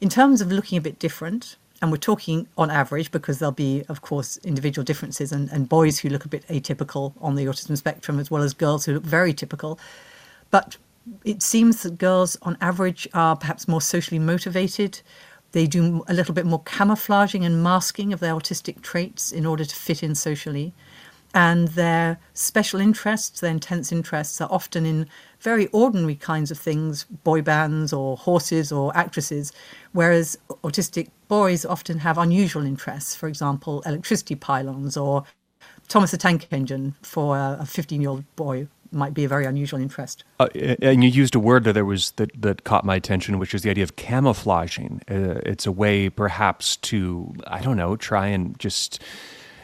In 0.00 0.08
terms 0.08 0.40
of 0.40 0.50
looking 0.50 0.78
a 0.78 0.80
bit 0.80 0.98
different, 0.98 1.56
and 1.82 1.90
we're 1.90 1.98
talking 1.98 2.46
on 2.56 2.70
average 2.70 3.10
because 3.10 3.40
there'll 3.40 3.50
be, 3.50 3.82
of 3.88 4.02
course, 4.02 4.36
individual 4.44 4.84
differences 4.84 5.32
and, 5.32 5.50
and 5.50 5.68
boys 5.68 5.98
who 5.98 6.08
look 6.08 6.24
a 6.24 6.28
bit 6.28 6.46
atypical 6.46 7.12
on 7.20 7.34
the 7.34 7.44
autism 7.46 7.76
spectrum 7.76 8.20
as 8.20 8.30
well 8.30 8.42
as 8.42 8.54
girls 8.54 8.84
who 8.84 8.94
look 8.94 9.02
very 9.02 9.34
typical. 9.34 9.80
But 10.52 10.76
it 11.24 11.42
seems 11.42 11.82
that 11.82 11.98
girls, 11.98 12.38
on 12.42 12.56
average, 12.60 13.08
are 13.14 13.34
perhaps 13.34 13.66
more 13.66 13.80
socially 13.80 14.20
motivated. 14.20 15.00
They 15.50 15.66
do 15.66 16.04
a 16.06 16.14
little 16.14 16.32
bit 16.32 16.46
more 16.46 16.62
camouflaging 16.62 17.44
and 17.44 17.64
masking 17.64 18.12
of 18.12 18.20
their 18.20 18.34
autistic 18.34 18.82
traits 18.82 19.32
in 19.32 19.44
order 19.44 19.64
to 19.64 19.74
fit 19.74 20.04
in 20.04 20.14
socially. 20.14 20.72
And 21.34 21.68
their 21.68 22.18
special 22.34 22.78
interests, 22.78 23.40
their 23.40 23.50
intense 23.50 23.90
interests, 23.90 24.40
are 24.40 24.48
often 24.50 24.84
in 24.84 25.08
very 25.40 25.66
ordinary 25.68 26.14
kinds 26.14 26.50
of 26.50 26.58
things, 26.58 27.04
boy 27.04 27.40
bands 27.42 27.92
or 27.92 28.16
horses 28.16 28.70
or 28.70 28.94
actresses, 28.96 29.52
whereas 29.92 30.38
autistic 30.62 31.08
boys 31.28 31.64
often 31.64 31.98
have 31.98 32.18
unusual 32.18 32.66
interests, 32.66 33.14
for 33.14 33.28
example, 33.28 33.82
electricity 33.86 34.34
pylons 34.34 34.96
or 34.96 35.24
Thomas 35.88 36.10
the 36.10 36.16
Tank 36.16 36.48
Engine 36.50 36.94
for 37.02 37.36
a 37.36 37.64
15 37.66 38.00
year 38.00 38.10
old 38.10 38.36
boy 38.36 38.68
might 38.92 39.14
be 39.14 39.24
a 39.24 39.28
very 39.28 39.46
unusual 39.46 39.80
interest. 39.80 40.24
Uh, 40.38 40.48
and 40.82 41.02
you 41.02 41.08
used 41.08 41.34
a 41.34 41.38
word 41.38 41.64
that 41.64 41.72
there 41.72 41.84
was 41.84 42.12
that, 42.12 42.30
that 42.40 42.64
caught 42.64 42.84
my 42.84 42.94
attention, 42.94 43.38
which 43.38 43.54
is 43.54 43.62
the 43.62 43.70
idea 43.70 43.84
of 43.84 43.96
camouflaging. 43.96 45.00
Uh, 45.10 45.40
it's 45.46 45.66
a 45.66 45.72
way, 45.72 46.10
perhaps, 46.10 46.76
to 46.76 47.34
I 47.46 47.62
don't 47.62 47.76
know, 47.76 47.96
try 47.96 48.26
and 48.26 48.58
just 48.58 49.02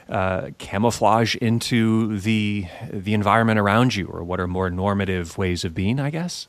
uh, 0.09 0.51
camouflage 0.59 1.37
into 1.37 2.19
the 2.19 2.67
the 2.91 3.15
environment 3.15 3.59
around 3.59 3.95
you, 3.95 4.07
or 4.07 4.23
what 4.25 4.41
are 4.41 4.47
more 4.47 4.71
normative 4.71 5.37
ways 5.39 5.65
of 5.65 5.75
being, 5.75 6.01
I 6.01 6.11
guess. 6.11 6.49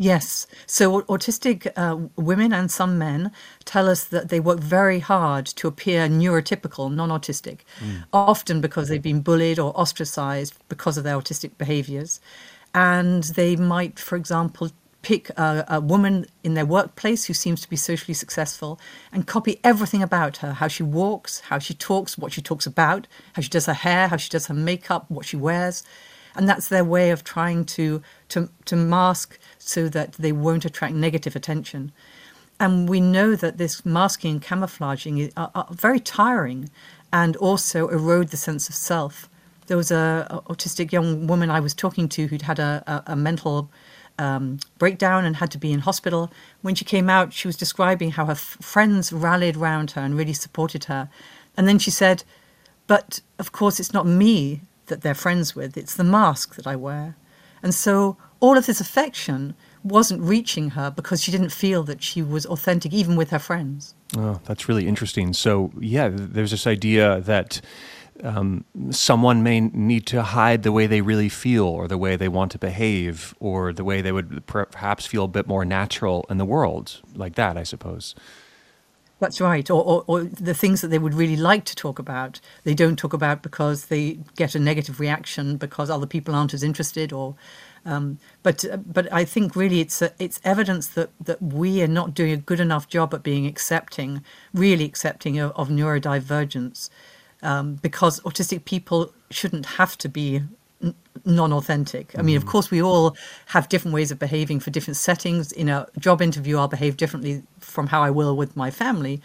Yes. 0.00 0.46
So, 0.66 1.02
autistic 1.02 1.72
uh, 1.76 2.06
women 2.16 2.52
and 2.52 2.70
some 2.70 2.98
men 2.98 3.32
tell 3.64 3.88
us 3.88 4.04
that 4.04 4.28
they 4.28 4.38
work 4.38 4.60
very 4.60 5.00
hard 5.00 5.44
to 5.46 5.66
appear 5.66 6.06
neurotypical, 6.08 6.94
non 6.94 7.08
autistic, 7.08 7.60
mm. 7.80 8.04
often 8.12 8.60
because 8.60 8.88
they've 8.88 9.02
been 9.02 9.22
bullied 9.22 9.58
or 9.58 9.72
ostracized 9.78 10.54
because 10.68 10.96
of 10.98 11.04
their 11.04 11.18
autistic 11.18 11.58
behaviors. 11.58 12.20
And 12.74 13.24
they 13.24 13.56
might, 13.56 13.98
for 13.98 14.14
example, 14.14 14.70
pick 15.08 15.30
a, 15.30 15.64
a, 15.68 15.80
woman 15.80 16.26
in 16.46 16.52
their 16.54 16.66
workplace 16.66 17.24
who 17.24 17.34
seems 17.34 17.60
to 17.62 17.70
be 17.74 17.76
socially 17.76 18.14
successful 18.14 18.78
and 19.12 19.26
copy 19.26 19.58
everything 19.64 20.02
about 20.02 20.34
her 20.42 20.52
how 20.60 20.68
she 20.68 20.82
walks, 20.82 21.40
how 21.50 21.58
she 21.58 21.74
talks, 21.74 22.18
what 22.18 22.30
she 22.34 22.42
talks 22.42 22.66
about, 22.66 23.06
how 23.34 23.40
she 23.40 23.48
does 23.56 23.66
her 23.66 23.80
hair, 23.86 24.08
how 24.08 24.18
she 24.18 24.28
does 24.28 24.46
her 24.48 24.58
makeup, 24.70 25.02
what 25.08 25.24
she 25.24 25.36
wears 25.36 25.76
and 26.38 26.48
that's 26.48 26.68
their 26.68 26.84
way 26.84 27.10
of 27.10 27.24
trying 27.24 27.64
to 27.64 28.00
to 28.28 28.48
to 28.64 28.76
mask 28.76 29.38
so 29.58 29.88
that 29.88 30.12
they 30.24 30.32
won't 30.32 30.64
attract 30.64 30.94
negative 30.94 31.34
attention. 31.34 31.92
And 32.60 32.88
we 32.88 33.00
know 33.00 33.34
that 33.36 33.58
this 33.58 33.84
masking 33.84 34.32
and 34.32 34.42
camouflaging 34.42 35.32
are, 35.36 35.50
are 35.54 35.68
very 35.70 36.00
tiring 36.00 36.70
and 37.12 37.36
also 37.36 37.88
erode 37.88 38.28
the 38.28 38.36
sense 38.36 38.68
of 38.68 38.74
self. 38.74 39.28
There 39.66 39.76
was 39.76 39.90
a, 39.90 40.26
a 40.30 40.52
autistic 40.52 40.92
young 40.92 41.26
woman 41.26 41.50
I 41.50 41.60
was 41.60 41.74
talking 41.74 42.08
to 42.10 42.26
who'd 42.28 42.42
had 42.42 42.58
a, 42.58 42.82
a, 42.86 43.12
a 43.12 43.16
mental 43.16 43.70
um, 44.18 44.58
breakdown 44.78 45.24
and 45.24 45.36
had 45.36 45.50
to 45.52 45.58
be 45.58 45.72
in 45.72 45.80
hospital. 45.80 46.30
When 46.62 46.74
she 46.74 46.84
came 46.84 47.08
out, 47.08 47.32
she 47.32 47.48
was 47.48 47.56
describing 47.56 48.12
how 48.12 48.26
her 48.26 48.32
f- 48.32 48.58
friends 48.60 49.12
rallied 49.12 49.56
round 49.56 49.92
her 49.92 50.02
and 50.02 50.16
really 50.16 50.32
supported 50.32 50.84
her. 50.84 51.08
And 51.56 51.66
then 51.66 51.78
she 51.78 51.90
said, 51.90 52.24
But 52.86 53.20
of 53.38 53.52
course, 53.52 53.80
it's 53.80 53.92
not 53.92 54.06
me 54.06 54.62
that 54.86 55.02
they're 55.02 55.14
friends 55.14 55.54
with, 55.54 55.76
it's 55.76 55.94
the 55.94 56.04
mask 56.04 56.56
that 56.56 56.66
I 56.66 56.76
wear. 56.76 57.16
And 57.62 57.74
so 57.74 58.16
all 58.40 58.56
of 58.56 58.66
this 58.66 58.80
affection 58.80 59.54
wasn't 59.84 60.22
reaching 60.22 60.70
her 60.70 60.90
because 60.90 61.22
she 61.22 61.30
didn't 61.30 61.50
feel 61.50 61.82
that 61.84 62.02
she 62.02 62.22
was 62.22 62.46
authentic, 62.46 62.92
even 62.92 63.16
with 63.16 63.30
her 63.30 63.38
friends. 63.38 63.94
Oh, 64.16 64.40
that's 64.44 64.68
really 64.68 64.86
interesting. 64.86 65.32
So, 65.32 65.70
yeah, 65.78 66.08
there's 66.12 66.50
this 66.50 66.66
idea 66.66 67.20
that 67.20 67.60
um, 68.24 68.64
someone 68.90 69.42
may 69.42 69.60
need 69.60 70.06
to 70.06 70.22
hide 70.22 70.62
the 70.62 70.72
way 70.72 70.86
they 70.86 71.00
really 71.00 71.28
feel 71.28 71.64
or 71.64 71.88
the 71.88 71.98
way 71.98 72.16
they 72.16 72.28
want 72.28 72.52
to 72.52 72.58
behave 72.58 73.34
or 73.40 73.72
the 73.72 73.84
way 73.84 74.00
they 74.00 74.12
would 74.12 74.44
perhaps 74.46 75.06
feel 75.06 75.24
a 75.24 75.28
bit 75.28 75.46
more 75.46 75.64
natural 75.64 76.26
in 76.28 76.38
the 76.38 76.44
world, 76.44 77.00
like 77.14 77.34
that, 77.36 77.56
I 77.56 77.62
suppose. 77.62 78.14
That's 79.20 79.40
right. 79.40 79.68
Or, 79.68 79.82
or, 79.82 80.04
or, 80.06 80.24
the 80.24 80.54
things 80.54 80.80
that 80.80 80.88
they 80.88 80.98
would 80.98 81.14
really 81.14 81.36
like 81.36 81.64
to 81.64 81.74
talk 81.74 81.98
about, 81.98 82.40
they 82.62 82.74
don't 82.74 82.96
talk 82.96 83.12
about 83.12 83.42
because 83.42 83.86
they 83.86 84.20
get 84.36 84.54
a 84.54 84.60
negative 84.60 85.00
reaction 85.00 85.56
because 85.56 85.90
other 85.90 86.06
people 86.06 86.36
aren't 86.36 86.54
as 86.54 86.62
interested. 86.62 87.12
Or, 87.12 87.34
um, 87.84 88.20
but 88.44 88.64
but 88.86 89.12
I 89.12 89.24
think 89.24 89.56
really 89.56 89.80
it's 89.80 90.00
a, 90.00 90.12
it's 90.20 90.40
evidence 90.44 90.86
that 90.88 91.10
that 91.20 91.42
we 91.42 91.82
are 91.82 91.88
not 91.88 92.14
doing 92.14 92.30
a 92.30 92.36
good 92.36 92.60
enough 92.60 92.88
job 92.88 93.12
at 93.12 93.24
being 93.24 93.44
accepting, 93.44 94.22
really 94.54 94.84
accepting 94.84 95.36
of, 95.40 95.50
of 95.56 95.68
neurodivergence 95.68 96.88
um, 97.42 97.74
because 97.76 98.20
autistic 98.20 98.64
people 98.64 99.12
shouldn't 99.30 99.66
have 99.66 99.96
to 99.98 100.08
be 100.08 100.42
n- 100.82 100.94
non-authentic. 101.24 102.18
I 102.18 102.22
mean, 102.22 102.36
of 102.36 102.44
mm. 102.44 102.48
course, 102.48 102.70
we 102.70 102.82
all 102.82 103.16
have 103.46 103.68
different 103.68 103.94
ways 103.94 104.10
of 104.10 104.18
behaving 104.18 104.60
for 104.60 104.70
different 104.70 104.96
settings. 104.96 105.52
In 105.52 105.68
a 105.68 105.86
job 105.98 106.20
interview, 106.22 106.58
I'll 106.58 106.68
behave 106.68 106.96
differently 106.96 107.42
from 107.60 107.88
how 107.88 108.02
I 108.02 108.10
will 108.10 108.36
with 108.36 108.56
my 108.56 108.70
family, 108.70 109.20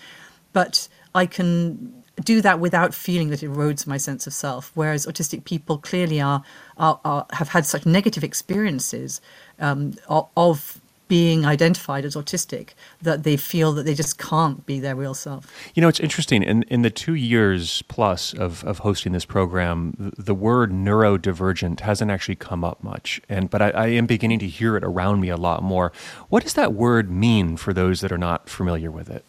but 0.52 0.88
I 1.16 1.26
can 1.26 2.04
do 2.24 2.42
that 2.42 2.60
without 2.60 2.94
feeling 2.94 3.30
that 3.30 3.42
it 3.42 3.50
erodes 3.50 3.88
my 3.88 3.98
sense 3.98 4.28
of 4.28 4.34
self. 4.34 4.72
Whereas 4.76 5.06
autistic 5.08 5.46
people 5.46 5.80
clearly 5.80 6.22
are, 6.22 6.44
are, 6.78 7.00
are 7.04 7.26
have 7.34 7.50
had 7.50 7.66
such 7.66 7.86
negative 7.86 8.24
experiences 8.24 9.20
um, 9.60 9.94
of 10.08 10.80
being 11.08 11.46
identified 11.46 12.06
as 12.06 12.16
autistic 12.16 12.70
that 13.02 13.24
they 13.24 13.38
feel 13.38 13.72
that 13.74 13.84
they 13.84 13.94
just 13.94 14.18
can't 14.18 14.66
be 14.66 14.80
their 14.80 14.96
real 14.96 15.14
self. 15.14 15.52
You 15.76 15.82
know, 15.82 15.88
it's 15.88 16.00
interesting. 16.00 16.44
In, 16.44 16.64
in 16.64 16.82
the 16.82 16.90
two 16.90 17.14
years 17.14 17.84
plus 17.84 18.34
of, 18.34 18.64
of 18.64 18.80
hosting 18.80 19.12
this 19.12 19.26
program, 19.26 20.14
the 20.18 20.34
word 20.34 20.72
neurodivergent 20.72 21.82
hasn't 21.82 22.10
actually 22.10 22.36
come 22.36 22.64
up 22.64 22.84
much. 22.84 23.22
And 23.30 23.50
but 23.50 23.62
I, 23.62 23.70
I 23.72 23.88
am 23.88 24.06
beginning 24.06 24.40
to 24.40 24.48
hear 24.48 24.78
it 24.78 24.84
around 24.84 25.20
me 25.20 25.30
a 25.30 25.38
lot 25.38 25.62
more. 25.62 25.92
What 26.30 26.44
does 26.44 26.54
that 26.54 26.74
word 26.74 27.12
mean 27.12 27.58
for 27.58 27.74
those 27.74 28.02
that 28.02 28.12
are 28.12 28.18
not 28.18 28.50
familiar 28.50 28.90
with 28.90 29.10
it? 29.10 29.26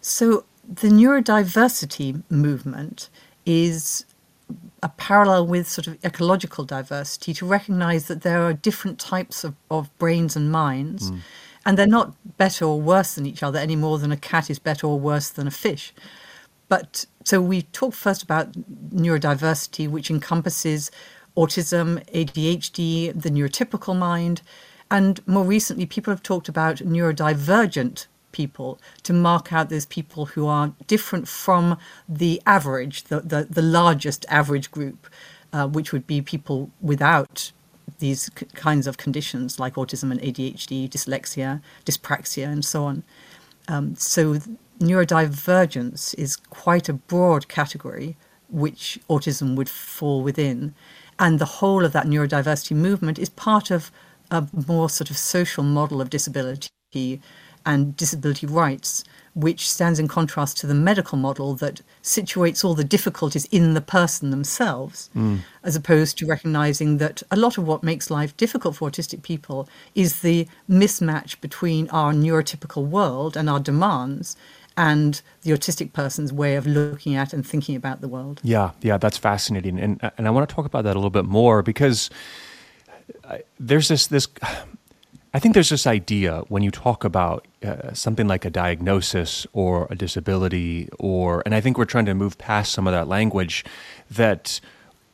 So 0.00 0.44
the 0.66 0.88
neurodiversity 0.88 2.22
movement 2.30 3.10
is 3.44 4.04
a 4.82 4.88
parallel 4.88 5.46
with 5.46 5.68
sort 5.68 5.86
of 5.86 6.02
ecological 6.04 6.64
diversity 6.64 7.34
to 7.34 7.46
recognize 7.46 8.06
that 8.06 8.22
there 8.22 8.42
are 8.42 8.52
different 8.52 8.98
types 8.98 9.44
of, 9.44 9.54
of 9.70 9.96
brains 9.98 10.36
and 10.36 10.50
minds, 10.50 11.10
mm. 11.10 11.20
and 11.66 11.76
they're 11.76 11.86
not 11.86 12.14
better 12.36 12.64
or 12.64 12.80
worse 12.80 13.14
than 13.14 13.26
each 13.26 13.42
other 13.42 13.58
any 13.58 13.76
more 13.76 13.98
than 13.98 14.12
a 14.12 14.16
cat 14.16 14.50
is 14.50 14.58
better 14.58 14.86
or 14.86 14.98
worse 14.98 15.30
than 15.30 15.46
a 15.46 15.50
fish. 15.50 15.92
But 16.68 17.06
so 17.24 17.40
we 17.40 17.62
talk 17.62 17.94
first 17.94 18.22
about 18.22 18.52
neurodiversity, 18.94 19.88
which 19.88 20.10
encompasses 20.10 20.90
autism, 21.36 22.04
ADHD, 22.12 23.20
the 23.20 23.30
neurotypical 23.30 23.96
mind, 23.96 24.42
and 24.90 25.26
more 25.26 25.44
recently, 25.44 25.86
people 25.86 26.12
have 26.12 26.22
talked 26.22 26.48
about 26.48 26.76
neurodivergent 26.78 28.06
people 28.32 28.80
to 29.02 29.12
mark 29.12 29.52
out 29.52 29.68
those 29.68 29.86
people 29.86 30.26
who 30.26 30.46
are 30.46 30.72
different 30.86 31.28
from 31.28 31.78
the 32.08 32.40
average, 32.46 33.04
the, 33.04 33.20
the, 33.20 33.46
the 33.48 33.62
largest 33.62 34.24
average 34.28 34.70
group, 34.70 35.08
uh, 35.52 35.66
which 35.66 35.92
would 35.92 36.06
be 36.06 36.20
people 36.20 36.70
without 36.80 37.52
these 37.98 38.30
c- 38.38 38.46
kinds 38.54 38.86
of 38.86 38.96
conditions 38.96 39.58
like 39.58 39.74
autism 39.74 40.10
and 40.10 40.20
ADHD, 40.20 40.88
dyslexia, 40.88 41.60
dyspraxia, 41.84 42.46
and 42.46 42.64
so 42.64 42.84
on. 42.84 43.02
Um, 43.68 43.94
so, 43.96 44.34
neurodivergence 44.78 46.14
is 46.18 46.36
quite 46.36 46.88
a 46.88 46.94
broad 46.94 47.48
category 47.48 48.16
which 48.48 48.98
autism 49.08 49.54
would 49.56 49.68
fall 49.68 50.22
within. 50.22 50.74
And 51.18 51.38
the 51.38 51.44
whole 51.44 51.84
of 51.84 51.92
that 51.92 52.06
neurodiversity 52.06 52.74
movement 52.74 53.18
is 53.18 53.28
part 53.28 53.70
of 53.70 53.90
a 54.30 54.48
more 54.66 54.88
sort 54.88 55.10
of 55.10 55.18
social 55.18 55.62
model 55.62 56.00
of 56.00 56.10
disability 56.10 56.70
and 57.70 57.96
disability 57.96 58.46
rights, 58.46 59.04
which 59.34 59.70
stands 59.70 60.00
in 60.00 60.08
contrast 60.08 60.58
to 60.58 60.66
the 60.66 60.74
medical 60.74 61.16
model 61.16 61.54
that 61.54 61.80
situates 62.02 62.64
all 62.64 62.74
the 62.74 62.90
difficulties 62.96 63.46
in 63.52 63.74
the 63.74 63.80
person 63.80 64.30
themselves, 64.30 65.08
mm. 65.14 65.38
as 65.62 65.76
opposed 65.76 66.18
to 66.18 66.26
recognizing 66.26 66.98
that 66.98 67.22
a 67.30 67.36
lot 67.36 67.58
of 67.58 67.64
what 67.64 67.84
makes 67.84 68.10
life 68.10 68.36
difficult 68.36 68.74
for 68.76 68.90
autistic 68.90 69.22
people 69.22 69.68
is 69.94 70.20
the 70.20 70.48
mismatch 70.68 71.40
between 71.40 71.88
our 71.90 72.12
neurotypical 72.12 72.84
world 72.84 73.36
and 73.36 73.48
our 73.48 73.60
demands 73.60 74.36
and 74.76 75.22
the 75.42 75.52
autistic 75.52 75.92
person's 75.92 76.32
way 76.32 76.56
of 76.56 76.66
looking 76.66 77.14
at 77.14 77.32
and 77.32 77.46
thinking 77.46 77.76
about 77.76 78.00
the 78.00 78.08
world. 78.08 78.40
Yeah, 78.42 78.70
yeah, 78.80 78.98
that's 78.98 79.18
fascinating, 79.18 79.78
and 79.78 80.10
and 80.16 80.26
I 80.26 80.30
want 80.30 80.48
to 80.48 80.54
talk 80.54 80.66
about 80.66 80.84
that 80.84 80.96
a 80.96 80.98
little 80.98 81.10
bit 81.10 81.26
more 81.26 81.62
because 81.62 82.10
there's 83.58 83.88
this 83.88 84.06
this 84.08 84.26
I 85.32 85.38
think 85.38 85.54
there's 85.54 85.68
this 85.68 85.86
idea 85.86 86.42
when 86.48 86.64
you 86.64 86.72
talk 86.72 87.04
about 87.04 87.46
uh, 87.62 87.92
something 87.94 88.26
like 88.26 88.44
a 88.44 88.50
diagnosis 88.50 89.46
or 89.52 89.86
a 89.88 89.94
disability, 89.94 90.88
or, 90.98 91.42
and 91.46 91.54
I 91.54 91.60
think 91.60 91.78
we're 91.78 91.84
trying 91.84 92.06
to 92.06 92.14
move 92.14 92.36
past 92.36 92.72
some 92.72 92.88
of 92.88 92.92
that 92.92 93.06
language, 93.06 93.64
that 94.10 94.60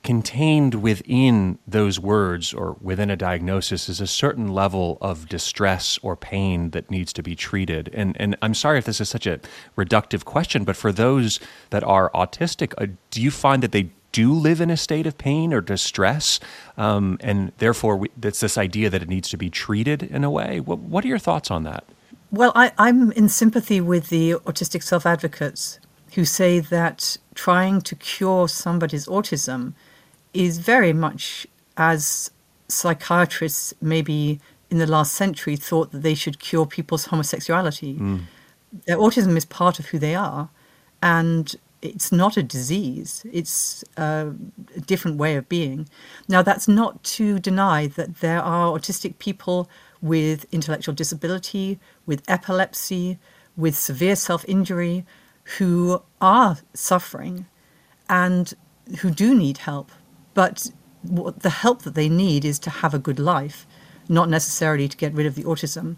contained 0.03 0.77
within 0.77 1.59
those 1.67 1.99
words 1.99 2.55
or 2.55 2.77
within 2.81 3.11
a 3.11 3.17
diagnosis 3.17 3.89
is 3.89 4.01
a 4.01 4.07
certain 4.07 4.47
level 4.47 4.97
of 5.01 5.29
distress 5.29 5.99
or 6.01 6.17
pain 6.17 6.71
that 6.71 6.91
needs 6.91 7.13
to 7.13 7.23
be 7.23 7.35
treated. 7.35 7.91
And, 7.93 8.17
and 8.21 8.37
I'm 8.41 8.55
sorry 8.55 8.79
if 8.79 8.85
this 8.85 9.01
is 9.01 9.09
such 9.09 9.27
a 9.27 9.41
reductive 9.77 10.25
question, 10.25 10.63
but 10.65 10.77
for 10.77 10.93
those 10.93 11.41
that 11.71 11.83
are 11.83 12.11
autistic, 12.15 12.73
uh, 12.79 12.87
do 13.11 13.21
you 13.21 13.33
find 13.33 13.63
that 13.65 13.73
they 13.73 13.91
do 14.17 14.33
live 14.33 14.63
in 14.63 14.71
a 14.71 14.79
state 14.79 15.07
of 15.07 15.19
pain 15.19 15.53
or 15.53 15.61
distress, 15.61 16.41
um, 16.79 17.19
and 17.21 17.53
therefore 17.59 17.99
we, 17.99 18.11
it's 18.23 18.41
this 18.41 18.57
idea 18.57 18.89
that 18.89 19.03
it 19.03 19.11
needs 19.11 19.29
to 19.29 19.37
be 19.37 19.51
treated 19.51 20.03
in 20.05 20.25
a 20.25 20.31
way. 20.31 20.59
What, 20.59 20.79
what 20.79 21.05
are 21.05 21.09
your 21.09 21.19
thoughts 21.19 21.51
on 21.51 21.65
that? 21.65 21.85
Well, 22.31 22.51
I, 22.55 22.73
I'm 22.79 23.13
in 23.13 23.29
sympathy 23.29 23.79
with 23.79 24.09
the 24.09 24.33
autistic 24.47 24.83
self 24.83 25.05
advocates 25.05 25.79
who 26.15 26.25
say 26.25 26.61
that 26.61 27.19
trying 27.35 27.83
to 27.83 27.95
cure 27.95 28.49
somebody's 28.49 29.07
autism 29.07 29.75
is 30.33 30.57
very 30.61 30.95
much 30.95 31.47
as 31.77 32.31
psychiatrists 32.69 33.75
maybe 33.83 34.41
in 34.71 34.79
the 34.79 34.87
last 34.87 35.13
century 35.13 35.57
thought 35.57 35.93
that 35.93 36.03
they 36.03 36.15
should 36.15 36.39
cure 36.39 36.65
people's 36.65 37.05
homosexuality. 37.07 37.99
Mm. 37.99 38.23
Their 38.87 38.97
autism 38.97 39.37
is 39.37 39.45
part 39.45 39.79
of 39.79 39.87
who 39.87 39.99
they 39.99 40.15
are, 40.15 40.49
and 41.03 41.55
it's 41.95 42.13
not 42.13 42.37
a 42.37 42.43
disease, 42.43 43.25
it's 43.33 43.85
a 43.97 44.33
different 44.87 45.17
way 45.19 45.37
of 45.37 45.49
being. 45.49 45.89
Now, 46.29 46.43
that's 46.43 46.69
not 46.69 47.03
to 47.17 47.39
deny 47.39 47.87
that 47.89 48.21
there 48.21 48.41
are 48.41 48.77
autistic 48.77 49.19
people 49.19 49.69
with 50.01 50.47
intellectual 50.53 50.95
disability, 50.95 51.79
with 52.05 52.23
epilepsy, 52.29 53.19
with 53.57 53.77
severe 53.77 54.17
self 54.17 54.45
injury, 54.49 55.05
who 55.59 56.03
are 56.21 56.59
suffering 56.75 57.47
and 58.09 58.55
who 59.01 59.11
do 59.11 59.35
need 59.35 59.59
help. 59.59 59.91
But 60.35 60.71
the 61.03 61.51
help 61.51 61.83
that 61.83 61.95
they 61.95 62.09
need 62.09 62.45
is 62.45 62.59
to 62.61 62.71
have 62.71 62.93
a 62.95 62.99
good 62.99 63.19
life, 63.19 63.67
not 64.09 64.29
necessarily 64.29 64.89
to 64.89 64.97
get 64.97 65.15
rid 65.15 65.27
of 65.27 65.35
the 65.35 65.45
autism 65.45 65.97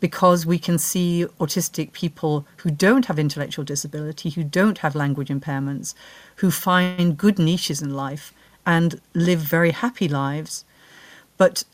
because 0.00 0.46
we 0.46 0.58
can 0.58 0.78
see 0.78 1.26
autistic 1.40 1.92
people 1.92 2.46
who 2.58 2.70
don't 2.70 3.06
have 3.06 3.18
intellectual 3.18 3.64
disability, 3.64 4.30
who 4.30 4.44
don't 4.44 4.78
have 4.78 4.94
language 4.94 5.28
impairments, 5.28 5.94
who 6.36 6.50
find 6.50 7.16
good 7.16 7.38
niches 7.38 7.82
in 7.82 7.94
life 7.94 8.32
and 8.64 9.00
live 9.14 9.40
very 9.40 9.70
happy 9.70 10.08
lives. 10.08 10.64
But 11.36 11.64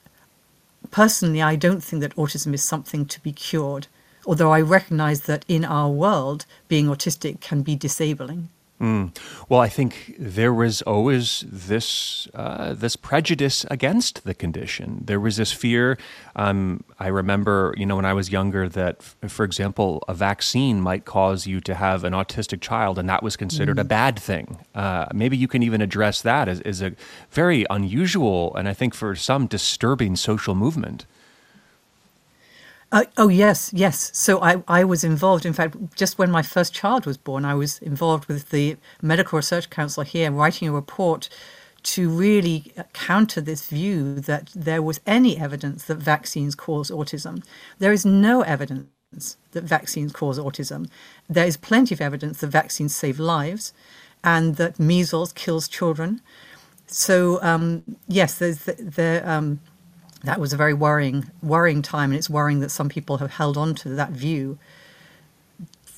personally, 0.91 1.43
I 1.43 1.57
don't 1.57 1.83
think 1.83 2.01
that 2.01 2.17
autism 2.17 2.55
is 2.55 2.63
something 2.63 3.05
to 3.07 3.21
be 3.21 3.33
cured, 3.33 3.89
although 4.27 4.53
I 4.53 4.61
recognize 4.61 5.23
that 5.23 5.45
in 5.49 5.65
our 5.65 5.91
world, 5.91 6.47
being 6.69 6.87
autistic 6.87 7.41
can 7.41 7.63
be 7.63 7.77
disabling. 7.77 8.49
Mm. 8.81 9.17
Well, 9.49 9.61
I 9.61 9.69
think 9.69 10.17
there 10.19 10.53
was 10.53 10.83
always 10.83 11.45
this 11.49 12.27
uh, 12.35 12.75
this 12.75 12.97
prejudice 12.97 13.65
against 13.71 14.25
the 14.25 14.35
condition. 14.35 15.03
There 15.05 15.21
was 15.21 15.37
this 15.37 15.53
fear. 15.53 15.97
Um, 16.35 16.83
I 16.99 17.07
remember, 17.07 17.75
you 17.77 17.87
know, 17.87 17.95
when 17.95 18.05
I 18.05 18.13
was 18.13 18.33
younger, 18.33 18.69
that, 18.69 18.97
f- 18.99 19.31
for 19.31 19.45
example, 19.45 20.03
a 20.09 20.15
vaccine 20.15 20.81
might 20.81 21.05
cause 21.05 21.47
you 21.47 21.61
to 21.61 21.75
have 21.75 22.03
an 22.03 22.15
autistic 22.15 22.61
child, 22.61 22.99
and 22.99 23.09
that 23.09 23.23
was 23.23 23.37
considered 23.37 23.77
mm. 23.77 23.83
a 23.83 23.85
bad 23.85 24.19
thing. 24.19 24.59
Uh, 24.75 25.07
maybe 25.15 25.37
you 25.37 25.47
can 25.47 25.63
even 25.63 25.81
address 25.81 26.21
that 26.23 26.49
as, 26.49 26.61
as 26.63 26.83
a 26.83 26.95
very 27.31 27.65
unusual 27.71 28.55
and 28.57 28.69
I 28.69 28.75
think 28.75 28.95
for 28.95 29.15
some 29.15 29.47
disturbing 29.47 30.17
social 30.17 30.55
movement. 30.55 31.07
Uh, 32.95 33.03
oh 33.17 33.27
yes, 33.27 33.73
yes. 33.75 34.13
So 34.15 34.41
I, 34.41 34.63
I 34.69 34.85
was 34.85 35.03
involved. 35.03 35.45
In 35.45 35.53
fact, 35.53 35.75
just 35.97 36.17
when 36.17 36.31
my 36.31 36.43
first 36.43 36.73
child 36.73 37.07
was 37.07 37.17
born, 37.17 37.45
I 37.45 37.53
was 37.55 37.81
involved 37.81 38.27
with 38.27 38.51
the 38.51 38.77
Medical 39.03 39.37
Research 39.37 39.69
Council 39.69 40.05
here, 40.05 40.31
writing 40.31 40.69
a 40.69 40.73
report 40.73 41.29
to 41.83 42.09
really 42.09 42.73
counter 42.93 43.41
this 43.41 43.67
view 43.67 44.21
that 44.21 44.53
there 44.55 44.81
was 44.81 45.01
any 45.09 45.37
evidence 45.37 45.87
that 45.87 45.97
vaccines 45.97 46.55
cause 46.55 46.89
autism. 46.89 47.45
There 47.81 47.93
is 47.93 48.07
no 48.07 48.43
evidence 48.43 49.39
that 49.51 49.65
vaccines 49.65 50.13
cause 50.13 50.39
autism. 50.39 50.89
There 51.29 51.47
is 51.47 51.57
plenty 51.57 51.97
of 51.97 52.01
evidence 52.01 52.39
that 52.41 52.47
vaccines 52.47 52.95
save 52.95 53.19
lives, 53.19 53.73
and 54.23 54.55
that 54.55 54.79
measles 54.79 55.33
kills 55.33 55.67
children. 55.67 56.21
So 56.87 57.43
um, 57.43 57.83
yes, 58.07 58.39
there's 58.39 58.59
the, 58.59 58.75
the 58.75 59.29
um, 59.29 59.59
that 60.25 60.41
was 60.41 60.53
a 60.53 60.57
very 60.57 60.75
worrying, 60.75 61.31
worrying 61.43 61.83
time, 61.83 62.11
and 62.11 62.19
it's 62.19 62.31
worrying 62.31 62.61
that 62.61 62.71
some 62.71 62.89
people 62.89 63.19
have 63.19 63.33
held 63.33 63.57
on 63.57 63.75
to 63.77 63.91
that 63.91 64.11
view. 64.11 64.59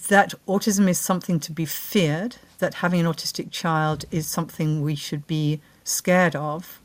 That 0.09 0.35
autism 0.47 0.89
is 0.89 0.99
something 0.99 1.41
to 1.41 1.53
be 1.53 1.64
feared, 1.64 2.37
that 2.59 2.74
having 2.74 3.01
an 3.01 3.07
autistic 3.07 3.51
child 3.51 4.05
is 4.11 4.27
something 4.27 4.83
we 4.83 4.95
should 4.95 5.27
be 5.27 5.61
scared 5.85 6.37
of. 6.37 6.81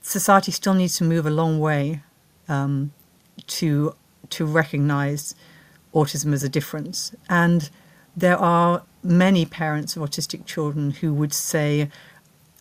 Society 0.00 0.50
still 0.52 0.74
needs 0.74 0.96
to 0.98 1.04
move 1.04 1.26
a 1.26 1.30
long 1.30 1.60
way 1.60 2.02
um, 2.48 2.92
to 3.46 3.94
to 4.30 4.46
recognise 4.46 5.34
autism 5.94 6.32
as 6.32 6.42
a 6.42 6.48
difference, 6.48 7.14
and 7.28 7.70
there 8.16 8.36
are 8.38 8.82
many 9.02 9.44
parents 9.44 9.96
of 9.96 10.02
autistic 10.02 10.44
children 10.46 10.90
who 10.92 11.12
would 11.12 11.32
say, 11.32 11.88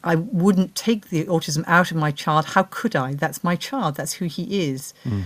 I 0.04 0.16
wouldn't 0.16 0.76
take 0.76 1.10
the 1.10 1.26
autism 1.26 1.64
out 1.68 1.91
of 1.91 1.97
my 1.97 2.12
child. 2.12 2.45
How 2.45 2.64
could 2.64 2.95
I? 2.95 3.14
That's 3.14 3.43
my 3.43 3.56
child. 3.56 3.95
That's 3.95 4.14
who 4.14 4.26
he 4.26 4.70
is. 4.70 4.93
Mm. 5.04 5.24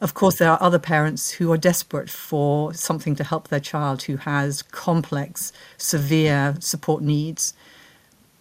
Of 0.00 0.14
course, 0.14 0.36
there 0.36 0.50
are 0.50 0.58
other 0.60 0.78
parents 0.78 1.30
who 1.32 1.50
are 1.52 1.56
desperate 1.56 2.10
for 2.10 2.74
something 2.74 3.16
to 3.16 3.24
help 3.24 3.48
their 3.48 3.60
child 3.60 4.02
who 4.02 4.16
has 4.16 4.62
complex, 4.62 5.52
severe 5.78 6.56
support 6.60 7.02
needs. 7.02 7.54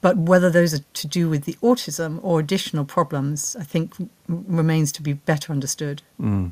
But 0.01 0.17
whether 0.17 0.49
those 0.49 0.73
are 0.73 0.83
to 0.93 1.07
do 1.07 1.29
with 1.29 1.45
the 1.45 1.53
autism 1.63 2.19
or 2.21 2.39
additional 2.39 2.85
problems, 2.85 3.55
I 3.59 3.63
think 3.63 3.93
remains 4.27 4.91
to 4.93 5.01
be 5.01 5.13
better 5.13 5.51
understood. 5.51 6.01
Mm. 6.19 6.51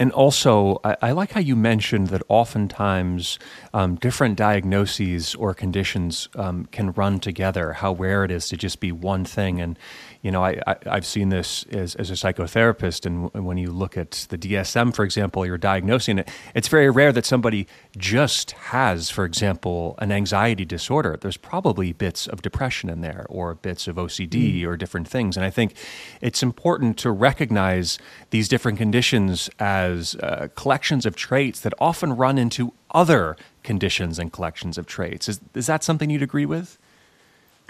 And 0.00 0.12
also, 0.12 0.80
I, 0.82 0.96
I, 1.02 1.10
like 1.12 1.32
how 1.32 1.40
you 1.40 1.54
mentioned 1.54 2.06
that 2.06 2.22
oftentimes 2.28 3.38
um, 3.74 3.96
different 3.96 4.34
diagnoses 4.36 5.34
or 5.34 5.52
conditions 5.52 6.26
um, 6.36 6.64
can 6.72 6.92
run 6.92 7.20
together. 7.20 7.74
How 7.74 7.92
rare 7.92 8.24
it 8.24 8.30
is 8.30 8.48
to 8.48 8.56
just 8.56 8.80
be 8.80 8.92
one 8.92 9.26
thing, 9.26 9.60
and 9.60 9.78
you 10.22 10.30
know, 10.30 10.44
I, 10.44 10.60
I, 10.66 10.76
have 10.94 11.06
seen 11.06 11.30
this 11.30 11.64
as, 11.70 11.94
as 11.94 12.10
a 12.10 12.14
psychotherapist, 12.14 13.06
and 13.06 13.32
when 13.32 13.56
you 13.56 13.70
look 13.70 13.96
at 13.96 14.26
the 14.28 14.36
DSM, 14.36 14.94
for 14.94 15.02
example, 15.02 15.46
you're 15.46 15.56
diagnosing 15.56 16.18
it, 16.18 16.28
it's 16.54 16.68
very 16.68 16.90
rare 16.90 17.10
that 17.12 17.24
somebody 17.24 17.66
just 17.96 18.50
has, 18.52 19.08
for 19.08 19.24
example, 19.24 19.94
an 19.98 20.12
anxiety 20.12 20.66
disorder. 20.66 21.16
There's 21.18 21.38
probably 21.38 21.94
bits 21.94 22.26
of 22.26 22.42
depression 22.42 22.90
in 22.90 23.00
there, 23.00 23.24
or 23.30 23.54
bits 23.54 23.88
of 23.88 23.96
OCD, 23.96 24.60
mm. 24.60 24.66
or 24.66 24.76
different 24.76 25.08
things. 25.08 25.38
And 25.38 25.46
I 25.46 25.50
think 25.50 25.74
it's 26.20 26.42
important 26.42 26.98
to 26.98 27.10
recognize 27.10 27.98
these 28.28 28.46
different 28.46 28.76
conditions 28.76 29.48
as 29.58 30.16
uh, 30.16 30.48
collections 30.54 31.06
of 31.06 31.16
traits 31.16 31.60
that 31.60 31.72
often 31.78 32.14
run 32.14 32.36
into 32.36 32.74
other 32.90 33.36
conditions 33.62 34.18
and 34.18 34.32
collections 34.32 34.76
of 34.76 34.86
traits. 34.86 35.28
Is, 35.28 35.40
is 35.54 35.66
that 35.66 35.82
something 35.82 36.10
you'd 36.10 36.22
agree 36.22 36.46
with? 36.46 36.78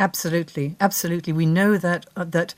Absolutely, 0.00 0.76
absolutely. 0.80 1.30
We 1.34 1.44
know 1.44 1.76
that 1.76 2.06
uh, 2.16 2.24
that 2.24 2.54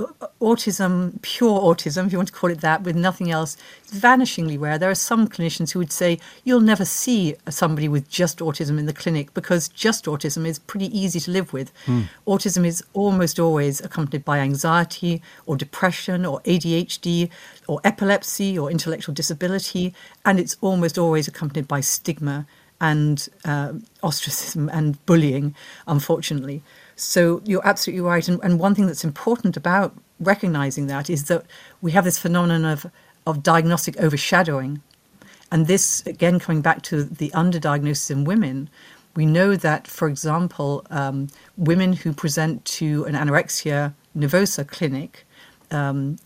uh, 0.00 0.06
autism, 0.40 1.22
pure 1.22 1.60
autism, 1.60 2.06
if 2.06 2.12
you 2.12 2.18
want 2.18 2.26
to 2.26 2.34
call 2.34 2.50
it 2.50 2.60
that, 2.60 2.82
with 2.82 2.96
nothing 2.96 3.30
else, 3.30 3.56
is 3.84 4.00
vanishingly 4.00 4.58
rare. 4.58 4.76
There 4.76 4.90
are 4.90 4.96
some 4.96 5.28
clinicians 5.28 5.70
who 5.70 5.78
would 5.78 5.92
say 5.92 6.18
you'll 6.42 6.60
never 6.60 6.84
see 6.84 7.36
somebody 7.48 7.88
with 7.88 8.08
just 8.08 8.40
autism 8.40 8.80
in 8.80 8.86
the 8.86 8.92
clinic 8.92 9.32
because 9.32 9.68
just 9.68 10.06
autism 10.06 10.44
is 10.44 10.58
pretty 10.58 10.86
easy 10.98 11.20
to 11.20 11.30
live 11.30 11.52
with. 11.52 11.72
Mm. 11.84 12.08
Autism 12.26 12.66
is 12.66 12.82
almost 12.94 13.38
always 13.38 13.80
accompanied 13.80 14.24
by 14.24 14.40
anxiety 14.40 15.22
or 15.46 15.56
depression 15.56 16.26
or 16.26 16.40
ADHD 16.40 17.30
or 17.68 17.80
epilepsy 17.84 18.58
or 18.58 18.72
intellectual 18.72 19.14
disability, 19.14 19.94
and 20.24 20.40
it's 20.40 20.56
almost 20.60 20.98
always 20.98 21.28
accompanied 21.28 21.68
by 21.68 21.80
stigma 21.80 22.44
and 22.80 23.28
uh, 23.44 23.72
ostracism 24.02 24.68
and 24.68 25.04
bullying, 25.06 25.54
unfortunately. 25.86 26.62
So 26.96 27.40
you're 27.44 27.66
absolutely 27.66 28.02
right. 28.02 28.26
And, 28.28 28.40
and 28.42 28.58
one 28.60 28.74
thing 28.74 28.86
that's 28.86 29.04
important 29.04 29.56
about 29.56 29.94
recognizing 30.20 30.86
that 30.86 31.10
is 31.10 31.24
that 31.24 31.44
we 31.82 31.92
have 31.92 32.04
this 32.04 32.18
phenomenon 32.18 32.64
of, 32.64 32.86
of 33.26 33.42
diagnostic 33.42 33.96
overshadowing. 33.98 34.82
And 35.50 35.66
this, 35.66 36.04
again, 36.06 36.38
coming 36.40 36.62
back 36.62 36.82
to 36.82 37.04
the 37.04 37.30
underdiagnosis 37.30 38.10
in 38.10 38.24
women, 38.24 38.68
we 39.14 39.26
know 39.26 39.56
that, 39.56 39.86
for 39.86 40.08
example, 40.08 40.84
um, 40.90 41.28
women 41.56 41.94
who 41.94 42.12
present 42.12 42.64
to 42.64 43.04
an 43.04 43.14
anorexia 43.14 43.94
nervosa 44.16 44.66
clinic, 44.66 45.26
um, 45.70 46.18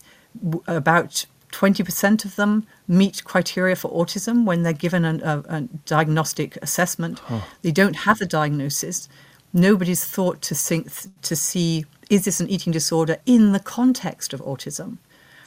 about 0.67 1.25
20% 1.51 2.25
of 2.25 2.35
them 2.35 2.65
meet 2.87 3.23
criteria 3.23 3.75
for 3.75 3.91
autism 3.91 4.45
when 4.45 4.63
they're 4.63 4.73
given 4.73 5.05
a, 5.05 5.43
a 5.47 5.61
diagnostic 5.85 6.57
assessment. 6.61 7.19
Huh. 7.19 7.41
They 7.61 7.71
don't 7.71 7.95
have 7.97 8.19
the 8.19 8.25
diagnosis. 8.25 9.09
Nobody's 9.53 10.05
thought 10.05 10.41
to 10.43 10.55
think 10.55 10.89
to 11.21 11.35
see 11.35 11.85
is 12.09 12.25
this 12.25 12.41
an 12.41 12.49
eating 12.49 12.73
disorder 12.73 13.17
in 13.25 13.53
the 13.53 13.59
context 13.59 14.33
of 14.33 14.41
autism, 14.41 14.97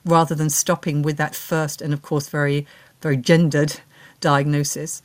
rather 0.05 0.35
than 0.35 0.49
stopping 0.49 1.03
with 1.03 1.17
that 1.19 1.35
first 1.35 1.83
and 1.83 1.93
of 1.93 2.01
course 2.03 2.29
very 2.29 2.67
very 3.01 3.17
gendered 3.17 3.81
diagnosis. 4.21 5.03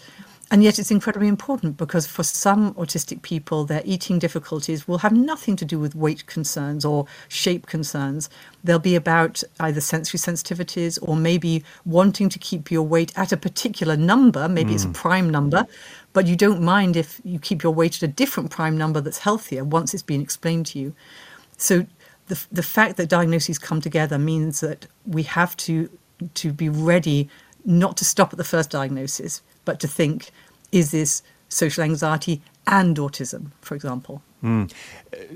And 0.51 0.63
yet, 0.63 0.79
it's 0.79 0.89
incredibly 0.89 1.27
important 1.27 1.77
because 1.77 2.07
for 2.07 2.23
some 2.23 2.73
autistic 2.73 3.21
people, 3.21 3.65
their 3.65 3.83
eating 3.85 4.17
difficulties 4.17 4.87
will 4.87 4.97
have 4.99 5.11
nothing 5.11 5.55
to 5.57 5.65
do 5.65 5.77
with 5.77 5.93
weight 5.93 6.25
concerns 6.25 6.83
or 6.83 7.05
shape 7.27 7.67
concerns. 7.67 8.31
They'll 8.63 8.79
be 8.79 8.95
about 8.95 9.43
either 9.59 9.79
sensory 9.79 10.17
sensitivities 10.17 10.97
or 11.03 11.15
maybe 11.15 11.63
wanting 11.85 12.29
to 12.29 12.39
keep 12.39 12.71
your 12.71 12.81
weight 12.81 13.13
at 13.15 13.31
a 13.31 13.37
particular 13.37 13.95
number. 13.95 14.49
Maybe 14.49 14.71
mm. 14.71 14.75
it's 14.75 14.85
a 14.85 14.87
hmm. 14.87 14.93
prime 14.93 15.29
number, 15.29 15.67
but 16.13 16.25
you 16.25 16.35
don't 16.35 16.63
mind 16.63 16.97
if 16.97 17.21
you 17.23 17.37
keep 17.37 17.61
your 17.61 17.73
weight 17.73 17.97
at 17.97 18.09
a 18.09 18.11
different 18.11 18.49
prime 18.49 18.75
number 18.75 19.01
that's 19.01 19.19
healthier 19.19 19.63
once 19.63 19.93
it's 19.93 20.01
been 20.01 20.21
explained 20.21 20.65
to 20.67 20.79
you. 20.79 20.95
So, 21.57 21.85
the, 22.27 22.43
the 22.51 22.63
fact 22.63 22.97
that 22.97 23.09
diagnoses 23.09 23.59
come 23.59 23.81
together 23.81 24.17
means 24.17 24.61
that 24.61 24.87
we 25.05 25.23
have 25.23 25.57
to, 25.57 25.89
to 26.35 26.53
be 26.53 26.69
ready 26.69 27.27
not 27.65 27.97
to 27.97 28.05
stop 28.05 28.31
at 28.33 28.37
the 28.37 28.43
first 28.43 28.69
diagnosis 28.69 29.41
but 29.70 29.80
to 29.80 29.88
think, 29.88 30.32
is 30.72 30.89
this 30.89 31.22
social 31.47 31.84
anxiety 31.84 32.41
and 32.65 32.97
autism, 32.97 33.51
for 33.61 33.76
example? 33.76 34.24
Mm. 34.43 34.74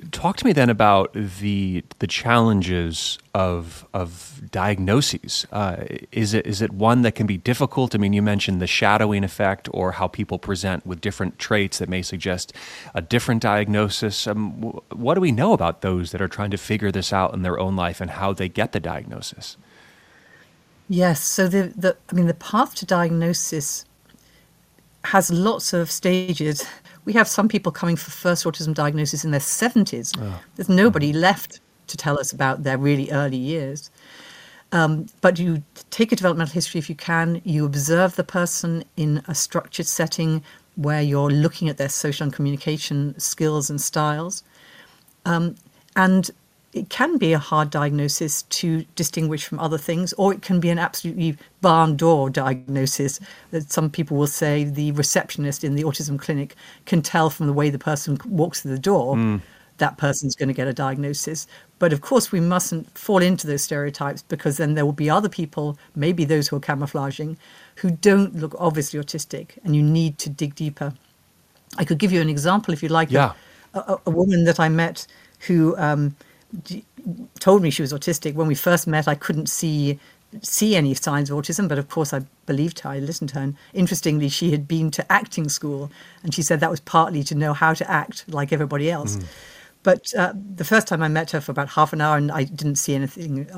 Talk 0.09 0.37
to 0.37 0.45
me 0.47 0.53
then 0.53 0.71
about 0.71 1.13
the 1.13 1.83
the 1.99 2.07
challenges 2.07 3.19
of 3.35 3.85
of 3.93 4.41
diagnoses. 4.49 5.45
Uh, 5.51 5.75
is 6.11 6.33
it 6.33 6.47
is 6.47 6.63
it 6.63 6.71
one 6.71 7.03
that 7.03 7.13
can 7.13 7.27
be 7.27 7.37
difficult? 7.37 7.93
I 7.93 7.99
mean, 7.99 8.13
you 8.13 8.23
mentioned 8.23 8.59
the 8.59 8.65
shadowing 8.65 9.23
effect, 9.23 9.69
or 9.71 9.91
how 9.91 10.07
people 10.07 10.39
present 10.39 10.83
with 10.83 10.99
different 10.99 11.37
traits 11.37 11.77
that 11.77 11.89
may 11.89 12.01
suggest 12.01 12.53
a 12.95 13.01
different 13.03 13.43
diagnosis. 13.43 14.25
Um, 14.25 14.61
what 14.89 15.13
do 15.13 15.21
we 15.21 15.31
know 15.31 15.53
about 15.53 15.81
those 15.81 16.09
that 16.11 16.21
are 16.23 16.33
trying 16.37 16.49
to 16.51 16.57
figure 16.57 16.91
this 16.91 17.13
out 17.13 17.35
in 17.35 17.43
their 17.43 17.59
own 17.59 17.75
life 17.75 18.01
and 18.01 18.09
how 18.09 18.33
they 18.33 18.49
get 18.49 18.71
the 18.71 18.79
diagnosis? 18.79 19.57
Yes. 20.89 21.21
So 21.21 21.47
the 21.47 21.71
the 21.75 21.97
I 22.09 22.15
mean 22.15 22.27
the 22.27 22.33
path 22.33 22.73
to 22.75 22.85
diagnosis 22.85 23.85
has 25.05 25.31
lots 25.31 25.73
of 25.73 25.91
stages. 25.91 26.65
We 27.05 27.13
have 27.13 27.27
some 27.27 27.47
people 27.47 27.71
coming 27.71 27.95
for 27.95 28.11
first 28.11 28.45
autism 28.45 28.73
diagnosis 28.73 29.25
in 29.25 29.31
their 29.31 29.39
70s. 29.39 30.17
Oh. 30.19 30.39
There's 30.55 30.69
nobody 30.69 31.11
left 31.11 31.59
to 31.87 31.97
tell 31.97 32.19
us 32.19 32.31
about 32.31 32.63
their 32.63 32.77
really 32.77 33.11
early 33.11 33.37
years. 33.37 33.91
Um, 34.71 35.05
but 35.21 35.37
you 35.37 35.63
take 35.91 36.11
a 36.11 36.15
developmental 36.15 36.53
history 36.53 36.79
if 36.79 36.89
you 36.89 36.95
can, 36.95 37.41
you 37.43 37.65
observe 37.65 38.15
the 38.15 38.23
person 38.23 38.83
in 38.97 39.21
a 39.27 39.35
structured 39.35 39.85
setting 39.85 40.43
where 40.75 41.01
you're 41.01 41.29
looking 41.29 41.69
at 41.69 41.77
their 41.77 41.89
social 41.89 42.23
and 42.23 42.33
communication 42.33 43.17
skills 43.19 43.69
and 43.69 43.79
styles. 43.79 44.43
Um, 45.25 45.55
and 45.95 46.31
it 46.73 46.89
can 46.89 47.17
be 47.17 47.33
a 47.33 47.39
hard 47.39 47.69
diagnosis 47.69 48.43
to 48.43 48.83
distinguish 48.95 49.45
from 49.45 49.59
other 49.59 49.77
things, 49.77 50.13
or 50.13 50.33
it 50.33 50.41
can 50.41 50.59
be 50.59 50.69
an 50.69 50.79
absolutely 50.79 51.37
barn 51.61 51.95
door 51.95 52.29
diagnosis 52.29 53.19
that 53.51 53.71
some 53.71 53.89
people 53.89 54.17
will 54.17 54.27
say 54.27 54.63
the 54.63 54.91
receptionist 54.93 55.63
in 55.63 55.75
the 55.75 55.83
autism 55.83 56.17
clinic 56.19 56.55
can 56.85 57.01
tell 57.01 57.29
from 57.29 57.47
the 57.47 57.53
way 57.53 57.69
the 57.69 57.79
person 57.79 58.17
walks 58.25 58.61
through 58.61 58.71
the 58.71 58.79
door. 58.79 59.15
Mm. 59.15 59.41
That 59.77 59.97
person's 59.97 60.35
going 60.35 60.49
to 60.49 60.53
get 60.53 60.67
a 60.67 60.73
diagnosis. 60.73 61.47
But 61.79 61.93
of 61.93 62.01
course, 62.01 62.31
we 62.31 62.39
mustn't 62.39 62.97
fall 62.97 63.21
into 63.21 63.47
those 63.47 63.63
stereotypes 63.63 64.21
because 64.21 64.57
then 64.57 64.75
there 64.75 64.85
will 64.85 64.93
be 64.93 65.09
other 65.09 65.29
people, 65.29 65.77
maybe 65.95 66.25
those 66.25 66.47
who 66.47 66.55
are 66.55 66.61
camouflaging, 66.61 67.37
who 67.75 67.91
don't 67.91 68.35
look 68.35 68.55
obviously 68.59 68.99
autistic, 68.99 69.57
and 69.63 69.75
you 69.75 69.83
need 69.83 70.17
to 70.19 70.29
dig 70.29 70.55
deeper. 70.55 70.93
I 71.77 71.85
could 71.85 71.97
give 71.97 72.11
you 72.11 72.21
an 72.21 72.29
example 72.29 72.73
if 72.73 72.81
you'd 72.81 72.91
like. 72.91 73.11
Yeah. 73.11 73.33
A, 73.73 73.79
a, 73.79 74.01
a 74.05 74.09
woman 74.11 74.43
that 74.45 74.59
I 74.59 74.69
met 74.69 75.07
who 75.39 75.75
um, 75.77 76.15
told 77.39 77.61
me 77.61 77.69
she 77.69 77.81
was 77.81 77.93
autistic. 77.93 78.35
When 78.35 78.47
we 78.47 78.55
first 78.55 78.87
met, 78.87 79.07
I 79.07 79.15
couldn't 79.15 79.47
see 79.47 79.99
see 80.41 80.75
any 80.75 80.95
signs 80.95 81.29
of 81.29 81.37
autism, 81.37 81.67
but 81.67 81.77
of 81.77 81.89
course 81.89 82.11
I 82.11 82.21
believed 82.47 82.79
her. 82.79 82.89
I 82.89 82.99
listened 82.99 83.29
to 83.29 83.35
her. 83.35 83.41
And 83.41 83.55
interestingly, 83.73 84.29
she 84.29 84.49
had 84.49 84.67
been 84.67 84.89
to 84.91 85.11
acting 85.11 85.47
school, 85.47 85.91
and 86.23 86.33
she 86.33 86.41
said 86.41 86.59
that 86.59 86.71
was 86.71 86.79
partly 86.79 87.23
to 87.25 87.35
know 87.35 87.53
how 87.53 87.73
to 87.73 87.89
act 87.89 88.25
like 88.27 88.51
everybody 88.51 88.89
else. 88.89 89.17
Mm. 89.17 89.25
But 89.83 90.13
uh, 90.15 90.33
the 90.55 90.63
first 90.63 90.87
time 90.87 91.03
I 91.03 91.09
met 91.09 91.31
her 91.31 91.41
for 91.41 91.51
about 91.51 91.69
half 91.69 91.91
an 91.93 92.01
hour, 92.01 92.17
and 92.17 92.31
I 92.31 92.45
didn't 92.45 92.77
see 92.77 92.95
anything 92.95 93.49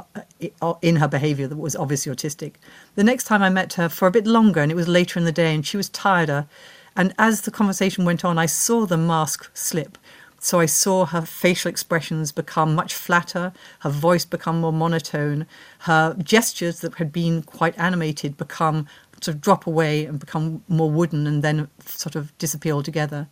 uh, 0.62 0.74
in 0.82 0.96
her 0.98 1.08
behaviour 1.08 1.48
that 1.48 1.56
was 1.56 1.76
obviously 1.76 2.12
autistic. 2.12 2.56
The 2.96 3.04
next 3.04 3.26
time 3.26 3.44
I 3.44 3.50
met 3.50 3.74
her 3.74 3.90
for 3.90 4.08
a 4.08 4.12
bit 4.12 4.26
longer, 4.26 4.62
and 4.62 4.72
it 4.72 4.76
was 4.76 4.88
later 4.88 5.20
in 5.20 5.26
the 5.26 5.32
day, 5.32 5.54
and 5.54 5.66
she 5.66 5.78
was 5.78 5.88
tireder. 5.90 6.48
And 6.96 7.14
as 7.20 7.42
the 7.42 7.52
conversation 7.52 8.06
went 8.06 8.26
on, 8.26 8.40
I 8.40 8.48
saw 8.48 8.86
the 8.86 8.98
mask 8.98 9.52
slip. 9.54 9.98
So 10.46 10.60
I 10.60 10.68
saw 10.68 11.08
her 11.08 11.24
facial 11.24 11.70
expressions 11.70 12.32
become 12.32 12.76
much 12.76 12.94
flatter, 12.94 13.52
her 13.80 13.90
voice 13.90 14.26
become 14.26 14.62
more 14.62 14.72
monotone, 14.72 15.48
her 15.80 16.16
gestures 16.22 16.82
that 16.82 16.94
had 16.94 17.12
been 17.12 17.42
quite 17.42 17.76
animated 17.80 18.38
become 18.38 18.86
sort 19.22 19.34
of 19.34 19.42
drop 19.42 19.66
away 19.66 20.06
and 20.06 20.20
become 20.20 20.64
more 20.68 20.92
wooden 20.92 21.26
and 21.26 21.44
then 21.44 21.68
sort 21.84 22.16
of 22.16 22.38
disappear 22.38 22.74
altogether. 22.74 23.28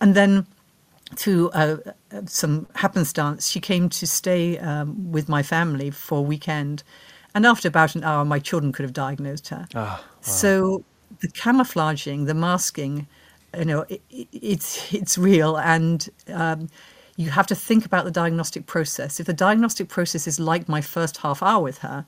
And 0.00 0.14
then 0.14 0.46
through 1.16 1.50
uh, 1.50 1.78
some 2.26 2.68
happenstance, 2.76 3.48
she 3.48 3.58
came 3.58 3.88
to 3.88 4.06
stay 4.06 4.56
um, 4.58 5.10
with 5.10 5.28
my 5.28 5.42
family 5.42 5.90
for 5.90 6.18
a 6.18 6.22
weekend. 6.22 6.84
And 7.34 7.44
after 7.44 7.66
about 7.66 7.96
an 7.96 8.04
hour, 8.04 8.24
my 8.24 8.38
children 8.38 8.70
could 8.70 8.84
have 8.84 8.92
diagnosed 8.92 9.48
her. 9.48 9.66
Oh, 9.74 9.80
wow. 9.80 10.00
So 10.20 10.84
the 11.22 11.28
camouflaging, 11.28 12.26
the 12.26 12.34
masking, 12.34 13.08
you 13.58 13.64
know, 13.64 13.84
it, 13.88 14.02
it's 14.10 14.92
it's 14.92 15.18
real, 15.18 15.56
and 15.56 16.08
um, 16.28 16.68
you 17.16 17.30
have 17.30 17.46
to 17.48 17.54
think 17.54 17.84
about 17.84 18.04
the 18.04 18.10
diagnostic 18.10 18.66
process. 18.66 19.20
If 19.20 19.26
the 19.26 19.32
diagnostic 19.32 19.88
process 19.88 20.26
is 20.26 20.40
like 20.40 20.68
my 20.68 20.80
first 20.80 21.18
half 21.18 21.42
hour 21.42 21.62
with 21.62 21.78
her, 21.78 22.06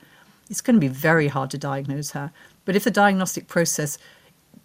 it's 0.49 0.61
going 0.61 0.77
to 0.77 0.81
be 0.81 0.89
very 0.89 1.29
hard 1.29 1.51
to 1.51 1.59
diagnose 1.59 2.13
her. 2.13 2.33
But 2.65 2.77
if 2.77 2.85
the 2.85 2.91
diagnostic 2.91 3.49
process 3.49 3.99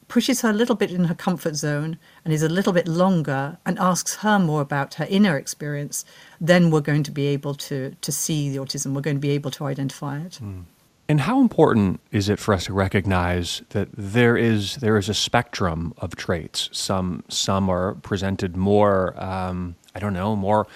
pushes 0.08 0.42
her 0.42 0.50
a 0.50 0.54
little 0.54 0.76
bit 0.76 0.92
in 0.92 1.06
her 1.06 1.16
comfort 1.16 1.56
zone 1.56 1.98
and 2.24 2.34
is 2.34 2.44
a 2.44 2.50
little 2.50 2.72
bit 2.72 2.88
longer 2.88 3.58
and 3.66 3.78
asks 3.78 4.16
her 4.18 4.40
more 4.40 4.62
about 4.62 4.94
her 4.96 5.08
inner 5.10 5.38
experience, 5.38 6.06
then 6.40 6.72
we're 6.72 6.82
going 6.82 7.04
to 7.04 7.12
be 7.12 7.28
able 7.28 7.54
to 7.54 7.96
to 8.02 8.12
see 8.12 8.50
the 8.50 8.58
autism. 8.58 8.94
We're 8.94 9.02
going 9.02 9.18
to 9.18 9.22
be 9.22 9.32
able 9.32 9.52
to 9.52 9.66
identify 9.66 10.20
it. 10.20 10.40
Mm. 10.42 10.64
And 11.10 11.22
how 11.22 11.40
important 11.40 12.02
is 12.12 12.28
it 12.28 12.38
for 12.38 12.54
us 12.54 12.66
to 12.66 12.74
recognize 12.74 13.62
that 13.70 13.88
there 13.94 14.36
is 14.36 14.76
there 14.78 14.98
is 14.98 15.08
a 15.08 15.14
spectrum 15.14 15.94
of 16.00 16.16
traits? 16.18 16.70
Some 16.74 17.24
some 17.30 17.70
are 17.70 17.96
presented 17.96 18.58
more, 18.58 19.16
um, 19.22 19.76
I 19.96 20.00
don't 20.00 20.14
know, 20.14 20.36
more 20.36 20.68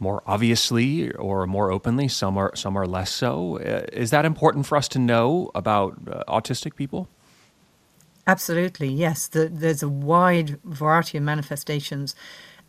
more 0.00 0.24
obviously 0.26 1.12
or 1.12 1.46
more 1.46 1.70
openly. 1.70 2.08
Some 2.08 2.36
are 2.36 2.54
some 2.56 2.76
are 2.76 2.86
less 2.86 3.12
so. 3.12 3.58
Uh, 3.58 3.86
is 3.92 4.10
that 4.10 4.24
important 4.24 4.66
for 4.66 4.76
us 4.76 4.88
to 4.88 4.98
know 4.98 5.52
about 5.54 5.96
uh, 6.10 6.24
autistic 6.26 6.74
people? 6.74 7.08
Absolutely, 8.26 8.88
yes. 8.88 9.28
The, 9.28 9.48
there's 9.48 9.84
a 9.84 9.88
wide 9.88 10.58
variety 10.64 11.16
of 11.18 11.22
manifestations 11.22 12.16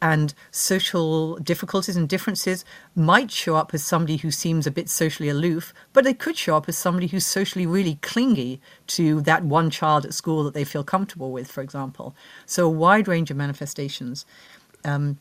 and 0.01 0.33
social 0.51 1.37
difficulties 1.37 1.95
and 1.95 2.07
differences 2.07 2.63
might 2.95 3.31
show 3.31 3.55
up 3.55 3.73
as 3.73 3.83
somebody 3.83 4.17
who 4.17 4.31
seems 4.31 4.67
a 4.67 4.71
bit 4.71 4.89
socially 4.89 5.29
aloof, 5.29 5.73
but 5.93 6.03
they 6.03 6.13
could 6.13 6.37
show 6.37 6.55
up 6.55 6.69
as 6.69 6.77
somebody 6.77 7.07
who's 7.07 7.25
socially 7.25 7.65
really 7.65 7.95
clingy 8.01 8.61
to 8.87 9.21
that 9.21 9.43
one 9.43 9.69
child 9.69 10.05
at 10.05 10.13
school 10.13 10.43
that 10.43 10.53
they 10.53 10.63
feel 10.63 10.83
comfortable 10.83 11.31
with, 11.31 11.49
for 11.49 11.61
example. 11.61 12.15
So, 12.45 12.65
a 12.65 12.69
wide 12.69 13.07
range 13.07 13.31
of 13.31 13.37
manifestations. 13.37 14.25
Um, 14.85 15.17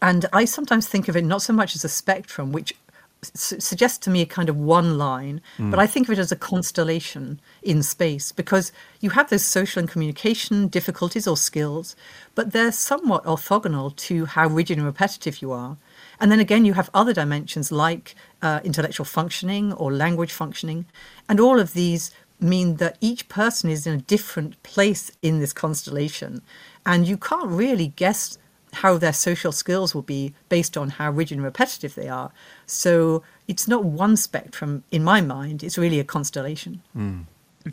and 0.00 0.26
I 0.32 0.44
sometimes 0.44 0.88
think 0.88 1.08
of 1.08 1.16
it 1.16 1.24
not 1.24 1.42
so 1.42 1.52
much 1.52 1.76
as 1.76 1.84
a 1.84 1.88
spectrum, 1.88 2.50
which 2.50 2.74
suggests 3.22 3.98
to 3.98 4.10
me 4.10 4.20
a 4.20 4.26
kind 4.26 4.48
of 4.48 4.56
one 4.56 4.98
line, 4.98 5.40
mm. 5.56 5.70
but 5.70 5.78
I 5.78 5.86
think 5.86 6.08
of 6.08 6.12
it 6.12 6.18
as 6.18 6.32
a 6.32 6.36
constellation 6.36 7.40
in 7.62 7.82
space 7.82 8.32
because 8.32 8.72
you 9.00 9.10
have 9.10 9.30
those 9.30 9.44
social 9.44 9.80
and 9.80 9.88
communication 9.88 10.66
difficulties 10.68 11.26
or 11.26 11.36
skills, 11.36 11.94
but 12.34 12.52
they're 12.52 12.72
somewhat 12.72 13.24
orthogonal 13.24 13.94
to 13.96 14.26
how 14.26 14.48
rigid 14.48 14.76
and 14.76 14.86
repetitive 14.86 15.40
you 15.40 15.52
are. 15.52 15.76
And 16.18 16.32
then 16.32 16.40
again, 16.40 16.64
you 16.64 16.74
have 16.74 16.90
other 16.92 17.12
dimensions 17.12 17.70
like 17.70 18.14
uh, 18.42 18.60
intellectual 18.64 19.06
functioning 19.06 19.72
or 19.74 19.92
language 19.92 20.32
functioning, 20.32 20.86
and 21.28 21.38
all 21.38 21.60
of 21.60 21.74
these 21.74 22.10
mean 22.40 22.76
that 22.76 22.98
each 23.00 23.28
person 23.28 23.70
is 23.70 23.86
in 23.86 23.94
a 23.94 24.02
different 24.02 24.60
place 24.64 25.12
in 25.22 25.38
this 25.38 25.52
constellation, 25.52 26.42
and 26.84 27.06
you 27.06 27.16
can't 27.16 27.46
really 27.46 27.88
guess 27.94 28.36
how 28.72 28.98
their 28.98 29.12
social 29.12 29.52
skills 29.52 29.94
will 29.94 30.02
be 30.02 30.34
based 30.48 30.76
on 30.76 30.90
how 30.90 31.10
rigid 31.10 31.36
and 31.36 31.44
repetitive 31.44 31.94
they 31.94 32.08
are. 32.08 32.32
So 32.66 33.22
it's 33.48 33.68
not 33.68 33.84
one 33.84 34.16
spectrum 34.16 34.84
in 34.90 35.04
my 35.04 35.20
mind, 35.20 35.62
it's 35.62 35.78
really 35.78 36.00
a 36.00 36.04
constellation. 36.04 36.82
Mm. 36.96 37.24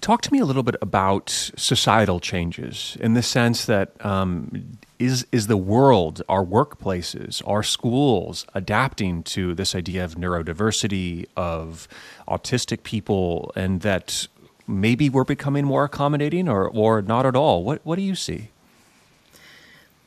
Talk 0.01 0.21
to 0.21 0.31
me 0.31 0.37
a 0.37 0.45
little 0.45 0.61
bit 0.61 0.75
about 0.83 1.29
societal 1.29 2.19
changes 2.19 2.95
in 2.99 3.15
the 3.15 3.23
sense 3.23 3.65
that 3.65 3.93
um, 4.05 4.77
is 4.99 5.25
is 5.31 5.47
the 5.47 5.57
world, 5.57 6.21
our 6.29 6.45
workplaces, 6.45 7.41
our 7.47 7.63
schools 7.63 8.45
adapting 8.53 9.23
to 9.23 9.55
this 9.55 9.73
idea 9.73 10.05
of 10.05 10.13
neurodiversity, 10.13 11.25
of 11.35 11.87
autistic 12.27 12.83
people, 12.83 13.51
and 13.55 13.81
that 13.81 14.27
maybe 14.69 15.09
we're 15.09 15.23
becoming 15.23 15.65
more 15.65 15.85
accommodating 15.85 16.47
or, 16.47 16.67
or 16.67 17.01
not 17.01 17.25
at 17.25 17.35
all? 17.35 17.63
What, 17.63 17.81
what 17.83 17.95
do 17.95 18.03
you 18.03 18.15
see? 18.15 18.49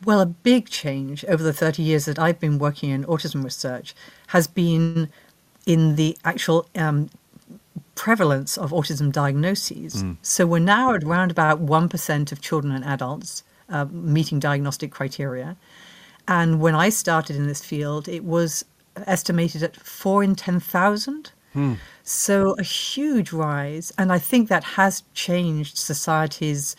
Well, 0.04 0.20
a 0.20 0.26
big 0.26 0.68
change 0.68 1.24
over 1.26 1.42
the 1.42 1.52
30 1.52 1.82
years 1.82 2.06
that 2.06 2.18
I've 2.18 2.40
been 2.40 2.58
working 2.58 2.90
in 2.90 3.04
autism 3.04 3.44
research 3.44 3.94
has 4.28 4.46
been 4.46 5.10
in 5.66 5.96
the 5.96 6.16
actual 6.24 6.68
um, 6.74 7.08
prevalence 7.94 8.58
of 8.58 8.70
autism 8.70 9.12
diagnoses. 9.12 10.02
Mm. 10.02 10.16
So 10.22 10.46
we're 10.46 10.58
now 10.58 10.94
at 10.94 11.04
around 11.04 11.30
about 11.30 11.64
1% 11.64 12.32
of 12.32 12.40
children 12.40 12.74
and 12.74 12.84
adults 12.84 13.44
uh, 13.68 13.86
meeting 13.90 14.38
diagnostic 14.38 14.90
criteria. 14.90 15.56
And 16.28 16.60
when 16.60 16.74
I 16.74 16.88
started 16.88 17.36
in 17.36 17.46
this 17.46 17.64
field, 17.64 18.08
it 18.08 18.24
was 18.24 18.64
estimated 19.06 19.62
at 19.62 19.76
4 19.76 20.22
in 20.22 20.34
10,000. 20.34 21.32
Mm. 21.54 21.78
So 22.02 22.54
a 22.58 22.62
huge 22.62 23.32
rise. 23.32 23.92
And 23.98 24.12
I 24.12 24.18
think 24.18 24.48
that 24.48 24.64
has 24.64 25.02
changed 25.14 25.76
society's 25.76 26.76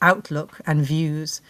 outlook 0.00 0.60
and 0.66 0.84
views. 0.84 1.40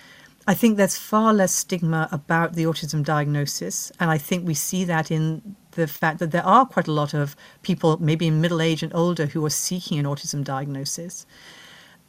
I 0.46 0.54
think 0.54 0.76
there's 0.76 0.96
far 0.96 1.32
less 1.32 1.54
stigma 1.54 2.08
about 2.10 2.54
the 2.54 2.64
autism 2.64 3.04
diagnosis, 3.04 3.92
and 4.00 4.10
I 4.10 4.18
think 4.18 4.46
we 4.46 4.54
see 4.54 4.84
that 4.84 5.10
in 5.10 5.54
the 5.72 5.86
fact 5.86 6.18
that 6.18 6.32
there 6.32 6.44
are 6.44 6.66
quite 6.66 6.88
a 6.88 6.92
lot 6.92 7.14
of 7.14 7.36
people, 7.62 7.96
maybe 7.98 8.26
in 8.26 8.40
middle 8.40 8.60
age 8.60 8.82
and 8.82 8.92
older, 8.94 9.26
who 9.26 9.44
are 9.44 9.50
seeking 9.50 9.98
an 9.98 10.04
autism 10.04 10.42
diagnosis. 10.42 11.26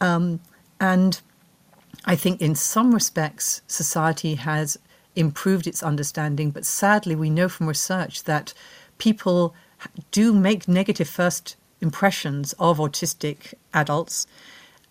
Um, 0.01 0.39
and 0.79 1.21
I 2.05 2.15
think 2.15 2.41
in 2.41 2.55
some 2.55 2.93
respects, 2.93 3.61
society 3.67 4.35
has 4.35 4.77
improved 5.15 5.67
its 5.67 5.83
understanding, 5.83 6.49
but 6.49 6.65
sadly, 6.65 7.15
we 7.15 7.29
know 7.29 7.47
from 7.47 7.67
research 7.67 8.23
that 8.23 8.53
people 8.97 9.53
do 10.11 10.33
make 10.33 10.67
negative 10.67 11.07
first 11.07 11.55
impressions 11.81 12.53
of 12.53 12.79
autistic 12.79 13.53
adults. 13.73 14.25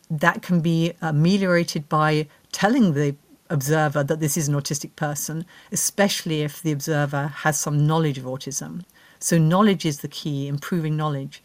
That 0.09 0.43
can 0.43 0.61
be 0.61 0.93
ameliorated 1.01 1.89
by 1.89 2.29
telling 2.53 2.93
the 2.93 3.17
observer 3.53 4.03
that 4.03 4.19
this 4.19 4.37
is 4.37 4.49
an 4.49 4.55
autistic 4.55 4.97
person, 4.97 5.45
especially 5.71 6.43
if 6.43 6.63
the 6.63 6.73
observer 6.73 7.29
has 7.29 7.61
some 7.61 7.87
knowledge 7.87 8.19
of 8.19 8.25
autism. 8.25 8.85
So, 9.21 9.39
knowledge 9.39 9.87
is 9.87 10.01
the 10.01 10.09
key, 10.09 10.49
improving 10.49 10.97
knowledge. 10.97 11.43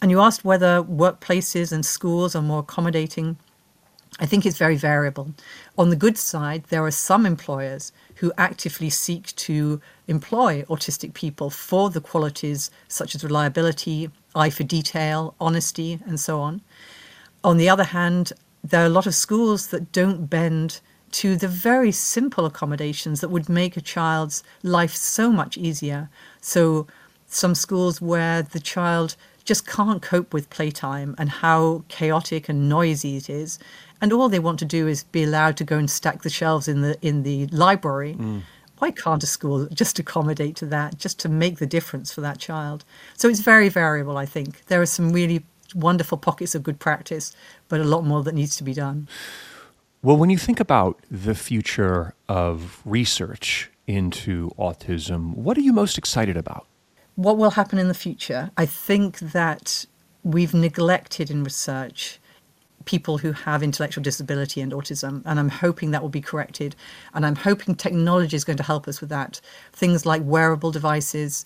And 0.00 0.10
you 0.10 0.20
asked 0.20 0.44
whether 0.44 0.82
workplaces 0.82 1.72
and 1.72 1.84
schools 1.84 2.34
are 2.36 2.42
more 2.42 2.60
accommodating. 2.60 3.36
I 4.20 4.26
think 4.26 4.46
it's 4.46 4.56
very 4.56 4.76
variable. 4.76 5.34
On 5.76 5.90
the 5.90 5.96
good 5.96 6.16
side, 6.16 6.64
there 6.70 6.84
are 6.84 6.90
some 6.90 7.26
employers 7.26 7.92
who 8.16 8.32
actively 8.38 8.90
seek 8.90 9.34
to 9.36 9.80
employ 10.06 10.62
autistic 10.70 11.14
people 11.14 11.50
for 11.50 11.90
the 11.90 12.00
qualities 12.00 12.70
such 12.88 13.14
as 13.14 13.22
reliability, 13.24 14.10
eye 14.34 14.50
for 14.50 14.64
detail, 14.64 15.34
honesty, 15.40 16.00
and 16.06 16.18
so 16.18 16.40
on. 16.40 16.62
On 17.44 17.58
the 17.58 17.68
other 17.68 17.84
hand, 17.84 18.32
there 18.64 18.82
are 18.82 18.86
a 18.86 18.90
lot 18.90 19.06
of 19.06 19.14
schools 19.14 19.68
that 19.68 19.92
don't 19.92 20.26
bend 20.26 20.80
to 21.12 21.36
the 21.36 21.48
very 21.48 21.92
simple 21.92 22.44
accommodations 22.46 23.20
that 23.20 23.28
would 23.28 23.48
make 23.48 23.76
a 23.76 23.80
child's 23.80 24.42
life 24.62 24.94
so 24.94 25.30
much 25.30 25.56
easier. 25.56 26.10
So, 26.40 26.86
some 27.26 27.54
schools 27.54 28.00
where 28.00 28.42
the 28.42 28.60
child 28.60 29.16
just 29.44 29.66
can't 29.66 30.02
cope 30.02 30.32
with 30.32 30.50
playtime 30.50 31.14
and 31.18 31.28
how 31.28 31.84
chaotic 31.88 32.48
and 32.48 32.68
noisy 32.68 33.16
it 33.16 33.30
is, 33.30 33.58
and 34.00 34.12
all 34.12 34.28
they 34.28 34.38
want 34.38 34.58
to 34.58 34.64
do 34.64 34.86
is 34.86 35.04
be 35.04 35.24
allowed 35.24 35.56
to 35.56 35.64
go 35.64 35.78
and 35.78 35.90
stack 35.90 36.22
the 36.22 36.30
shelves 36.30 36.68
in 36.68 36.82
the 36.82 36.98
in 37.02 37.22
the 37.22 37.46
library. 37.48 38.14
Mm. 38.14 38.42
Why 38.78 38.92
can't 38.92 39.22
a 39.24 39.26
school 39.26 39.66
just 39.66 39.98
accommodate 39.98 40.54
to 40.56 40.66
that, 40.66 40.98
just 40.98 41.18
to 41.20 41.28
make 41.28 41.58
the 41.58 41.66
difference 41.66 42.12
for 42.12 42.20
that 42.20 42.38
child? 42.38 42.84
So 43.16 43.28
it's 43.28 43.40
very 43.40 43.68
variable, 43.68 44.16
I 44.16 44.26
think. 44.26 44.66
There 44.66 44.80
are 44.80 44.86
some 44.86 45.12
really 45.12 45.44
wonderful 45.74 46.18
pockets 46.18 46.54
of 46.54 46.62
good 46.62 46.78
practice, 46.78 47.34
but 47.68 47.80
a 47.80 47.84
lot 47.84 48.04
more 48.04 48.22
that 48.22 48.34
needs 48.34 48.56
to 48.56 48.64
be 48.64 48.74
done. 48.74 49.08
Well, 50.00 50.16
when 50.16 50.30
you 50.30 50.38
think 50.38 50.60
about 50.60 51.00
the 51.10 51.34
future 51.34 52.14
of 52.28 52.80
research 52.84 53.68
into 53.88 54.50
autism, 54.56 55.34
what 55.34 55.58
are 55.58 55.60
you 55.60 55.72
most 55.72 55.98
excited 55.98 56.36
about? 56.36 56.68
What 57.16 57.36
will 57.36 57.50
happen 57.50 57.80
in 57.80 57.88
the 57.88 57.94
future? 57.94 58.52
I 58.56 58.64
think 58.64 59.18
that 59.18 59.86
we've 60.22 60.54
neglected 60.54 61.30
in 61.30 61.42
research 61.42 62.20
people 62.84 63.18
who 63.18 63.32
have 63.32 63.60
intellectual 63.60 64.02
disability 64.04 64.60
and 64.60 64.70
autism, 64.70 65.22
and 65.26 65.40
I'm 65.40 65.48
hoping 65.48 65.90
that 65.90 66.00
will 66.00 66.08
be 66.08 66.20
corrected. 66.20 66.76
And 67.12 67.26
I'm 67.26 67.34
hoping 67.34 67.74
technology 67.74 68.36
is 68.36 68.44
going 68.44 68.56
to 68.58 68.62
help 68.62 68.86
us 68.86 69.00
with 69.00 69.10
that. 69.10 69.40
Things 69.72 70.06
like 70.06 70.22
wearable 70.24 70.70
devices, 70.70 71.44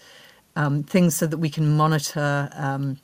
um, 0.57 0.83
things 0.83 1.15
so 1.15 1.27
that 1.27 1.39
we 1.39 1.49
can 1.49 1.75
monitor 1.75 2.51
um, 2.53 2.99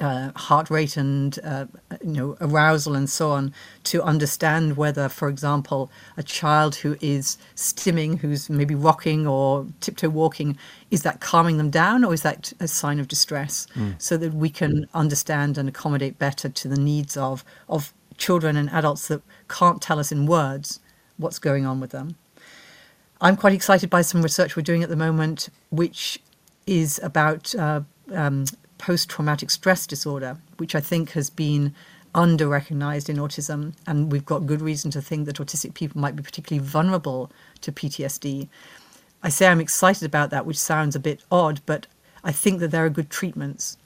uh, 0.00 0.32
heart 0.34 0.70
rate 0.70 0.96
and 0.96 1.38
uh, 1.44 1.66
you 2.02 2.12
know 2.12 2.36
arousal 2.40 2.94
and 2.94 3.08
so 3.08 3.30
on 3.30 3.54
to 3.84 4.02
understand 4.02 4.76
whether, 4.76 5.08
for 5.08 5.28
example, 5.28 5.90
a 6.16 6.22
child 6.22 6.76
who 6.76 6.96
is 7.00 7.38
stimming, 7.54 8.18
who's 8.18 8.50
maybe 8.50 8.74
rocking 8.74 9.26
or 9.26 9.66
tiptoe 9.80 10.08
walking, 10.08 10.58
is 10.90 11.02
that 11.02 11.20
calming 11.20 11.58
them 11.58 11.70
down 11.70 12.04
or 12.04 12.12
is 12.12 12.22
that 12.22 12.52
a 12.60 12.66
sign 12.66 12.98
of 12.98 13.08
distress? 13.08 13.66
Mm. 13.74 14.00
So 14.00 14.16
that 14.16 14.34
we 14.34 14.50
can 14.50 14.86
understand 14.94 15.58
and 15.58 15.68
accommodate 15.68 16.18
better 16.18 16.48
to 16.48 16.68
the 16.68 16.78
needs 16.78 17.16
of 17.16 17.44
of 17.68 17.92
children 18.16 18.56
and 18.56 18.70
adults 18.70 19.08
that 19.08 19.22
can't 19.48 19.82
tell 19.82 19.98
us 19.98 20.12
in 20.12 20.26
words 20.26 20.80
what's 21.16 21.38
going 21.38 21.66
on 21.66 21.80
with 21.80 21.90
them. 21.90 22.16
I'm 23.20 23.36
quite 23.36 23.52
excited 23.52 23.90
by 23.90 24.02
some 24.02 24.22
research 24.22 24.56
we're 24.56 24.62
doing 24.62 24.82
at 24.82 24.88
the 24.88 24.96
moment, 24.96 25.48
which 25.70 26.20
is 26.66 27.00
about 27.02 27.54
uh, 27.54 27.82
um, 28.12 28.44
post 28.78 29.08
traumatic 29.08 29.50
stress 29.50 29.86
disorder, 29.86 30.38
which 30.56 30.74
I 30.74 30.80
think 30.80 31.10
has 31.12 31.30
been 31.30 31.74
under 32.14 32.48
recognized 32.48 33.08
in 33.08 33.16
autism. 33.16 33.74
And 33.86 34.12
we've 34.12 34.24
got 34.24 34.46
good 34.46 34.60
reason 34.60 34.90
to 34.92 35.02
think 35.02 35.26
that 35.26 35.36
autistic 35.36 35.74
people 35.74 36.00
might 36.00 36.16
be 36.16 36.22
particularly 36.22 36.66
vulnerable 36.66 37.30
to 37.62 37.72
PTSD. 37.72 38.48
I 39.22 39.28
say 39.28 39.46
I'm 39.46 39.60
excited 39.60 40.04
about 40.04 40.30
that, 40.30 40.46
which 40.46 40.58
sounds 40.58 40.94
a 40.94 41.00
bit 41.00 41.20
odd, 41.30 41.60
but 41.66 41.86
I 42.22 42.32
think 42.32 42.60
that 42.60 42.70
there 42.70 42.84
are 42.84 42.90
good 42.90 43.10
treatments. 43.10 43.76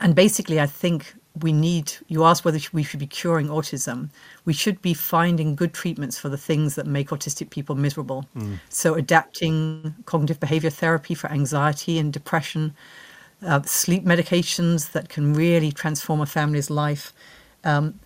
And 0.00 0.14
basically, 0.14 0.60
I 0.60 0.66
think 0.66 1.14
we 1.40 1.52
need, 1.52 1.92
you 2.08 2.24
asked 2.24 2.44
whether 2.44 2.58
we 2.72 2.82
should 2.82 3.00
be 3.00 3.06
curing 3.06 3.48
autism. 3.48 4.10
We 4.44 4.52
should 4.52 4.82
be 4.82 4.94
finding 4.94 5.54
good 5.54 5.72
treatments 5.72 6.18
for 6.18 6.28
the 6.28 6.36
things 6.36 6.74
that 6.74 6.86
make 6.86 7.08
autistic 7.10 7.50
people 7.50 7.74
miserable. 7.74 8.26
Mm. 8.36 8.58
So, 8.68 8.94
adapting 8.94 9.94
cognitive 10.06 10.40
behavior 10.40 10.70
therapy 10.70 11.14
for 11.14 11.30
anxiety 11.30 11.98
and 11.98 12.12
depression, 12.12 12.74
uh, 13.46 13.62
sleep 13.62 14.04
medications 14.04 14.92
that 14.92 15.08
can 15.08 15.34
really 15.34 15.72
transform 15.72 16.20
a 16.20 16.26
family's 16.26 16.70
life, 16.70 17.12
um, 17.64 17.98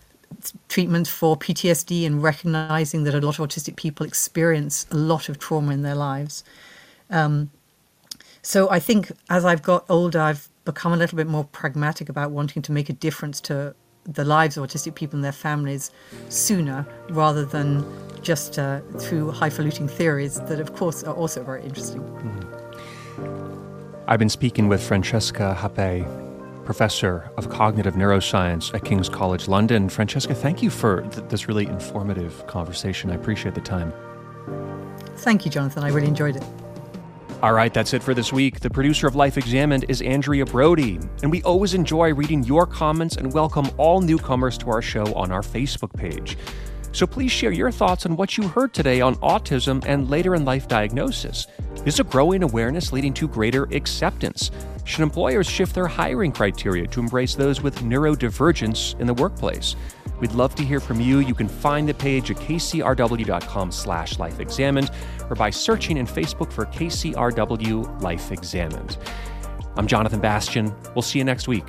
treatment 0.68 1.09
for 1.09 1.37
PTSD 1.37 2.07
and 2.07 2.22
recognizing 2.22 3.05
that 3.05 3.14
a 3.14 3.20
lot 3.20 3.39
of 3.39 3.49
autistic 3.49 3.76
people 3.76 4.07
experience 4.07 4.87
a 4.91 4.97
lot 4.97 5.28
of 5.28 5.39
trauma 5.39 5.72
in 5.72 5.82
their 5.82 5.95
lives. 5.95 6.45
Um, 7.11 7.51
so 8.43 8.68
I 8.70 8.78
think 8.78 9.11
as 9.30 9.45
I've 9.45 9.62
got 9.62 9.85
older, 9.89 10.20
I've 10.20 10.49
become 10.64 10.93
a 10.93 10.97
little 10.97 11.16
bit 11.16 11.26
more 11.26 11.45
pragmatic 11.45 12.09
about 12.09 12.30
wanting 12.30 12.62
to 12.62 12.72
make 12.72 12.89
a 12.89 12.93
difference 12.93 13.41
to 13.43 13.74
the 14.05 14.24
lives 14.24 14.57
of 14.57 14.64
autistic 14.68 14.95
people 14.95 15.16
and 15.16 15.24
their 15.24 15.32
families 15.32 15.91
sooner 16.28 16.87
rather 17.09 17.45
than 17.45 17.85
just 18.22 18.59
uh, 18.59 18.80
through 18.99 19.30
highfalutin 19.30 19.89
theories 19.89 20.41
that, 20.43 20.61
of 20.61 20.74
course, 20.74 21.03
are 21.05 21.14
also 21.14 21.43
very 21.43 21.62
interesting. 21.62 22.03
Mm. 22.03 23.64
I've 24.07 24.18
been 24.18 24.28
speaking 24.28 24.68
with 24.68 24.86
Francesca 24.86 25.55
Happe, 25.55 26.05
professor 26.66 27.30
of 27.38 27.48
cognitive 27.48 27.94
neuroscience 27.94 28.74
at 28.74 28.84
King's 28.84 29.09
College 29.09 29.48
London. 29.48 29.88
Francesca, 29.88 30.34
thank 30.34 30.62
you 30.62 30.68
for 30.68 31.00
th- 31.00 31.26
this 31.30 31.48
really 31.48 31.66
informative 31.66 32.46
conversation. 32.46 33.11
I 33.11 33.14
appreciate 33.14 33.55
the 33.55 33.62
time. 33.62 33.94
Thank 35.16 35.46
you, 35.46 35.50
Jonathan. 35.50 35.84
I 35.84 35.88
really 35.88 36.07
enjoyed 36.07 36.36
it. 36.36 36.44
All 37.42 37.55
right, 37.55 37.72
that's 37.72 37.94
it 37.94 38.02
for 38.02 38.12
this 38.12 38.30
week. 38.30 38.61
The 38.61 38.68
producer 38.68 39.07
of 39.07 39.16
Life 39.16 39.38
Examined 39.38 39.86
is 39.88 40.02
Andrea 40.02 40.44
Brody, 40.44 41.00
and 41.22 41.30
we 41.30 41.42
always 41.42 41.72
enjoy 41.72 42.12
reading 42.12 42.44
your 42.44 42.66
comments 42.66 43.16
and 43.16 43.32
welcome 43.32 43.70
all 43.78 44.02
newcomers 44.02 44.59
to 44.59 44.68
our 44.68 44.82
show 44.82 45.14
on 45.14 45.32
our 45.32 45.40
Facebook 45.40 45.94
page. 45.96 46.36
So 46.95 47.09
please 47.09 47.32
share 47.32 47.51
your 47.51 47.72
thoughts 47.72 48.07
on 48.07 48.14
what 48.14 48.38
you 48.38 48.47
heard 48.47 48.72
today 48.72 49.01
on 49.01 49.16
autism 49.16 49.84
and 49.84 50.09
later 50.09 50.36
in 50.36 50.45
life 50.45 50.68
diagnosis. 50.68 51.49
Is 51.84 51.99
a 51.99 52.05
growing 52.05 52.45
awareness 52.45 52.92
leading 52.92 53.12
to 53.14 53.26
greater 53.26 53.64
acceptance? 53.72 54.53
Should 54.84 55.01
employers 55.01 55.49
shift 55.49 55.74
their 55.74 55.88
hiring 55.88 56.30
criteria 56.30 56.86
to 56.86 57.01
embrace 57.01 57.34
those 57.34 57.61
with 57.61 57.80
neurodivergence 57.80 58.99
in 59.01 59.09
the 59.09 59.14
workplace? 59.14 59.74
We'd 60.20 60.32
love 60.32 60.55
to 60.55 60.64
hear 60.64 60.78
from 60.78 61.01
you. 61.01 61.18
You 61.18 61.34
can 61.34 61.49
find 61.49 61.88
the 61.88 61.95
page 61.95 62.30
at 62.30 62.36
kcrw.com 62.36 63.72
slash 63.72 64.14
lifeexamined 64.14 64.95
or 65.28 65.34
by 65.34 65.51
searching 65.51 65.97
in 65.97 66.07
Facebook 66.07 66.53
for 66.53 66.64
KCRW 66.66 68.03
Life 68.03 68.30
Examined. 68.30 68.99
I'm 69.76 69.88
Jonathan 69.88 70.20
Bastian. 70.20 70.72
We'll 70.95 71.03
see 71.03 71.18
you 71.18 71.24
next 71.24 71.49
week. 71.49 71.64